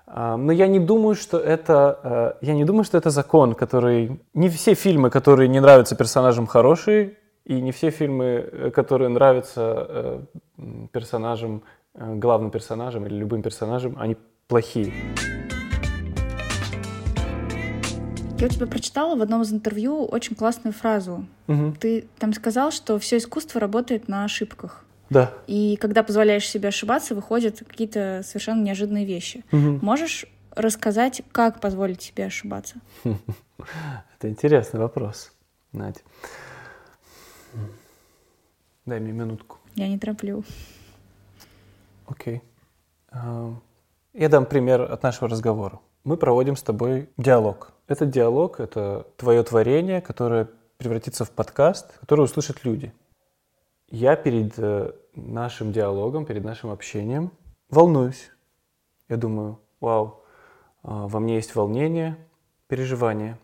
А, 0.07 0.37
но 0.39 0.53
я 0.53 0.69
не 0.69 0.81
думаю, 0.81 1.17
что 1.17 1.39
это, 1.39 2.39
я 2.41 2.55
не 2.55 2.65
думаю, 2.65 2.85
что 2.85 2.97
это 2.97 3.11
закон, 3.11 3.55
который... 3.55 4.21
Не 4.33 4.49
все 4.49 4.75
фильмы, 4.75 5.11
которые 5.11 5.49
не 5.49 5.61
нравятся 5.61 5.97
персонажам, 5.97 6.47
хорошие, 6.47 7.19
и 7.45 7.61
не 7.61 7.73
все 7.73 7.91
фильмы, 7.91 8.25
э, 8.25 8.71
которые 8.71 9.09
нравятся 9.09 9.87
э, 9.89 10.21
персонажам, 10.93 11.63
э, 11.95 12.15
главным 12.15 12.51
персонажам 12.51 13.07
или 13.07 13.15
любым 13.15 13.43
персонажам, 13.43 13.97
они 13.99 14.17
плохие. 14.49 14.93
Я 18.39 18.47
у 18.47 18.51
тебя 18.51 18.67
прочитала 18.67 19.17
в 19.17 19.23
одном 19.23 19.43
из 19.43 19.53
интервью 19.53 20.05
очень 20.05 20.37
классную 20.37 20.75
фразу. 20.75 21.27
Угу. 21.47 21.77
Ты 21.81 22.07
там 22.19 22.33
сказал, 22.33 22.73
что 22.73 22.99
все 22.99 23.19
искусство 23.19 23.61
работает 23.61 24.09
на 24.09 24.25
ошибках. 24.25 24.85
Да. 25.09 25.33
И 25.47 25.77
когда 25.81 26.03
позволяешь 26.03 26.49
себе 26.49 26.69
ошибаться, 26.69 27.15
выходят 27.15 27.59
какие-то 27.59 28.23
совершенно 28.25 28.63
неожиданные 28.63 29.05
вещи. 29.05 29.45
Угу. 29.53 29.79
Можешь 29.83 30.27
рассказать, 30.57 31.23
как 31.33 31.61
позволить 31.61 32.03
себе 32.03 32.27
ошибаться? 32.27 32.77
Это 33.05 34.29
интересный 34.29 34.81
вопрос, 34.81 35.33
Надя. 35.73 36.01
Дай 38.87 39.01
мне 39.01 39.13
минутку. 39.13 39.59
Я 39.75 39.89
не 39.89 39.99
тороплю. 39.99 40.45
Окей. 42.07 42.43
Okay. 43.13 43.55
Я 44.13 44.29
дам 44.29 44.47
пример 44.47 44.83
от 44.83 45.03
нашего 45.03 45.29
разговора. 45.29 45.81
Мы 46.05 46.17
проводим 46.17 46.57
с 46.57 46.63
тобой 46.63 47.09
диалог. 47.17 47.73
Этот 47.89 48.11
диалог— 48.11 48.59
это 48.61 49.07
твое 49.17 49.43
творение, 49.43 50.01
которое 50.01 50.49
превратится 50.77 51.25
в 51.25 51.31
подкаст, 51.31 51.99
который 52.01 52.25
услышат 52.25 52.65
люди. 52.65 52.93
Я 53.89 54.17
перед 54.17 54.59
э, 54.59 54.93
нашим 55.15 55.73
диалогом, 55.73 56.27
перед 56.27 56.45
нашим 56.45 56.71
общением 56.71 57.31
волнуюсь. 57.71 58.31
Я 59.09 59.17
думаю, 59.17 59.59
вау, 59.81 60.23
а, 60.83 61.07
во 61.09 61.21
мне 61.21 61.37
есть 61.37 61.55
волнение, 61.55 62.17
переживание. 62.69 63.39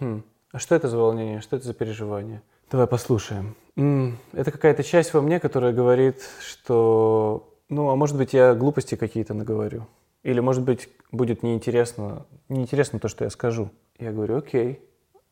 Хм, 0.00 0.22
а 0.52 0.58
что 0.58 0.74
это 0.74 0.88
за 0.88 0.96
волнение, 0.96 1.40
что 1.40 1.56
это 1.56 1.66
за 1.66 1.74
переживание? 1.74 2.42
Давай 2.70 2.86
послушаем. 2.86 3.56
Это 3.76 4.50
какая-то 4.50 4.82
часть 4.82 5.14
во 5.14 5.22
мне, 5.22 5.40
которая 5.40 5.72
говорит, 5.72 6.22
что, 6.40 7.56
ну, 7.68 7.88
а 7.88 7.96
может 7.96 8.16
быть, 8.16 8.32
я 8.34 8.54
глупости 8.54 8.96
какие-то 8.96 9.34
наговорю. 9.34 9.86
Или, 10.22 10.40
может 10.40 10.62
быть, 10.62 10.88
будет 11.10 11.42
неинтересно, 11.42 12.26
неинтересно 12.48 12.98
то, 12.98 13.08
что 13.08 13.24
я 13.24 13.30
скажу. 13.30 13.70
Я 13.98 14.12
говорю, 14.12 14.36
окей, 14.38 14.80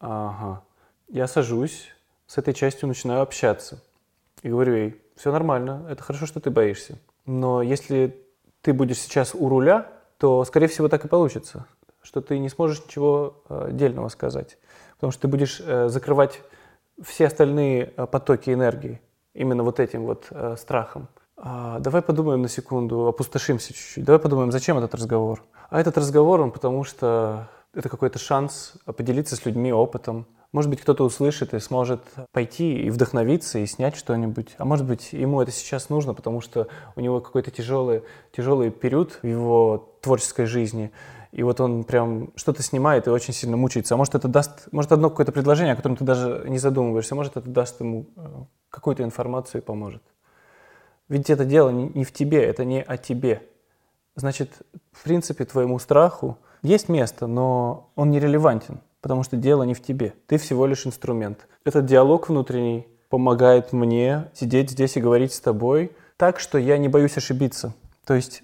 ага. 0.00 0.64
Я 1.08 1.26
сажусь, 1.26 1.88
с 2.26 2.38
этой 2.38 2.54
частью 2.54 2.88
начинаю 2.88 3.22
общаться. 3.22 3.82
И 4.42 4.48
говорю 4.48 4.74
ей, 4.74 5.02
все 5.16 5.30
нормально, 5.32 5.86
это 5.90 6.02
хорошо, 6.02 6.26
что 6.26 6.40
ты 6.40 6.50
боишься. 6.50 6.98
Но 7.26 7.62
если 7.62 8.24
ты 8.62 8.72
будешь 8.72 8.98
сейчас 8.98 9.34
у 9.34 9.48
руля, 9.48 9.86
то, 10.18 10.44
скорее 10.44 10.66
всего, 10.66 10.88
так 10.88 11.04
и 11.04 11.08
получится, 11.08 11.66
что 12.02 12.20
ты 12.20 12.38
не 12.38 12.48
сможешь 12.48 12.82
ничего 12.84 13.42
э, 13.48 13.68
дельного 13.72 14.08
сказать. 14.08 14.58
Потому 14.94 15.12
что 15.12 15.22
ты 15.22 15.28
будешь 15.28 15.60
э, 15.64 15.88
закрывать 15.88 16.40
все 17.02 17.26
остальные 17.26 17.92
э, 17.96 18.06
потоки 18.06 18.50
энергии 18.50 19.00
именно 19.34 19.62
вот 19.62 19.80
этим 19.80 20.04
вот 20.04 20.26
э, 20.30 20.56
страхом. 20.58 21.08
А, 21.36 21.78
давай 21.78 22.02
подумаем 22.02 22.42
на 22.42 22.48
секунду, 22.48 23.06
опустошимся 23.06 23.72
чуть-чуть. 23.72 24.04
Давай 24.04 24.20
подумаем, 24.20 24.52
зачем 24.52 24.76
этот 24.76 24.94
разговор? 24.94 25.42
А 25.70 25.80
этот 25.80 25.96
разговор, 25.96 26.40
он 26.40 26.50
потому 26.50 26.84
что 26.84 27.48
это 27.72 27.88
какой-то 27.88 28.18
шанс 28.18 28.74
поделиться 28.84 29.36
с 29.36 29.46
людьми 29.46 29.72
опытом. 29.72 30.26
Может 30.52 30.68
быть, 30.68 30.80
кто-то 30.80 31.04
услышит 31.04 31.54
и 31.54 31.60
сможет 31.60 32.02
пойти 32.32 32.82
и 32.82 32.90
вдохновиться, 32.90 33.60
и 33.60 33.66
снять 33.66 33.96
что-нибудь. 33.96 34.56
А 34.58 34.64
может 34.64 34.84
быть, 34.84 35.12
ему 35.12 35.40
это 35.40 35.52
сейчас 35.52 35.88
нужно, 35.88 36.12
потому 36.12 36.40
что 36.40 36.66
у 36.96 37.00
него 37.00 37.20
какой-то 37.20 37.52
тяжелый, 37.52 38.02
тяжелый 38.36 38.70
период 38.70 39.20
в 39.22 39.26
его 39.26 39.96
творческой 40.02 40.46
жизни– 40.46 40.92
и 41.32 41.42
вот 41.42 41.60
он 41.60 41.84
прям 41.84 42.32
что-то 42.34 42.62
снимает 42.62 43.06
и 43.06 43.10
очень 43.10 43.32
сильно 43.32 43.56
мучается. 43.56 43.94
А 43.94 43.96
может 43.96 44.14
это 44.14 44.28
даст, 44.28 44.68
может 44.72 44.90
одно 44.90 45.10
какое-то 45.10 45.32
предложение, 45.32 45.74
о 45.74 45.76
котором 45.76 45.96
ты 45.96 46.04
даже 46.04 46.44
не 46.48 46.58
задумываешься, 46.58 47.14
может 47.14 47.36
это 47.36 47.48
даст 47.48 47.80
ему 47.80 48.06
э, 48.16 48.44
какую-то 48.68 49.04
информацию 49.04 49.62
и 49.62 49.64
поможет. 49.64 50.02
Ведь 51.08 51.30
это 51.30 51.44
дело 51.44 51.70
не 51.70 52.04
в 52.04 52.12
тебе, 52.12 52.42
это 52.42 52.64
не 52.64 52.82
о 52.82 52.96
тебе. 52.96 53.42
Значит, 54.16 54.50
в 54.92 55.02
принципе, 55.04 55.44
твоему 55.44 55.78
страху 55.78 56.38
есть 56.62 56.88
место, 56.88 57.26
но 57.26 57.90
он 57.96 58.10
нерелевантен, 58.10 58.80
потому 59.00 59.22
что 59.22 59.36
дело 59.36 59.62
не 59.64 59.74
в 59.74 59.82
тебе. 59.82 60.14
Ты 60.26 60.38
всего 60.38 60.66
лишь 60.66 60.86
инструмент. 60.86 61.48
Этот 61.64 61.86
диалог 61.86 62.28
внутренний 62.28 62.86
помогает 63.08 63.72
мне 63.72 64.30
сидеть 64.34 64.70
здесь 64.70 64.96
и 64.96 65.00
говорить 65.00 65.32
с 65.32 65.40
тобой 65.40 65.92
так, 66.16 66.38
что 66.38 66.58
я 66.58 66.78
не 66.78 66.88
боюсь 66.88 67.16
ошибиться. 67.16 67.74
То 68.04 68.14
есть 68.14 68.42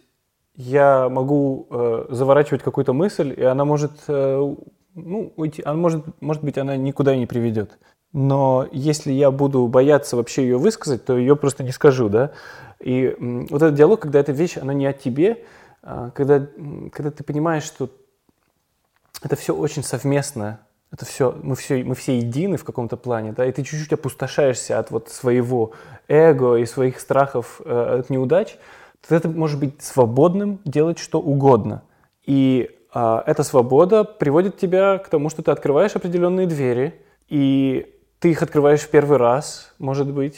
я 0.56 1.08
могу 1.08 1.66
э, 1.70 2.06
заворачивать 2.08 2.62
какую-то 2.62 2.92
мысль, 2.92 3.32
и 3.36 3.42
она 3.42 3.64
может, 3.64 3.92
э, 4.08 4.54
ну, 4.94 5.32
уйти, 5.36 5.62
она 5.64 5.78
может, 5.78 6.04
может 6.20 6.42
быть, 6.42 6.56
она 6.58 6.76
никуда 6.76 7.14
не 7.14 7.26
приведет. 7.26 7.78
Но 8.12 8.66
если 8.72 9.12
я 9.12 9.30
буду 9.30 9.66
бояться 9.66 10.16
вообще 10.16 10.42
ее 10.42 10.56
высказать, 10.56 11.04
то 11.04 11.18
ее 11.18 11.36
просто 11.36 11.62
не 11.62 11.72
скажу, 11.72 12.08
да. 12.08 12.32
И 12.80 13.14
м, 13.18 13.46
вот 13.50 13.62
этот 13.62 13.74
диалог, 13.74 14.00
когда 14.00 14.18
эта 14.18 14.32
вещь, 14.32 14.56
она 14.56 14.72
не 14.72 14.86
о 14.86 14.94
тебе, 14.94 15.44
а, 15.82 16.10
когда, 16.10 16.46
когда 16.92 17.10
ты 17.10 17.22
понимаешь, 17.22 17.64
что 17.64 17.90
это 19.22 19.36
все 19.36 19.54
очень 19.54 19.82
совместно, 19.82 20.60
это 20.90 21.04
все, 21.04 21.38
мы 21.42 21.56
все, 21.56 21.84
мы 21.84 21.94
все 21.94 22.16
едины 22.16 22.56
в 22.56 22.64
каком-то 22.64 22.96
плане, 22.96 23.32
да, 23.32 23.44
и 23.44 23.52
ты 23.52 23.62
чуть-чуть 23.62 23.92
опустошаешься 23.92 24.78
от 24.78 24.90
вот 24.90 25.10
своего 25.10 25.72
эго 26.08 26.56
и 26.56 26.64
своих 26.64 27.00
страхов 27.00 27.60
э, 27.64 27.98
от 28.00 28.08
неудач, 28.08 28.56
то 29.08 29.20
ты 29.20 29.28
можешь 29.28 29.58
быть 29.58 29.82
свободным, 29.82 30.60
делать 30.64 30.98
что 30.98 31.20
угодно. 31.20 31.82
И 32.24 32.70
э, 32.94 33.22
эта 33.26 33.42
свобода 33.42 34.04
приводит 34.04 34.58
тебя 34.58 34.98
к 34.98 35.08
тому, 35.08 35.30
что 35.30 35.42
ты 35.42 35.50
открываешь 35.50 35.94
определенные 35.96 36.46
двери, 36.46 37.00
и 37.28 37.94
ты 38.18 38.30
их 38.30 38.42
открываешь 38.42 38.80
в 38.80 38.90
первый 38.90 39.18
раз, 39.18 39.74
может 39.78 40.10
быть, 40.10 40.36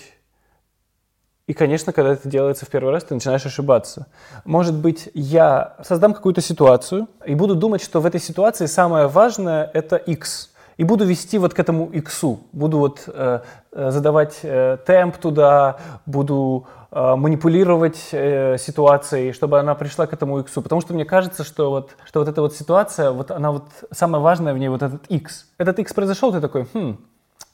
и, 1.48 1.54
конечно, 1.54 1.94
когда 1.94 2.12
это 2.12 2.28
делается 2.28 2.66
в 2.66 2.68
первый 2.68 2.92
раз, 2.92 3.04
ты 3.04 3.14
начинаешь 3.14 3.46
ошибаться. 3.46 4.06
Может 4.44 4.74
быть, 4.74 5.08
я 5.14 5.76
создам 5.82 6.12
какую-то 6.12 6.42
ситуацию 6.42 7.08
и 7.24 7.34
буду 7.34 7.54
думать, 7.54 7.82
что 7.82 8.02
в 8.02 8.06
этой 8.06 8.20
ситуации 8.20 8.66
самое 8.66 9.06
важное— 9.06 9.70
это 9.74 9.96
X. 9.96 10.50
И 10.78 10.84
буду 10.84 11.04
вести 11.04 11.38
вот 11.38 11.52
к 11.52 11.58
этому 11.58 11.90
X. 11.90 12.24
Буду 12.52 12.78
вот 12.78 13.04
э, 13.06 13.40
э, 13.72 13.90
задавать 13.90 14.38
э, 14.42 14.78
темп 14.86 15.18
туда, 15.18 15.76
буду 16.06 16.66
э, 16.90 17.16
манипулировать 17.16 18.08
э, 18.12 18.56
ситуацией, 18.58 19.32
чтобы 19.32 19.58
она 19.60 19.74
пришла 19.74 20.06
к 20.06 20.12
этому 20.14 20.40
X. 20.40 20.52
Потому 20.54 20.80
что 20.80 20.94
мне 20.94 21.04
кажется, 21.04 21.44
что 21.44 21.70
вот, 21.70 21.96
что 22.06 22.20
вот 22.20 22.28
эта 22.28 22.40
вот 22.40 22.54
ситуация, 22.54 23.10
вот 23.10 23.30
она 23.30 23.52
вот, 23.52 23.64
самое 23.90 24.22
важное 24.22 24.54
в 24.54 24.58
ней 24.58 24.68
вот 24.68 24.82
этот 24.82 25.04
X. 25.08 25.48
Этот 25.58 25.78
X 25.80 25.92
произошел, 25.92 26.32
ты 26.32 26.40
такой, 26.40 26.66
хм, 26.72 26.96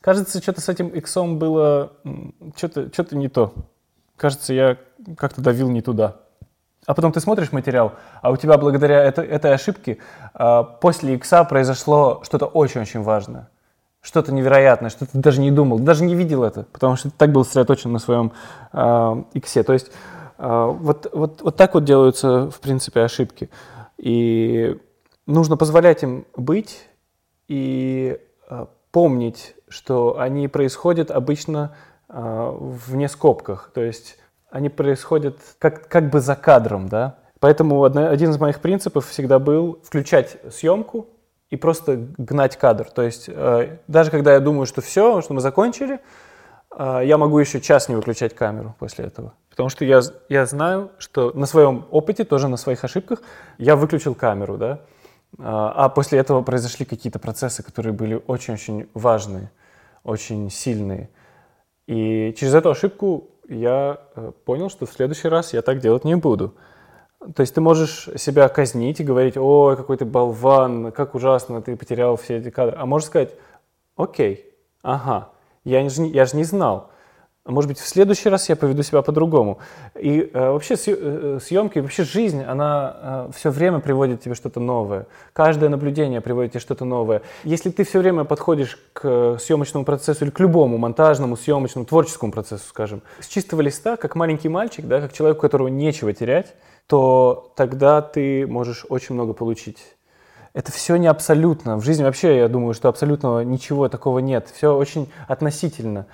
кажется, 0.01 0.41
что-то 0.41 0.61
с 0.61 0.69
этим 0.69 0.89
X 0.89 1.17
было, 1.17 1.93
что-то 2.57 2.93
что 2.93 3.17
не 3.17 3.29
то 3.29 3.53
кажется, 4.17 4.55
я 4.55 4.79
как-то 5.17 5.41
давил 5.41 5.71
не 5.71 5.83
туда. 5.83 6.17
А 6.87 6.95
потом 6.95 7.13
ты 7.13 7.21
смотришь 7.21 7.53
материал, 7.53 7.93
а 8.21 8.31
у 8.31 8.37
тебя 8.37 8.59
благодаря 8.59 9.03
этой, 9.03 9.27
этой 9.27 9.55
ошибке 9.55 9.99
э, 10.35 10.65
после 10.81 11.15
икса 11.15 11.45
произошло 11.45 12.21
что-то 12.25 12.47
очень-очень 12.47 13.03
важное. 13.03 13.49
Что-то 14.03 14.33
невероятное, 14.33 14.91
что 14.91 15.07
ты 15.07 15.19
даже 15.19 15.41
не 15.41 15.51
думал, 15.51 15.79
даже 15.79 16.05
не 16.05 16.15
видел 16.15 16.45
это, 16.45 16.65
потому 16.73 16.97
что 16.97 17.11
ты 17.11 17.17
так 17.17 17.33
был 17.33 17.45
сосредоточен 17.45 17.93
на 17.93 17.99
своем 17.99 18.33
э, 18.73 19.23
иксе. 19.33 19.63
То 19.63 19.73
есть 19.73 19.91
э, 20.39 20.75
вот, 20.79 21.11
вот, 21.13 21.43
вот 21.43 21.57
так 21.57 21.75
вот 21.75 21.85
делаются, 21.85 22.51
в 22.51 22.61
принципе, 22.61 23.01
ошибки. 23.01 23.49
И 23.97 24.79
нужно 25.27 25.57
позволять 25.57 26.03
им 26.03 26.27
быть 26.37 26.87
и 27.49 28.19
э, 28.51 28.67
помнить, 28.91 29.55
что 29.69 30.19
они 30.21 30.49
происходят 30.49 31.11
обычно 31.11 31.75
а, 32.09 32.53
вне 32.53 33.09
скобках, 33.09 33.73
то 33.75 33.81
есть 33.81 34.19
они 34.55 34.69
происходят 34.69 35.37
как, 35.59 35.89
как 35.89 36.11
бы 36.11 36.21
за 36.21 36.37
кадром, 36.37 36.89
да. 36.89 37.17
Поэтому 37.41 37.83
один 37.83 38.31
из 38.31 38.39
моих 38.39 38.61
принципов 38.61 39.09
всегда 39.09 39.41
был 39.41 39.81
включать 39.83 40.37
съемку 40.49 41.09
и 41.51 41.57
просто 41.57 42.07
гнать 42.17 42.57
кадр. 42.57 42.85
То 42.85 43.03
есть 43.03 43.25
э, 43.27 43.79
даже 43.89 44.13
когда 44.13 44.33
я 44.33 44.39
думаю, 44.39 44.67
что 44.67 44.81
все, 44.81 45.21
что 45.23 45.35
мы 45.35 45.41
закончили, 45.41 45.99
э, 46.71 47.01
я 47.05 47.19
могу 47.19 47.41
еще 47.41 47.61
час 47.61 47.89
не 47.89 47.97
выключать 47.97 48.37
камеру 48.37 48.77
после 48.79 49.07
этого. 49.07 49.35
Потому 49.51 49.71
что 49.71 49.85
я, 49.85 50.01
я 50.29 50.47
знаю, 50.47 50.93
что 50.99 51.33
на 51.35 51.47
своем 51.47 51.87
опыте, 51.91 52.23
тоже 52.23 52.47
на 52.47 52.57
своих 52.57 52.85
ошибках, 52.85 53.23
я 53.59 53.75
выключил 53.75 54.15
камеру, 54.15 54.57
да. 54.57 54.81
А 55.37 55.89
после 55.89 56.21
этого 56.21 56.43
произошли 56.43 56.87
какие-то 56.87 57.19
процессы, 57.19 57.65
которые 57.65 57.93
были 57.93 58.23
очень-очень 58.29 58.89
важные, 58.95 59.51
очень 60.05 60.49
сильные. 60.49 61.11
И 61.89 62.33
через 62.39 62.55
эту 62.55 62.71
ошибку 62.71 63.34
я 63.49 64.01
э, 64.15 64.33
понял, 64.45 64.71
что 64.71 64.87
в 64.87 64.93
следующий 64.93 65.29
раз 65.29 65.53
я 65.53 65.63
так 65.63 65.81
делать 65.81 66.05
не 66.05 66.15
буду. 66.15 66.55
То 67.35 67.41
есть 67.41 67.55
ты 67.55 67.61
можешь 67.61 68.09
себя 68.17 68.49
казнить 68.49 69.01
и 69.01 69.05
говорить, 69.05 69.37
ой, 69.37 69.77
какой 69.77 69.97
ты 69.97 70.05
болван, 70.05 70.93
как 70.93 71.15
ужасно, 71.15 71.63
ты 71.63 71.77
потерял 71.77 72.17
все 72.17 72.37
эти 72.37 72.51
кадры. 72.51 72.77
А 72.79 72.85
можешь 72.87 73.09
сказать, 73.09 73.31
окей, 73.97 74.53
ага, 74.83 75.31
я 75.65 75.89
же, 75.89 76.03
я 76.05 76.27
же 76.27 76.37
не 76.37 76.45
знал. 76.45 76.91
Может 77.47 77.69
быть, 77.69 77.79
в 77.79 77.87
следующий 77.87 78.31
раз 78.31 78.49
я 78.49 78.57
поведу 78.57 78.83
себя 78.83 79.03
по-другому. 79.03 79.59
И 80.01 80.31
э, 80.33 80.51
вообще 80.51 80.77
э, 80.87 81.39
съемки, 81.43 81.79
вообще 81.79 82.03
жизнь, 82.03 82.43
она 82.43 82.97
э, 83.29 83.31
все 83.37 83.51
время 83.51 83.81
приводит 83.81 84.23
тебе 84.23 84.35
что-то 84.35 84.61
новое. 84.61 85.07
Каждое 85.35 85.69
наблюдение 85.69 86.23
приводит 86.23 86.53
тебе 86.53 86.61
что-то 86.61 86.87
новое. 86.87 87.21
Если 87.43 87.69
ты 87.69 87.85
все 87.85 87.99
время 87.99 88.25
подходишь 88.25 88.79
к 88.95 89.37
съемочному 89.39 89.85
процессу 89.85 90.25
или 90.25 90.31
к 90.31 90.41
любому 90.41 90.79
монтажному, 90.79 91.37
съемочному, 91.37 91.85
творческому 91.85 92.33
процессу, 92.33 92.65
скажем, 92.67 93.03
с 93.21 93.27
чистого 93.27 93.61
листа, 93.61 93.99
как 93.99 94.15
маленький 94.15 94.49
мальчик, 94.49 94.87
да, 94.87 95.03
как 95.03 95.13
человек, 95.13 95.37
у 95.37 95.41
которого 95.43 95.69
нечего 95.69 96.15
терять, 96.15 96.55
то 96.87 97.53
тогда 97.57 98.01
ты 98.01 98.47
можешь 98.47 98.87
очень 98.89 99.15
много 99.15 99.35
получить 99.35 99.85
это 100.55 100.71
все 100.71 100.95
не 100.95 101.09
абсолютно. 101.09 101.77
В 101.79 101.85
жизни 101.85 102.05
вообще, 102.05 102.39
я 102.39 102.49
думаю, 102.49 102.75
что 102.75 102.89
абсолютного 102.89 103.41
ничего 103.41 103.89
такого 103.89 104.21
нет. 104.21 104.49
Все 104.55 104.75
очень 104.75 105.11
относительно. 105.27 106.07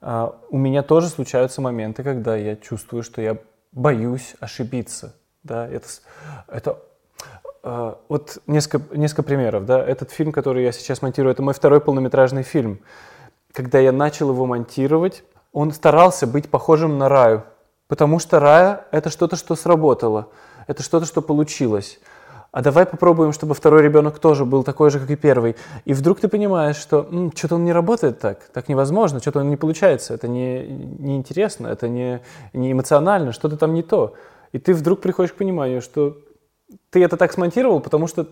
А, 0.00 0.38
у 0.50 0.58
меня 0.58 0.82
тоже 0.82 1.08
случаются 1.08 1.60
моменты, 1.60 2.02
когда 2.02 2.36
я 2.36 2.56
чувствую, 2.56 3.02
что 3.02 3.20
я 3.20 3.36
боюсь 3.72 4.34
ошибиться. 4.40 5.14
Да, 5.42 5.66
это, 5.68 5.86
это 6.48 6.78
а, 7.62 7.98
вот 8.08 8.38
несколько, 8.46 8.96
несколько 8.96 9.22
примеров. 9.22 9.66
Да. 9.66 9.84
Этот 9.84 10.10
фильм, 10.10 10.32
который 10.32 10.64
я 10.64 10.72
сейчас 10.72 11.02
монтирую, 11.02 11.32
это 11.32 11.42
мой 11.42 11.54
второй 11.54 11.80
полнометражный 11.80 12.42
фильм. 12.42 12.80
Когда 13.52 13.78
я 13.78 13.92
начал 13.92 14.30
его 14.30 14.46
монтировать, 14.46 15.24
он 15.52 15.72
старался 15.72 16.26
быть 16.26 16.50
похожим 16.50 16.98
на 16.98 17.08
Раю, 17.08 17.44
потому 17.88 18.18
что 18.18 18.38
Рая— 18.38 18.84
это 18.90 19.10
что-то, 19.10 19.36
что 19.36 19.56
сработало, 19.56 20.28
это 20.66 20.82
что-то, 20.82 21.06
что 21.06 21.22
получилось 21.22 21.98
а 22.50 22.62
давай 22.62 22.86
попробуем, 22.86 23.32
чтобы 23.32 23.54
второй 23.54 23.82
ребенок 23.82 24.18
тоже 24.18 24.44
был 24.44 24.64
такой 24.64 24.90
же, 24.90 24.98
как 24.98 25.10
и 25.10 25.16
первый. 25.16 25.54
И 25.84 25.92
вдруг 25.92 26.20
ты 26.20 26.28
понимаешь, 26.28 26.76
что 26.76 27.06
что-то 27.34 27.56
он 27.56 27.64
не 27.64 27.72
работает 27.72 28.20
так, 28.20 28.44
так 28.52 28.68
невозможно, 28.68 29.20
что-то 29.20 29.40
он 29.40 29.50
не 29.50 29.56
получается, 29.56 30.14
это 30.14 30.28
не, 30.28 30.66
не 30.66 31.16
интересно, 31.16 31.66
это 31.68 31.88
не, 31.88 32.20
не 32.54 32.72
эмоционально, 32.72 33.32
что-то 33.32 33.56
там 33.56 33.74
не 33.74 33.82
то. 33.82 34.14
И 34.52 34.58
ты 34.58 34.72
вдруг 34.72 35.00
приходишь 35.00 35.32
к 35.32 35.36
пониманию, 35.36 35.82
что 35.82 36.16
ты 36.90 37.04
это 37.04 37.18
так 37.18 37.32
смонтировал, 37.32 37.80
потому 37.80 38.06
что, 38.06 38.26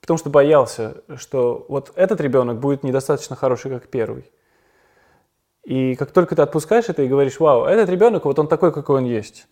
потому 0.00 0.18
что 0.18 0.28
боялся, 0.28 0.96
что 1.16 1.64
вот 1.68 1.92
этот 1.94 2.20
ребенок 2.20 2.58
будет 2.58 2.82
недостаточно 2.82 3.36
хороший, 3.36 3.70
как 3.70 3.86
первый. 3.86 4.30
И 5.62 5.94
как 5.94 6.10
только 6.10 6.34
ты 6.34 6.42
отпускаешь 6.42 6.88
это 6.88 7.02
и 7.02 7.08
говоришь, 7.08 7.38
вау, 7.38 7.64
этот 7.64 7.88
ребенок, 7.88 8.24
вот 8.24 8.38
он 8.40 8.48
такой, 8.48 8.72
какой 8.72 8.98
он 8.98 9.04
есть. 9.04 9.46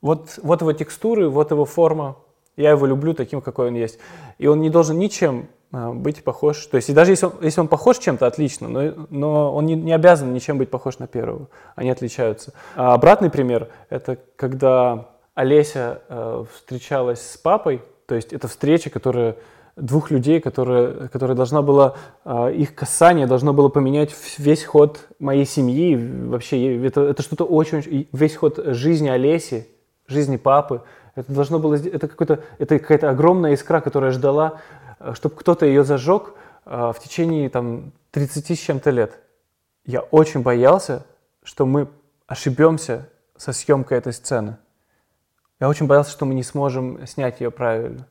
Вот, 0.00 0.38
вот 0.42 0.60
его 0.60 0.72
текстуры, 0.72 1.28
вот 1.28 1.50
его 1.50 1.64
форма, 1.64 2.16
я 2.60 2.70
его 2.70 2.86
люблю 2.86 3.14
таким, 3.14 3.40
какой 3.40 3.68
он 3.68 3.74
есть. 3.74 3.98
И 4.38 4.46
он 4.46 4.60
не 4.60 4.70
должен 4.70 4.98
ничем 4.98 5.48
а, 5.72 5.92
быть 5.92 6.22
похож. 6.22 6.66
То 6.66 6.76
есть 6.76 6.90
и 6.90 6.92
даже 6.92 7.12
если 7.12 7.26
он, 7.26 7.32
если 7.40 7.60
он 7.60 7.68
похож 7.68 7.98
чем-то, 7.98 8.26
отлично, 8.26 8.68
но, 8.68 9.06
но 9.10 9.54
он 9.54 9.66
не, 9.66 9.74
не 9.74 9.92
обязан 9.92 10.32
ничем 10.32 10.58
быть 10.58 10.70
похож 10.70 10.98
на 10.98 11.06
первого. 11.06 11.48
Они 11.74 11.90
отличаются. 11.90 12.52
А 12.76 12.94
обратный 12.94 13.30
пример– 13.30 13.68
это 13.88 14.18
когда 14.36 15.08
Олеся 15.34 16.02
э, 16.08 16.44
встречалась 16.54 17.20
с 17.20 17.36
папой, 17.36 17.82
то 18.06 18.14
есть 18.14 18.32
это 18.32 18.48
встреча, 18.48 18.90
которая 18.90 19.36
двух 19.76 20.10
людей, 20.10 20.40
которые, 20.40 21.08
которая 21.08 21.36
должна 21.36 21.62
была, 21.62 21.94
э, 22.24 22.52
их 22.54 22.74
касание 22.74 23.26
должно 23.26 23.54
было 23.54 23.68
поменять 23.68 24.14
весь 24.38 24.64
ход 24.64 25.06
моей 25.18 25.46
семьи, 25.46 25.96
вообще 26.26 26.84
это, 26.84 27.02
это 27.02 27.22
что-то 27.22 27.44
очень, 27.44 28.08
весь 28.12 28.36
ход 28.36 28.58
жизни 28.58 29.08
Олеси, 29.08 29.68
жизни 30.08 30.36
папы– 30.36 30.82
это 31.14 31.32
должно 31.32 31.58
было, 31.58 31.74
это 31.74 32.08
какой-то, 32.08 32.44
это 32.58 32.78
какая-то 32.78 33.10
огромная 33.10 33.54
искра, 33.54 33.80
которая 33.80 34.10
ждала, 34.12 34.60
э, 34.98 35.12
чтобы 35.14 35.36
кто-то 35.36 35.66
ее 35.66 35.84
зажег 35.84 36.34
э, 36.66 36.92
в 36.94 36.98
течение 37.00 37.48
там 37.48 37.92
30 38.12 38.58
с 38.58 38.62
чем-то 38.62 38.90
лет. 38.90 39.18
Я 39.84 40.00
очень 40.00 40.42
боялся, 40.42 41.06
что 41.42 41.66
мы 41.66 41.88
ошибемся 42.26 43.08
со 43.36 43.52
съемкой 43.52 43.98
этой 43.98 44.12
сцены. 44.12 44.56
Я 45.58 45.68
очень 45.68 45.86
боялся, 45.86 46.10
что 46.10 46.26
мы 46.26 46.34
не 46.34 46.42
сможем 46.42 47.06
снять 47.06 47.40
ее 47.40 47.50
правильно. 47.50 48.06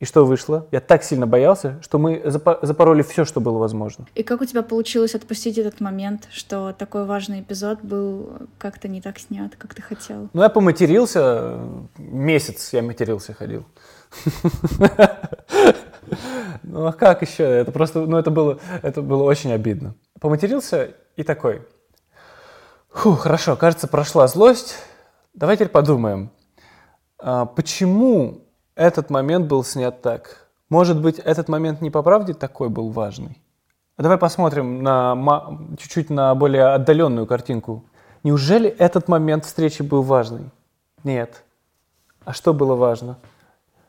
И 0.00 0.04
что 0.06 0.26
вышло? 0.26 0.66
Я 0.72 0.80
так 0.80 1.04
сильно 1.04 1.26
боялся, 1.26 1.78
что 1.80 1.98
мы 1.98 2.20
запороли 2.24 3.02
все, 3.02 3.24
что 3.24 3.40
было 3.40 3.58
возможно. 3.58 4.06
И 4.14 4.24
как 4.24 4.40
у 4.40 4.44
тебя 4.44 4.62
получилось 4.62 5.14
отпустить 5.14 5.56
этот 5.56 5.80
момент, 5.80 6.28
что 6.32 6.74
такой 6.76 7.04
важный 7.04 7.40
эпизод 7.40 7.80
был 7.82 8.32
как-то 8.58 8.88
не 8.88 9.00
так 9.00 9.20
снят, 9.20 9.54
как 9.56 9.74
ты 9.74 9.82
хотел? 9.82 10.28
Ну, 10.32 10.42
я 10.42 10.48
поматерился, 10.48 11.60
месяц 11.96 12.72
я 12.72 12.82
матерился, 12.82 13.34
ходил. 13.34 13.64
Ну, 16.62 16.86
а 16.86 16.92
как 16.92 17.22
еще? 17.22 17.44
Это 17.44 17.72
просто, 17.72 18.00
ну, 18.00 18.18
это 18.18 18.30
было, 18.30 18.58
это 18.82 19.00
было 19.00 19.22
очень 19.22 19.52
обидно. 19.52 19.94
Поматерился 20.20 20.94
и 21.16 21.22
такой, 21.22 21.62
фу, 22.90 23.12
хорошо, 23.12 23.56
кажется, 23.56 23.88
прошла 23.88 24.26
злость, 24.26 24.76
давай 25.32 25.56
теперь 25.56 25.68
подумаем, 25.68 26.30
а, 27.18 27.46
почему 27.46 28.43
этот 28.76 29.10
момент 29.10 29.46
был 29.46 29.64
снят 29.64 30.02
так? 30.02 30.48
Может 30.68 31.00
быть, 31.00 31.18
этот 31.18 31.48
момент 31.48 31.80
не 31.80 31.90
по 31.90 32.02
правде 32.02 32.34
такой 32.34 32.68
был 32.68 32.90
важный? 32.90 33.40
А 33.96 34.02
давай 34.02 34.18
посмотрим 34.18 34.82
на 34.82 35.16
чуть-чуть 35.78 36.10
на 36.10 36.34
более 36.34 36.66
отдаленную 36.66 37.26
картинку. 37.26 37.84
Неужели 38.24 38.68
этот 38.68 39.06
момент 39.06 39.44
встречи 39.44 39.82
был 39.82 40.02
важный? 40.02 40.50
Нет. 41.04 41.44
А 42.24 42.32
что 42.32 42.52
было 42.54 42.74
важно? 42.74 43.18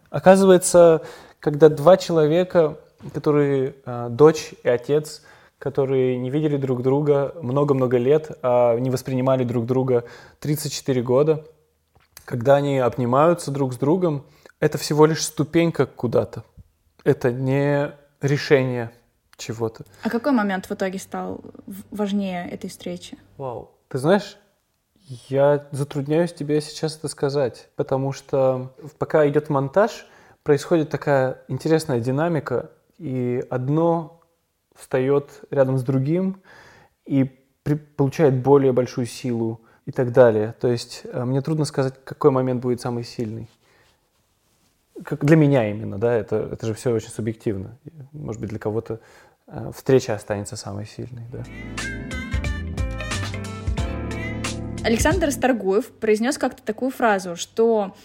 Оказывается, 0.10 1.02
когда 1.40 1.70
два 1.70 1.98
человека, 1.98 2.78
которые 3.14 3.76
э, 3.86 4.08
дочь 4.12 4.54
и 4.64 4.70
отец, 4.70 5.24
которые 5.58 6.18
не 6.18 6.30
видели 6.30 6.58
друг 6.58 6.84
друга 6.84 7.34
много-много 7.42 7.98
лет, 7.98 8.38
а 8.44 8.78
не 8.78 8.90
воспринимали 8.90 9.44
друг 9.44 9.66
друга 9.66 10.04
34 10.40 11.02
года, 11.02 11.46
когда 12.26 12.56
они 12.56 12.78
обнимаются 12.78 13.52
друг 13.52 13.74
с 13.74 13.78
другом, 13.78 14.26
это 14.60 14.78
всего 14.78 15.06
лишь 15.06 15.24
ступенька 15.24 15.86
куда-то. 15.86 16.44
Это 17.04 17.32
не 17.32 17.92
решение 18.22 18.92
чего-то. 19.38 19.86
А 20.04 20.10
какой 20.10 20.32
момент 20.32 20.66
в 20.66 20.72
итоге 20.72 21.00
стал 21.00 21.42
важнее 21.92 22.50
этой 22.50 22.70
встречи? 22.70 23.18
Вау. 23.38 23.72
Ты 23.90 23.98
знаешь, 23.98 24.38
я 25.30 25.68
затрудняюсь 25.72 26.34
тебе 26.34 26.62
сейчас 26.62 26.98
это 26.98 27.08
сказать, 27.08 27.70
потому 27.76 28.12
что 28.12 28.74
пока 28.98 29.28
идет 29.28 29.50
монтаж, 29.50 30.08
происходит 30.44 30.90
такая 30.90 31.42
интересная 31.48 32.00
динамика, 32.00 32.72
и 32.98 33.44
одно 33.50 34.22
встает 34.74 35.30
рядом 35.52 35.78
с 35.78 35.84
другим 35.84 36.42
и 37.06 37.24
при, 37.64 37.76
получает 37.76 38.42
более 38.42 38.72
большую 38.72 39.06
силу 39.06 39.62
и 39.86 39.92
так 39.92 40.12
далее. 40.12 40.56
То 40.60 40.68
есть 40.68 41.02
э, 41.06 41.26
мне 41.26 41.42
трудно 41.42 41.66
сказать, 41.66 41.94
какой 42.04 42.32
момент 42.32 42.62
будет 42.62 42.82
самый 42.82 43.04
сильный. 43.04 43.50
Как 45.04 45.26
для 45.26 45.36
меня 45.36 45.70
именно, 45.70 45.98
да, 45.98 46.14
это, 46.14 46.38
это 46.54 46.68
же 46.68 46.74
все 46.74 46.92
очень 46.92 47.10
субъективно. 47.10 47.78
Может 48.14 48.40
быть, 48.40 48.50
для 48.50 48.60
кого-то 48.60 49.02
э, 49.48 49.72
встреча 49.76 50.14
останется 50.14 50.56
самой 50.56 50.86
сильной, 50.86 51.24
да. 51.32 51.44
Александр 54.86 55.32
Старгуев 55.32 55.92
произнес 55.92 56.38
как-то 56.38 56.64
такую 56.64 56.92
фразу, 56.92 57.36
что 57.36 57.96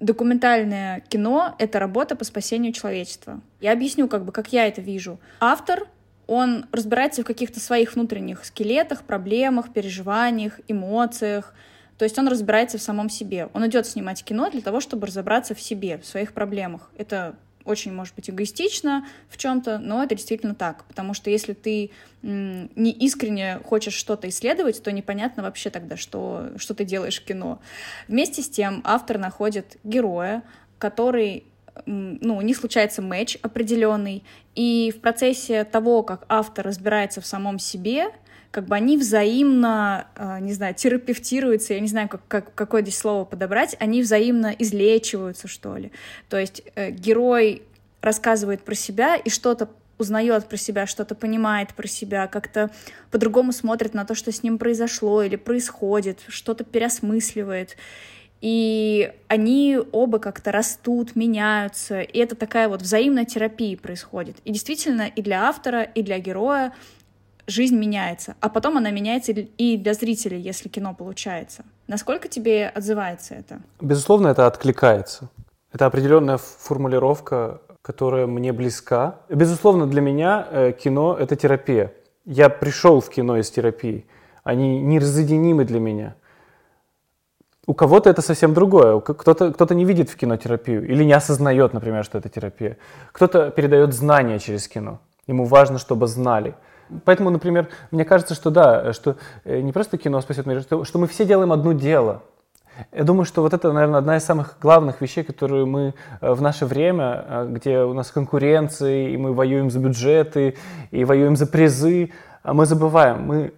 документальное 0.00 1.00
кино— 1.00 1.54
это 1.58 1.78
работа 1.78 2.16
по 2.16 2.24
спасению 2.24 2.72
человечества. 2.72 3.40
Я 3.60 3.72
объясню, 3.72 4.08
как 4.08 4.24
бы, 4.24 4.32
как 4.32 4.52
я 4.52 4.66
это 4.66 4.80
вижу. 4.80 5.20
Автор 5.38 5.86
он 6.26 6.66
разбирается 6.70 7.22
в 7.22 7.24
каких-то 7.24 7.58
своих 7.58 7.94
внутренних 7.94 8.44
скелетах, 8.44 9.02
проблемах, 9.02 9.72
переживаниях, 9.72 10.60
эмоциях. 10.68 11.54
То 12.00 12.04
есть 12.04 12.18
он 12.18 12.28
разбирается 12.28 12.78
в 12.78 12.82
самом 12.82 13.10
себе. 13.10 13.50
Он 13.52 13.66
идет 13.66 13.86
снимать 13.86 14.24
кино 14.24 14.48
для 14.48 14.62
того, 14.62 14.80
чтобы 14.80 15.06
разобраться 15.06 15.54
в 15.54 15.60
себе, 15.60 15.98
в 15.98 16.06
своих 16.06 16.32
проблемах. 16.32 16.90
Это 16.96 17.36
очень, 17.66 17.92
может 17.92 18.14
быть, 18.14 18.30
эгоистично 18.30 19.06
в 19.28 19.36
чем-то, 19.36 19.76
но 19.76 20.02
это 20.02 20.14
действительно 20.14 20.54
так. 20.54 20.86
Потому 20.86 21.12
что 21.12 21.28
если 21.28 21.52
ты 21.52 21.90
не 22.22 22.90
искренне 22.90 23.60
хочешь 23.66 23.92
что-то 23.92 24.30
исследовать, 24.30 24.82
то 24.82 24.90
непонятно 24.90 25.42
вообще 25.42 25.68
тогда, 25.68 25.98
что, 25.98 26.48
что 26.56 26.72
ты 26.72 26.86
делаешь 26.86 27.20
в 27.20 27.24
кино. 27.26 27.60
Вместе 28.08 28.40
с 28.40 28.48
тем 28.48 28.80
автор 28.84 29.18
находит 29.18 29.76
героя, 29.84 30.42
который 30.78 31.44
ну, 31.84 32.40
них 32.40 32.56
случается 32.56 33.02
матч 33.02 33.36
определенный, 33.42 34.24
и 34.54 34.90
в 34.96 35.02
процессе 35.02 35.64
того, 35.64 36.02
как 36.02 36.24
автор 36.30 36.64
разбирается 36.64 37.20
в 37.20 37.26
самом 37.26 37.58
себе, 37.58 38.06
как 38.50 38.66
бы 38.66 38.74
они 38.74 38.96
взаимно, 38.96 40.08
а, 40.16 40.40
не 40.40 40.52
знаю, 40.52 40.74
терапевтируются, 40.74 41.74
я 41.74 41.80
не 41.80 41.88
знаю, 41.88 42.08
как, 42.08 42.26
как, 42.26 42.54
какое 42.54 42.82
здесь 42.82 42.98
слово 42.98 43.24
подобрать, 43.24 43.76
они 43.78 44.02
взаимно 44.02 44.54
излечиваются, 44.58 45.46
что 45.46 45.76
ли. 45.76 45.92
То 46.28 46.38
есть 46.38 46.62
э, 46.74 46.90
герой 46.90 47.62
рассказывает 48.00 48.62
про 48.62 48.74
себя 48.74 49.16
и 49.16 49.30
что-то 49.30 49.68
узнает 49.98 50.46
про 50.46 50.56
себя, 50.56 50.86
что-то 50.86 51.14
понимает 51.14 51.74
про 51.74 51.86
себя, 51.86 52.26
как-то 52.26 52.70
по-другому 53.10 53.52
смотрит 53.52 53.94
на 53.94 54.04
то, 54.04 54.14
что 54.14 54.32
с 54.32 54.42
ним 54.42 54.58
произошло 54.58 55.22
или 55.22 55.36
происходит, 55.36 56.20
что-то 56.28 56.64
переосмысливает. 56.64 57.76
И 58.40 59.12
они 59.28 59.78
оба 59.92 60.18
как-то 60.18 60.50
растут, 60.50 61.14
меняются, 61.14 62.00
и 62.00 62.18
это 62.18 62.34
такая 62.34 62.70
вот 62.70 62.80
взаимная 62.80 63.26
терапия 63.26 63.76
происходит. 63.76 64.38
И 64.44 64.52
действительно 64.52 65.02
и 65.02 65.20
для 65.20 65.46
автора, 65.46 65.82
и 65.82 66.02
для 66.02 66.18
героя 66.18 66.72
жизнь 67.46 67.76
меняется, 67.76 68.34
а 68.40 68.48
потом 68.48 68.76
она 68.76 68.90
меняется 68.90 69.32
и 69.32 69.76
для 69.76 69.94
зрителей, 69.94 70.40
если 70.40 70.68
кино 70.68 70.94
получается. 70.94 71.64
Насколько 71.86 72.28
тебе 72.28 72.68
отзывается 72.68 73.34
это? 73.34 73.60
Безусловно, 73.80 74.28
это 74.28 74.46
откликается. 74.46 75.28
Это 75.72 75.86
определенная 75.86 76.38
формулировка, 76.38 77.60
которая 77.82 78.26
мне 78.26 78.52
близка. 78.52 79.20
Безусловно, 79.28 79.86
для 79.86 80.00
меня 80.00 80.46
э, 80.50 80.72
кино— 80.72 81.16
это 81.20 81.36
терапия. 81.36 81.92
Я 82.24 82.48
пришел 82.48 83.00
в 83.00 83.08
кино 83.08 83.38
из 83.38 83.50
терапии. 83.50 84.06
Они 84.44 84.80
неразъединимы 84.80 85.64
для 85.64 85.80
меня. 85.80 86.14
У 87.66 87.74
кого-то 87.74 88.10
это 88.10 88.22
совсем 88.22 88.52
другое. 88.52 89.00
Кто-то 89.00 89.52
кто 89.52 89.74
не 89.74 89.84
видит 89.84 90.10
в 90.10 90.16
кино 90.16 90.36
терапию 90.36 90.84
или 90.86 91.04
не 91.04 91.12
осознает, 91.12 91.72
например, 91.72 92.04
что 92.04 92.18
это 92.18 92.28
терапия. 92.28 92.76
Кто-то 93.12 93.50
передает 93.50 93.94
знания 93.94 94.38
через 94.38 94.66
кино. 94.66 94.98
Ему 95.28 95.44
важно, 95.44 95.78
чтобы 95.78 96.08
знали. 96.08 96.54
Поэтому, 97.04 97.30
например, 97.30 97.68
мне 97.90 98.04
кажется, 98.04 98.34
что 98.34 98.50
да, 98.50 98.92
что 98.92 99.16
э, 99.44 99.60
не 99.60 99.72
просто 99.72 99.98
кино 99.98 100.20
спасет 100.20 100.46
мир, 100.46 100.62
что, 100.62 100.84
что 100.84 100.98
мы 100.98 101.06
все 101.06 101.24
делаем 101.24 101.52
одно 101.52 101.72
дело. 101.72 102.22
Я 102.92 103.04
думаю, 103.04 103.26
что 103.26 103.42
вот 103.42 103.52
это, 103.52 103.72
наверное, 103.72 103.98
одна 103.98 104.16
из 104.16 104.24
самых 104.24 104.56
главных 104.60 105.00
вещей, 105.00 105.22
которые 105.22 105.66
мы 105.66 105.94
э, 106.20 106.32
в 106.32 106.42
наше 106.42 106.66
время, 106.66 107.24
э, 107.26 107.46
где 107.50 107.80
у 107.80 107.92
нас 107.92 108.10
конкуренции, 108.10 109.12
и 109.12 109.16
мы 109.16 109.32
воюем 109.32 109.70
за 109.70 109.78
бюджеты, 109.78 110.56
и 110.90 111.04
воюем 111.04 111.36
за 111.36 111.46
призы, 111.46 112.12
мы 112.42 112.64
забываем, 112.64 113.22
мы 113.22 113.52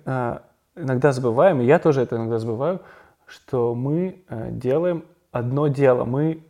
иногда 0.74 1.12
забываем, 1.12 1.60
и 1.60 1.64
я 1.64 1.78
тоже 1.78 2.02
это 2.02 2.16
иногда 2.16 2.40
забываю, 2.40 2.80
что 3.26 3.76
мы 3.76 4.24
делаем 4.50 5.04
одно 5.30 5.68
дело, 5.68 6.04
мы 6.04 6.42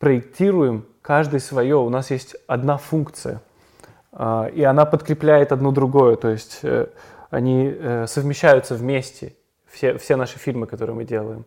проектируем 0.00 0.84
каждый 1.00 1.38
свое, 1.38 1.76
у 1.76 1.88
нас 1.90 2.10
есть 2.10 2.34
одна 2.48 2.76
функция– 2.76 3.40
и 4.16 4.62
она 4.62 4.84
подкрепляет 4.84 5.50
одну 5.50 5.72
другое, 5.72 6.16
то 6.16 6.28
есть 6.28 6.60
э, 6.62 6.86
они 7.30 7.66
э, 7.66 8.06
совмещаются 8.06 8.76
вместе, 8.76 9.34
все, 9.66 9.98
все 9.98 10.16
наши 10.16 10.38
фильмы, 10.38 10.66
которые 10.66 10.94
мы 10.94 11.04
делаем, 11.04 11.46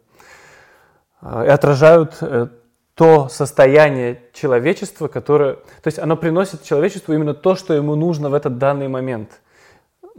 а, 1.22 1.46
и 1.46 1.48
отражают 1.48 2.18
э, 2.22 2.48
то 2.94 3.30
состояние 3.30 4.22
человечества, 4.34 5.08
которое... 5.08 5.54
То 5.54 5.88
есть 5.88 6.00
оно 6.00 6.18
приносит 6.18 6.64
человечеству 6.64 7.14
именно 7.14 7.34
то, 7.34 7.56
что 7.56 7.74
ему 7.74 7.96
нужно 7.96 8.30
в 8.30 8.34
этот 8.34 8.58
данный 8.58 8.88
момент. 8.88 9.42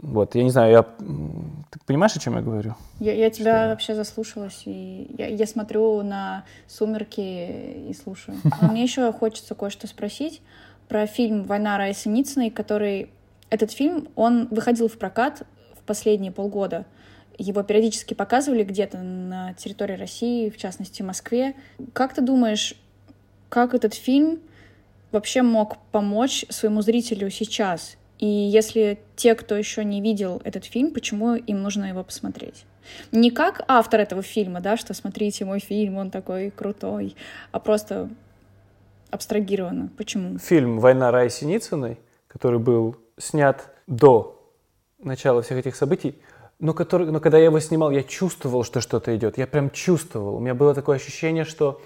Вот, 0.01 0.33
я 0.35 0.43
не 0.43 0.49
знаю, 0.49 0.71
я... 0.71 0.83
Ты 0.83 1.79
понимаешь, 1.85 2.15
о 2.15 2.19
чем 2.19 2.35
я 2.35 2.41
говорю? 2.41 2.75
Я, 2.99 3.13
я 3.13 3.29
тебя 3.29 3.63
что? 3.63 3.69
вообще 3.69 3.95
заслушалась, 3.95 4.63
и 4.65 5.13
я, 5.17 5.27
я 5.27 5.45
смотрю 5.45 6.01
на 6.03 6.45
«Сумерки» 6.67 7.19
и 7.89 7.93
слушаю. 7.93 8.37
А 8.59 8.67
мне 8.71 8.81
еще 8.81 9.11
хочется 9.11 9.55
кое-что 9.55 9.85
спросить 9.87 10.41
про 10.89 11.05
фильм 11.05 11.43
«Война 11.43 11.77
Рая 11.77 11.93
Синицыной», 11.93 12.49
который... 12.49 13.11
Этот 13.51 13.71
фильм, 13.71 14.09
он 14.15 14.47
выходил 14.47 14.87
в 14.89 14.97
прокат 14.97 15.43
в 15.79 15.83
последние 15.83 16.31
полгода. 16.31 16.85
Его 17.37 17.63
периодически 17.63 18.13
показывали 18.13 18.63
где-то 18.63 18.97
на 18.97 19.53
территории 19.53 19.95
России, 19.95 20.49
в 20.49 20.57
частности, 20.57 21.01
в 21.01 21.05
Москве. 21.05 21.55
Как 21.93 22.13
ты 22.13 22.21
думаешь, 22.21 22.75
как 23.47 23.73
этот 23.73 23.93
фильм 23.93 24.39
вообще 25.11 25.41
мог 25.41 25.77
помочь 25.91 26.45
своему 26.49 26.81
зрителю 26.81 27.29
сейчас? 27.31 27.97
И 28.19 28.27
если 28.27 28.99
те, 29.15 29.33
кто 29.33 29.55
еще 29.55 29.83
не 29.83 30.01
видел 30.01 30.41
этот 30.43 30.65
фильм, 30.65 30.91
почему 30.91 31.35
им 31.35 31.63
нужно 31.63 31.85
его 31.85 32.03
посмотреть? 32.03 32.65
Не 33.11 33.31
как 33.31 33.63
автор 33.67 34.01
этого 34.01 34.21
фильма, 34.21 34.59
да, 34.61 34.77
что 34.77 34.93
смотрите 34.93 35.45
мой 35.45 35.59
фильм, 35.59 35.97
он 35.97 36.11
такой 36.11 36.51
крутой, 36.51 37.15
а 37.51 37.59
просто 37.59 38.09
абстрагированно. 39.11 39.89
Почему? 39.97 40.37
Фильм 40.39 40.79
«Война 40.79 41.11
Рая 41.11 41.29
Синицыной», 41.29 41.99
который 42.27 42.59
был 42.59 42.95
снят 43.17 43.71
до 43.87 44.39
начала 44.99 45.41
всех 45.41 45.57
этих 45.57 45.75
событий, 45.75 46.21
но, 46.59 46.73
который, 46.73 47.09
но 47.09 47.19
когда 47.19 47.37
я 47.37 47.45
его 47.45 47.59
снимал, 47.59 47.89
я 47.91 48.03
чувствовал, 48.03 48.63
что 48.63 48.81
что-то 48.81 49.15
идет. 49.15 49.37
Я 49.37 49.47
прям 49.47 49.69
чувствовал. 49.69 50.35
У 50.35 50.39
меня 50.39 50.53
было 50.53 50.73
такое 50.73 50.97
ощущение, 50.97 51.45
что 51.45 51.81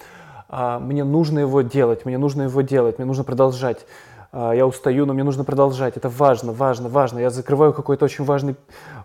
а, 0.49 0.79
мне 0.79 1.03
нужно 1.03 1.39
его 1.39 1.61
делать, 1.61 2.05
мне 2.05 2.17
нужно 2.17 2.43
его 2.43 2.61
делать, 2.61 2.97
мне 2.97 3.05
нужно 3.05 3.23
продолжать. 3.23 3.85
А, 4.31 4.51
я 4.51 4.65
устаю, 4.65 5.05
но 5.05 5.13
мне 5.13 5.23
нужно 5.23 5.43
продолжать. 5.43 5.95
Это 5.95 6.09
важно, 6.09 6.53
важно, 6.53 6.89
важно. 6.89 7.19
Я 7.19 7.29
закрываю 7.29 7.71
какой-то 7.71 8.05
очень 8.05 8.23
важный, 8.23 8.55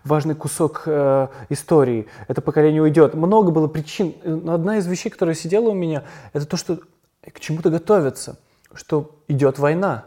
важный 0.03 0.33
кусок 0.33 0.83
э, 0.87 1.27
истории. 1.49 2.07
Это 2.27 2.41
поколение 2.41 2.81
уйдет. 2.81 3.13
Много 3.13 3.51
было 3.51 3.67
причин. 3.67 4.15
Но 4.23 4.53
одна 4.53 4.77
из 4.77 4.87
вещей, 4.87 5.09
которая 5.11 5.35
сидела 5.35 5.69
у 5.69 5.75
меня, 5.75 6.03
это 6.33 6.47
то, 6.47 6.57
что 6.57 6.79
к 7.21 7.39
чему-то 7.39 7.69
готовятся, 7.69 8.37
что 8.73 9.19
идет 9.27 9.59
война. 9.59 10.05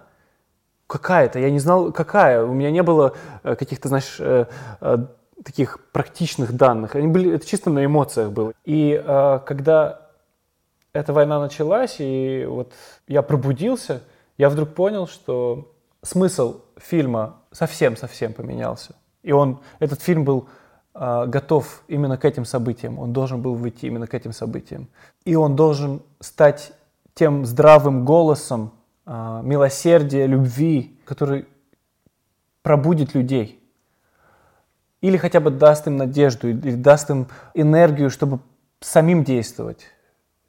Какая-то, 0.86 1.38
я 1.38 1.50
не 1.50 1.58
знал, 1.58 1.92
какая. 1.92 2.44
У 2.44 2.52
меня 2.52 2.70
не 2.70 2.82
было 2.82 3.14
э, 3.42 3.54
каких-то, 3.56 3.88
знаешь, 3.88 4.16
э, 4.18 4.46
э, 4.80 4.98
таких 5.42 5.78
практичных 5.90 6.52
данных. 6.52 6.94
Они 6.96 7.08
были, 7.08 7.34
это 7.34 7.46
чисто 7.46 7.70
на 7.70 7.84
эмоциях 7.84 8.30
было. 8.30 8.52
И 8.64 9.02
когда 9.44 10.08
эта 10.92 11.12
война 11.12 11.40
началась, 11.40 11.96
и 11.98 12.44
вот 12.48 12.72
я 13.08 13.22
пробудился, 13.22 14.02
я 14.38 14.48
вдруг 14.50 14.74
понял, 14.74 15.08
что 15.08 15.72
смысл 16.02 16.60
фильма 16.76 17.40
совсем-совсем 17.50 18.34
поменялся. 18.34 18.94
И 19.24 19.32
он, 19.32 19.60
этот 19.80 20.00
фильм 20.00 20.24
был 20.24 20.48
готов 20.94 21.82
именно 21.88 22.18
к 22.18 22.24
этим 22.24 22.44
событиям, 22.44 23.00
он 23.00 23.12
должен 23.12 23.42
был 23.42 23.54
выйти 23.54 23.86
именно 23.86 24.06
к 24.06 24.14
этим 24.14 24.32
событиям. 24.32 24.88
И 25.24 25.34
он 25.34 25.56
должен 25.56 26.02
стать 26.20 26.72
тем 27.14 27.44
здравым 27.44 28.04
голосом 28.04 28.72
э, 29.06 29.40
милосердия, 29.44 30.26
любви, 30.26 30.98
который 31.04 31.46
пробудит 32.62 33.14
людей. 33.14 33.60
Или 35.00 35.16
хотя 35.16 35.40
бы 35.40 35.50
даст 35.50 35.86
им 35.86 35.96
надежду, 35.96 36.48
или 36.48 36.74
даст 36.74 37.10
им 37.10 37.26
энергию, 37.54 38.08
чтобы 38.08 38.38
самим 38.80 39.24
действовать, 39.24 39.86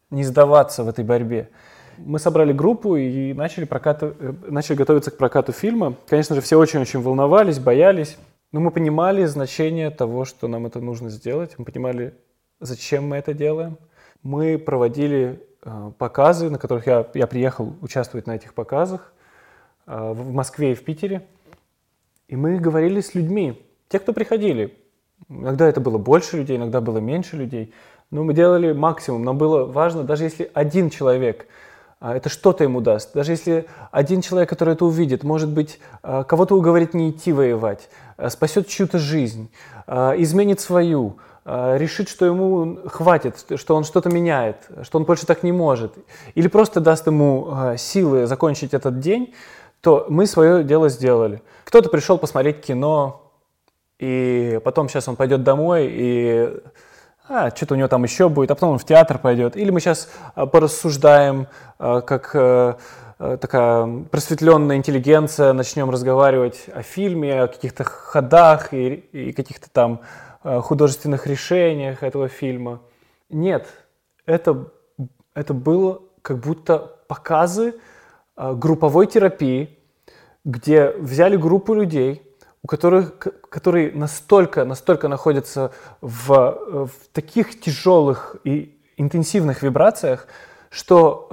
не 0.09 0.24
сдаваться 0.24 0.84
в 0.84 0.89
этой 0.89 1.03
борьбе. 1.03 1.49
Мы 1.97 2.20
собрали 2.20 2.53
группу 2.53 2.95
и 2.95 3.34
начали, 3.34 3.66
прокатывать, 3.66 4.16
э, 4.20 4.34
начали 4.47 4.76
готовиться 4.76 5.11
к 5.11 5.18
прокату 5.18 5.51
фильма. 5.51 5.95
Конечно 6.07 6.36
же, 6.36 6.41
все 6.41 6.57
очень-очень 6.57 7.01
волновались, 7.01 7.59
боялись. 7.59 8.18
Но 8.51 8.59
мы 8.59 8.70
понимали 8.70 9.26
значение 9.26 9.89
того, 9.89 10.26
что 10.26 10.47
нам 10.47 10.68
это 10.68 10.80
нужно 10.80 11.09
сделать. 11.09 11.55
Мы 11.57 11.66
понимали, 11.66 12.14
зачем 12.59 13.07
мы 13.07 13.18
это 13.18 13.34
делаем. 13.34 13.78
Мы 14.22 14.59
проводили 14.59 15.41
показы, 15.97 16.49
на 16.49 16.57
которых 16.57 16.88
я, 16.88 17.07
я 17.14 17.28
приехал 17.28 17.74
участвовать 17.82 18.28
на 18.28 18.36
этих 18.36 18.53
показах 18.53 19.14
э, 19.86 20.14
в 20.14 20.32
Москве 20.32 20.72
и 20.72 20.76
в 20.76 20.84
Питере. 20.84 21.26
И 22.28 22.36
мы 22.36 22.59
говорили 22.59 23.01
с 23.01 23.16
людьми, 23.16 23.61
те, 23.89 23.99
кто 23.99 24.14
приходили. 24.14 24.78
Иногда 25.30 25.68
это 25.68 25.80
было 25.80 25.97
больше 25.97 26.38
людей, 26.38 26.57
иногда 26.57 26.82
было 26.82 26.97
меньше 26.97 27.38
людей. 27.38 27.74
Но 28.11 28.24
мы 28.24 28.34
делали 28.34 28.74
максимум. 28.74 29.24
Нам 29.24 29.38
было 29.38 29.66
важно, 29.66 30.03
даже 30.03 30.24
если 30.24 30.51
один 30.53 30.89
человек– 30.89 31.47
а, 32.03 32.18
это 32.18 32.28
что-то 32.28 32.66
ему 32.66 32.82
даст. 32.82 33.14
Даже 33.14 33.32
если 33.32 33.66
один 33.89 34.20
человек, 34.20 34.49
который 34.49 34.74
это 34.74 34.84
увидит, 34.84 35.24
может 35.24 35.49
быть, 35.49 35.80
кого-то 36.01 36.57
уговорит 36.57 36.93
не 36.93 37.11
идти 37.11 37.32
воевать, 37.32 37.88
спасет 38.28 38.68
чью-то 38.68 38.99
жизнь, 38.99 39.49
изменит 39.88 40.59
свою, 40.59 41.16
решит, 41.45 42.09
что 42.09 42.25
ему 42.25 42.79
хватит, 42.85 43.45
что 43.55 43.75
он 43.75 43.83
что-то 43.83 44.09
меняет, 44.09 44.57
что 44.83 44.97
он 44.97 45.03
больше 45.03 45.25
так 45.25 45.43
не 45.43 45.51
может, 45.51 45.93
или 46.35 46.47
просто 46.47 46.79
даст 46.79 47.07
ему 47.07 47.75
силы 47.77 48.27
закончить 48.27 48.73
этот 48.73 48.99
день, 48.99 49.33
то 49.81 50.05
мы 50.07 50.25
свое 50.25 50.63
дело 50.63 50.87
сделали. 50.87 51.41
Кто-то 51.65 51.89
пришел 51.89 52.17
посмотреть 52.17 52.61
кино, 52.61 53.31
и 53.99 54.59
потом 54.63 54.87
сейчас 54.87 55.07
он 55.09 55.17
пойдет 55.17 55.43
домой 55.43 55.89
и 55.91 56.57
а, 57.27 57.55
что-то 57.55 57.73
у 57.73 57.77
него 57.77 57.87
там 57.87 58.03
еще 58.03 58.29
будет, 58.29 58.51
а 58.51 58.55
потом 58.55 58.71
он 58.71 58.77
в 58.77 58.85
театр 58.85 59.17
пойдет. 59.17 59.55
Или 59.55 59.71
мы 59.71 59.79
сейчас 59.79 60.09
а, 60.35 60.45
порассуждаем, 60.45 61.47
как 61.77 62.79
такая 63.17 64.03
просветленная 64.11 64.75
интеллигенция, 64.75 65.53
начнем 65.53 65.89
разговаривать 65.89 66.65
о 66.73 66.81
фильме, 66.81 67.43
о 67.43 67.47
каких-то 67.47 67.83
ходах 67.83 68.73
и, 68.73 68.95
и 69.13 69.31
каких-то 69.31 69.69
там 69.69 70.01
художественных 70.43 71.27
решениях 71.27 72.03
этого 72.03 72.27
фильма. 72.27 72.81
Нет, 73.29 73.67
это, 74.25 74.71
это 75.33 75.53
было 75.53 76.01
как 76.21 76.39
будто 76.39 76.97
показы 77.07 77.75
групповой 78.35 79.07
терапии, 79.07 79.77
где 80.45 80.91
взяли 80.91 81.37
группу 81.37 81.73
людей, 81.73 82.21
у 82.63 82.67
которых, 82.67 83.19
которые 83.49 83.91
настолько, 83.91 84.65
настолько 84.65 85.07
находятся 85.07 85.71
в, 86.01 86.87
в 86.87 86.91
таких 87.11 87.59
тяжелых 87.59 88.37
и 88.43 88.77
интенсивных 88.97 89.63
вибрациях, 89.63 90.27
что 90.69 91.27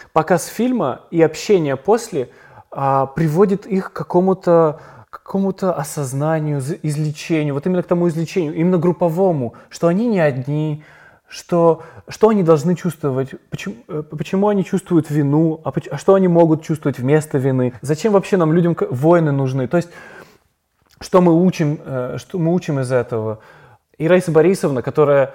э, 0.00 0.08
показ 0.12 0.46
фильма 0.46 1.02
и 1.10 1.22
общение 1.22 1.76
после 1.76 2.30
э, 2.70 3.06
приводит 3.14 3.66
их 3.66 3.92
к 3.92 3.96
какому-то 3.96 4.80
какому-то 5.24 5.72
осознанию, 5.72 6.60
излечению, 6.82 7.54
вот 7.54 7.66
именно 7.66 7.82
к 7.82 7.86
тому 7.86 8.08
излечению, 8.08 8.54
именно 8.54 8.78
групповому, 8.78 9.54
что 9.70 9.88
они 9.88 10.06
не 10.06 10.20
одни, 10.20 10.84
что, 11.26 11.82
что 12.08 12.28
они 12.28 12.42
должны 12.42 12.76
чувствовать, 12.76 13.30
почему, 13.48 13.74
э, 13.88 14.02
почему 14.02 14.48
они 14.48 14.64
чувствуют 14.64 15.10
вину, 15.10 15.62
а, 15.64 15.72
а 15.90 15.96
что 15.98 16.14
они 16.14 16.28
могут 16.28 16.62
чувствовать 16.62 16.98
вместо 16.98 17.38
вины, 17.38 17.72
зачем 17.80 18.12
вообще 18.12 18.36
нам 18.36 18.52
людям 18.52 18.76
войны 18.90 19.32
нужны. 19.32 19.66
То 19.66 19.78
есть 19.78 19.88
что 21.00 21.22
мы 21.22 21.32
учим, 21.32 21.80
э, 21.84 22.16
что 22.18 22.38
мы 22.38 22.52
учим 22.52 22.78
из 22.80 22.92
этого? 22.92 23.38
И 23.96 24.06
Раиса 24.06 24.30
Борисовна, 24.30 24.82
которая 24.82 25.32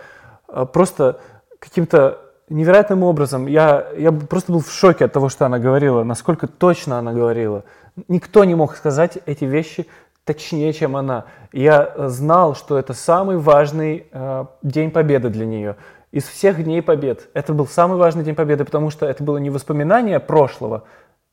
э, 0.48 0.66
просто 0.72 1.20
каким-то 1.58 2.20
невероятным 2.48 3.04
образом, 3.04 3.48
я, 3.48 3.88
я 3.98 4.12
просто 4.12 4.52
был 4.52 4.62
в 4.62 4.72
шоке 4.72 5.06
от 5.06 5.14
того, 5.14 5.30
что 5.30 5.48
она 5.48 5.58
говорила, 5.58 6.04
насколько 6.04 6.48
точно 6.48 7.00
она 7.00 7.12
говорила. 7.12 7.64
Никто 8.08 8.44
не 8.44 8.56
мог 8.56 8.76
сказать 8.76 9.18
эти 9.26 9.46
вещи 9.46 9.88
точнее, 10.26 10.74
чем 10.74 10.96
она. 10.96 11.26
Я 11.52 11.94
знал, 12.10 12.56
что 12.56 12.78
это 12.78 12.94
самый 12.94 13.38
важный 13.38 14.06
э, 14.12 14.46
день 14.62 14.92
победы 14.92 15.30
для 15.30 15.46
нее. 15.46 15.76
Из 16.12 16.24
всех 16.24 16.64
дней 16.64 16.82
побед. 16.82 17.30
Это 17.34 17.54
был 17.54 17.66
самый 17.68 17.98
важный 17.98 18.24
день 18.24 18.36
победы, 18.36 18.64
потому 18.64 18.92
что 18.92 19.08
это 19.08 19.24
было 19.24 19.38
не 19.38 19.50
воспоминание 19.50 20.20
прошлого, 20.20 20.84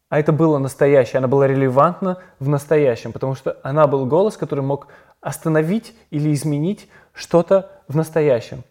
а 0.08 0.20
это 0.20 0.32
было 0.32 0.58
настоящее, 0.58 1.18
она 1.18 1.28
была 1.28 1.46
релевантна 1.46 2.18
в 2.38 2.48
настоящем, 2.48 3.12
потому 3.12 3.34
что 3.34 3.58
она 3.62 3.86
был 3.86 4.06
голос, 4.06 4.36
который 4.36 4.62
мог 4.62 4.88
остановить 5.20 5.94
или 6.10 6.32
изменить 6.32 6.88
что-то 7.12 7.70
в 7.88 7.96
настоящем, 7.96 8.62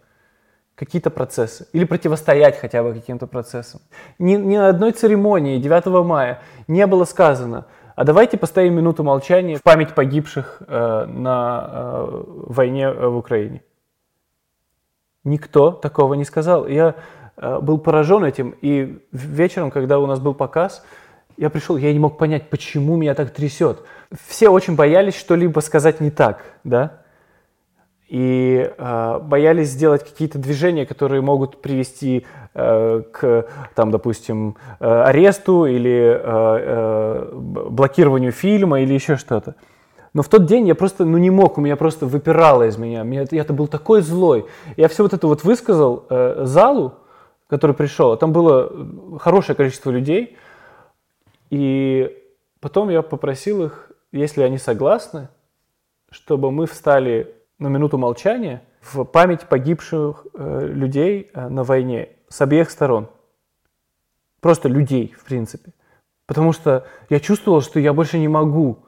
какие-то 0.75 1.09
процессы, 1.09 1.67
или 1.73 1.83
противостоять 1.83 2.57
хотя 2.57 2.83
бы 2.83 2.93
каким-то 2.93 3.27
процессам. 3.27 3.81
Ни, 4.17 4.35
ни 4.35 4.57
на 4.57 4.69
одной 4.69 4.91
церемонии 4.91 5.59
9 5.59 5.85
мая 6.05 6.41
не 6.67 6.87
было 6.87 7.03
сказано, 7.03 7.65
а 7.95 8.03
давайте 8.03 8.37
поставим 8.37 8.75
минуту 8.75 9.03
молчания 9.03 9.55
в 9.55 9.63
память 9.63 9.95
погибших 9.95 10.61
э, 10.67 11.05
на 11.05 11.69
э, 11.69 12.23
войне 12.27 12.91
в 12.91 13.15
Украине. 13.15 13.63
Никто 15.23 15.71
такого 15.71 16.13
не 16.15 16.25
сказал. 16.25 16.67
Я 16.67 16.95
э, 17.37 17.59
был 17.61 17.77
поражен 17.77 18.25
этим, 18.25 18.53
и 18.61 19.01
вечером, 19.11 19.71
когда 19.71 19.99
у 19.99 20.07
нас 20.07 20.19
был 20.19 20.33
показ, 20.33 20.85
я 21.37 21.49
пришел, 21.49 21.77
я 21.77 21.91
не 21.93 21.99
мог 21.99 22.17
понять, 22.17 22.49
почему 22.49 22.97
меня 22.97 23.13
так 23.15 23.31
трясет. 23.31 23.81
Все 24.27 24.49
очень 24.49 24.75
боялись 24.75 25.17
что-либо 25.17 25.59
сказать 25.61 26.01
не 26.01 26.11
так, 26.11 26.43
да, 26.63 27.01
и 28.07 28.71
э, 28.77 29.19
боялись 29.19 29.69
сделать 29.69 30.03
какие-то 30.03 30.37
движения, 30.37 30.85
которые 30.85 31.21
могут 31.21 31.61
привести 31.61 32.25
э, 32.53 33.01
к, 33.11 33.47
там, 33.73 33.91
допустим, 33.91 34.57
э, 34.79 34.85
аресту 34.85 35.65
или 35.65 35.91
э, 35.91 36.19
э, 36.23 37.31
блокированию 37.33 38.31
фильма 38.31 38.81
или 38.81 38.93
еще 38.93 39.15
что-то. 39.15 39.55
Но 40.13 40.21
в 40.21 40.29
тот 40.29 40.45
день 40.45 40.67
я 40.67 40.75
просто, 40.75 41.03
ну 41.03 41.17
не 41.17 41.29
мог, 41.29 41.57
у 41.57 41.61
меня 41.61 41.75
просто 41.75 42.05
выпирало 42.05 42.67
из 42.67 42.77
меня. 42.77 43.03
меня 43.03 43.25
я-то 43.31 43.53
был 43.53 43.67
такой 43.67 44.01
злой. 44.01 44.45
Я 44.77 44.87
все 44.87 45.03
вот 45.03 45.13
это 45.13 45.27
вот 45.27 45.43
высказал 45.43 46.05
э, 46.09 46.43
залу, 46.45 46.93
который 47.47 47.75
пришел, 47.75 48.11
а 48.11 48.17
там 48.17 48.31
было 48.31 48.71
хорошее 49.19 49.55
количество 49.55 49.91
людей, 49.91 50.37
и 51.49 52.17
потом 52.59 52.89
я 52.89 53.01
попросил 53.01 53.63
их, 53.65 53.91
если 54.11 54.41
они 54.41 54.57
согласны, 54.57 55.27
чтобы 56.09 56.51
мы 56.51 56.65
встали 56.65 57.34
на 57.59 57.67
минуту 57.67 57.97
молчания 57.97 58.63
в 58.81 59.03
память 59.03 59.41
погибших 59.47 60.27
э, 60.33 60.67
людей 60.67 61.31
э, 61.33 61.49
на 61.49 61.63
войне 61.63 62.09
с 62.29 62.41
обеих 62.41 62.69
сторон. 62.69 63.09
Просто 64.41 64.69
людей, 64.69 65.13
в 65.17 65.23
принципе. 65.23 65.73
Потому 66.27 66.53
что 66.53 66.85
я 67.09 67.19
чувствовал, 67.19 67.61
что 67.61 67.79
я 67.79 67.93
больше 67.93 68.17
не 68.17 68.27
могу. 68.27 68.85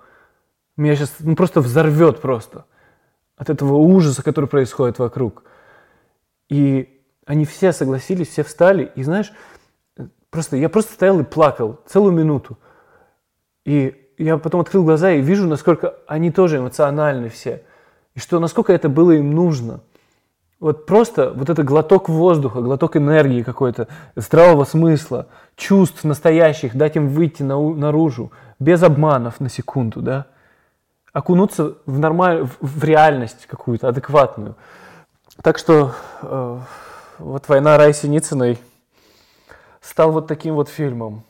Меня 0.75 0.95
сейчас 0.95 1.15
ну, 1.19 1.35
просто 1.35 1.61
взорвет 1.61 2.21
просто 2.21 2.65
от 3.35 3.49
этого 3.49 3.75
ужаса, 3.75 4.23
который 4.23 4.49
происходит 4.49 4.99
вокруг. 4.99 5.43
И 6.49 7.03
они 7.25 7.45
все 7.45 7.71
согласились, 7.71 8.29
все 8.29 8.43
встали. 8.43 8.91
И 8.95 9.03
знаешь, 9.03 9.31
Просто, 10.29 10.57
я 10.57 10.69
просто 10.69 10.93
стоял 10.93 11.19
и 11.19 11.23
плакал 11.23 11.79
целую 11.85 12.11
минуту. 12.13 12.57
И 13.65 14.13
я 14.17 14.37
потом 14.37 14.61
открыл 14.61 14.83
глаза 14.83 15.11
и 15.11 15.21
вижу, 15.21 15.47
насколько 15.47 15.95
они 16.05 16.31
тоже 16.31 16.57
эмоциональны 16.57 17.29
все. 17.29 17.63
И 18.17 18.19
что, 18.19 18.39
насколько 18.39 18.73
это 18.73 18.89
было 18.89 19.11
им 19.11 19.35
нужно. 19.35 19.81
Вот 20.59 20.87
просто 20.87 21.31
вот 21.35 21.51
это 21.51 21.61
глоток 21.61 22.09
воздуха, 22.09 22.61
глоток 22.61 22.97
энергии 22.97 23.43
какой-то, 23.43 23.87
здравого 24.15 24.63
смысла, 24.63 25.27
чувств 25.55 26.03
настоящих, 26.03 26.75
дать 26.75 26.95
им 26.95 27.09
выйти 27.09 27.43
на, 27.43 27.61
наружу, 27.75 28.31
без 28.57 28.81
обманов 28.81 29.39
на 29.39 29.49
секунду, 29.49 30.01
да. 30.01 30.25
Окунуться 31.13 31.75
в, 31.85 31.99
нормаль... 31.99 32.47
в 32.59 32.83
реальность 32.83 33.45
какую-то, 33.45 33.87
адекватную. 33.87 34.55
Так 35.43 35.59
что 35.59 35.93
э, 36.23 36.59
вот 37.19 37.47
«Война 37.47 37.77
Рай 37.77 37.93
Синицыной» 37.93 38.57
стал 39.79 40.11
вот 40.11 40.25
таким 40.25 40.55
вот 40.55 40.69
фильмом 40.69 41.23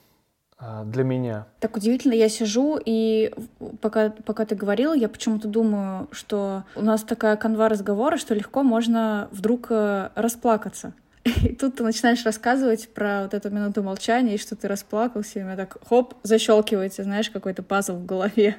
для 0.85 1.03
меня. 1.03 1.45
Так 1.59 1.77
удивительно, 1.77 2.13
я 2.13 2.29
сижу, 2.29 2.79
и 2.83 3.31
пока, 3.79 4.09
пока 4.09 4.43
ты 4.45 4.55
говорил, 4.55 4.93
я 4.93 5.07
почему-то 5.07 5.47
думаю, 5.47 6.07
что 6.11 6.63
у 6.75 6.81
нас 6.81 7.03
такая 7.03 7.35
канва 7.35 7.69
разговора, 7.69 8.17
что 8.17 8.33
легко 8.33 8.63
можно 8.63 9.27
вдруг 9.31 9.67
э, 9.69 10.09
расплакаться. 10.15 10.93
И 11.43 11.53
тут 11.53 11.75
ты 11.75 11.83
начинаешь 11.83 12.25
рассказывать 12.25 12.89
про 12.93 13.23
вот 13.23 13.33
эту 13.33 13.49
минуту 13.49 13.83
молчания, 13.83 14.35
и 14.35 14.37
что 14.37 14.55
ты 14.55 14.67
расплакался, 14.67 15.39
и 15.39 15.41
у 15.43 15.45
меня 15.45 15.57
так, 15.57 15.77
хоп, 15.87 16.13
защелкивается, 16.23 17.03
знаешь, 17.03 17.29
какой-то 17.29 17.63
пазл 17.63 17.95
в 17.95 18.05
голове. 18.05 18.55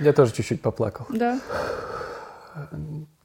Я 0.00 0.12
тоже 0.12 0.32
чуть-чуть 0.32 0.62
поплакал. 0.62 1.06
Да. 1.10 1.38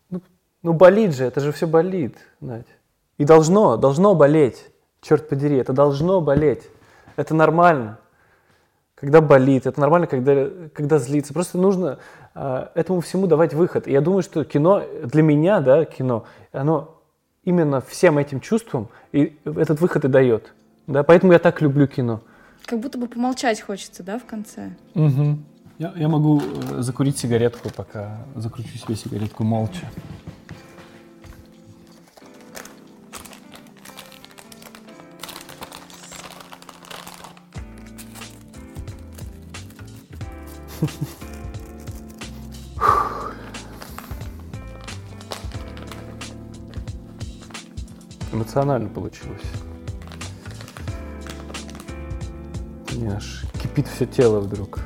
Ну, 0.10 0.22
ну 0.62 0.74
болит 0.74 1.16
же, 1.16 1.26
это 1.26 1.40
же 1.40 1.52
все 1.52 1.66
болит, 1.66 2.16
Надь. 2.42 2.68
И 3.18 3.26
должно, 3.26 3.78
должно 3.78 4.16
болеть. 4.16 4.66
Черт 5.02 5.30
подери, 5.30 5.58
это 5.58 5.74
должно 5.74 6.22
болеть. 6.22 6.64
Это 7.18 7.36
нормально. 7.36 8.00
Когда 8.96 9.22
болит, 9.22 9.68
это 9.68 9.80
нормально, 9.80 10.08
когда, 10.08 10.50
когда 10.74 10.98
злится. 10.98 11.34
Просто 11.34 11.58
нужно 11.58 12.00
э, 12.34 12.68
этому 12.74 13.02
всему 13.02 13.28
давать 13.28 13.54
выход. 13.54 13.88
И 13.88 13.92
я 13.92 14.02
думаю, 14.02 14.24
что 14.24 14.44
кино, 14.46 14.82
для 15.04 15.22
меня, 15.22 15.60
да, 15.60 15.84
кино, 15.86 16.26
оно 16.52 17.02
именно 17.44 17.82
всем 17.82 18.18
этим 18.18 18.40
чувством 18.40 18.88
и 19.12 19.38
этот 19.44 19.82
выход 19.82 20.06
и 20.06 20.08
дает. 20.08 20.54
Да? 20.88 21.04
Поэтому 21.04 21.34
я 21.34 21.40
так 21.40 21.62
люблю 21.62 21.86
кино. 21.88 22.22
Как 22.66 22.80
будто 22.80 22.98
бы 22.98 23.08
помолчать 23.08 23.62
хочется, 23.62 24.04
да, 24.04 24.18
в 24.18 24.26
конце? 24.26 24.72
Угу. 24.96 25.38
Я, 25.78 25.94
я 25.96 26.08
могу 26.08 26.42
э, 26.42 26.82
закурить 26.82 27.18
сигаретку, 27.20 27.70
пока 27.70 28.18
закручу 28.36 28.78
себе 28.78 28.96
сигаретку 28.96 29.44
молча. 29.44 29.86
Эмоционально 48.32 48.90
получилось. 48.90 49.42
У 52.92 52.96
меня 52.96 53.16
аж 53.16 53.46
кипит 53.62 53.88
все 53.88 54.06
тело 54.06 54.40
вдруг. 54.40 54.80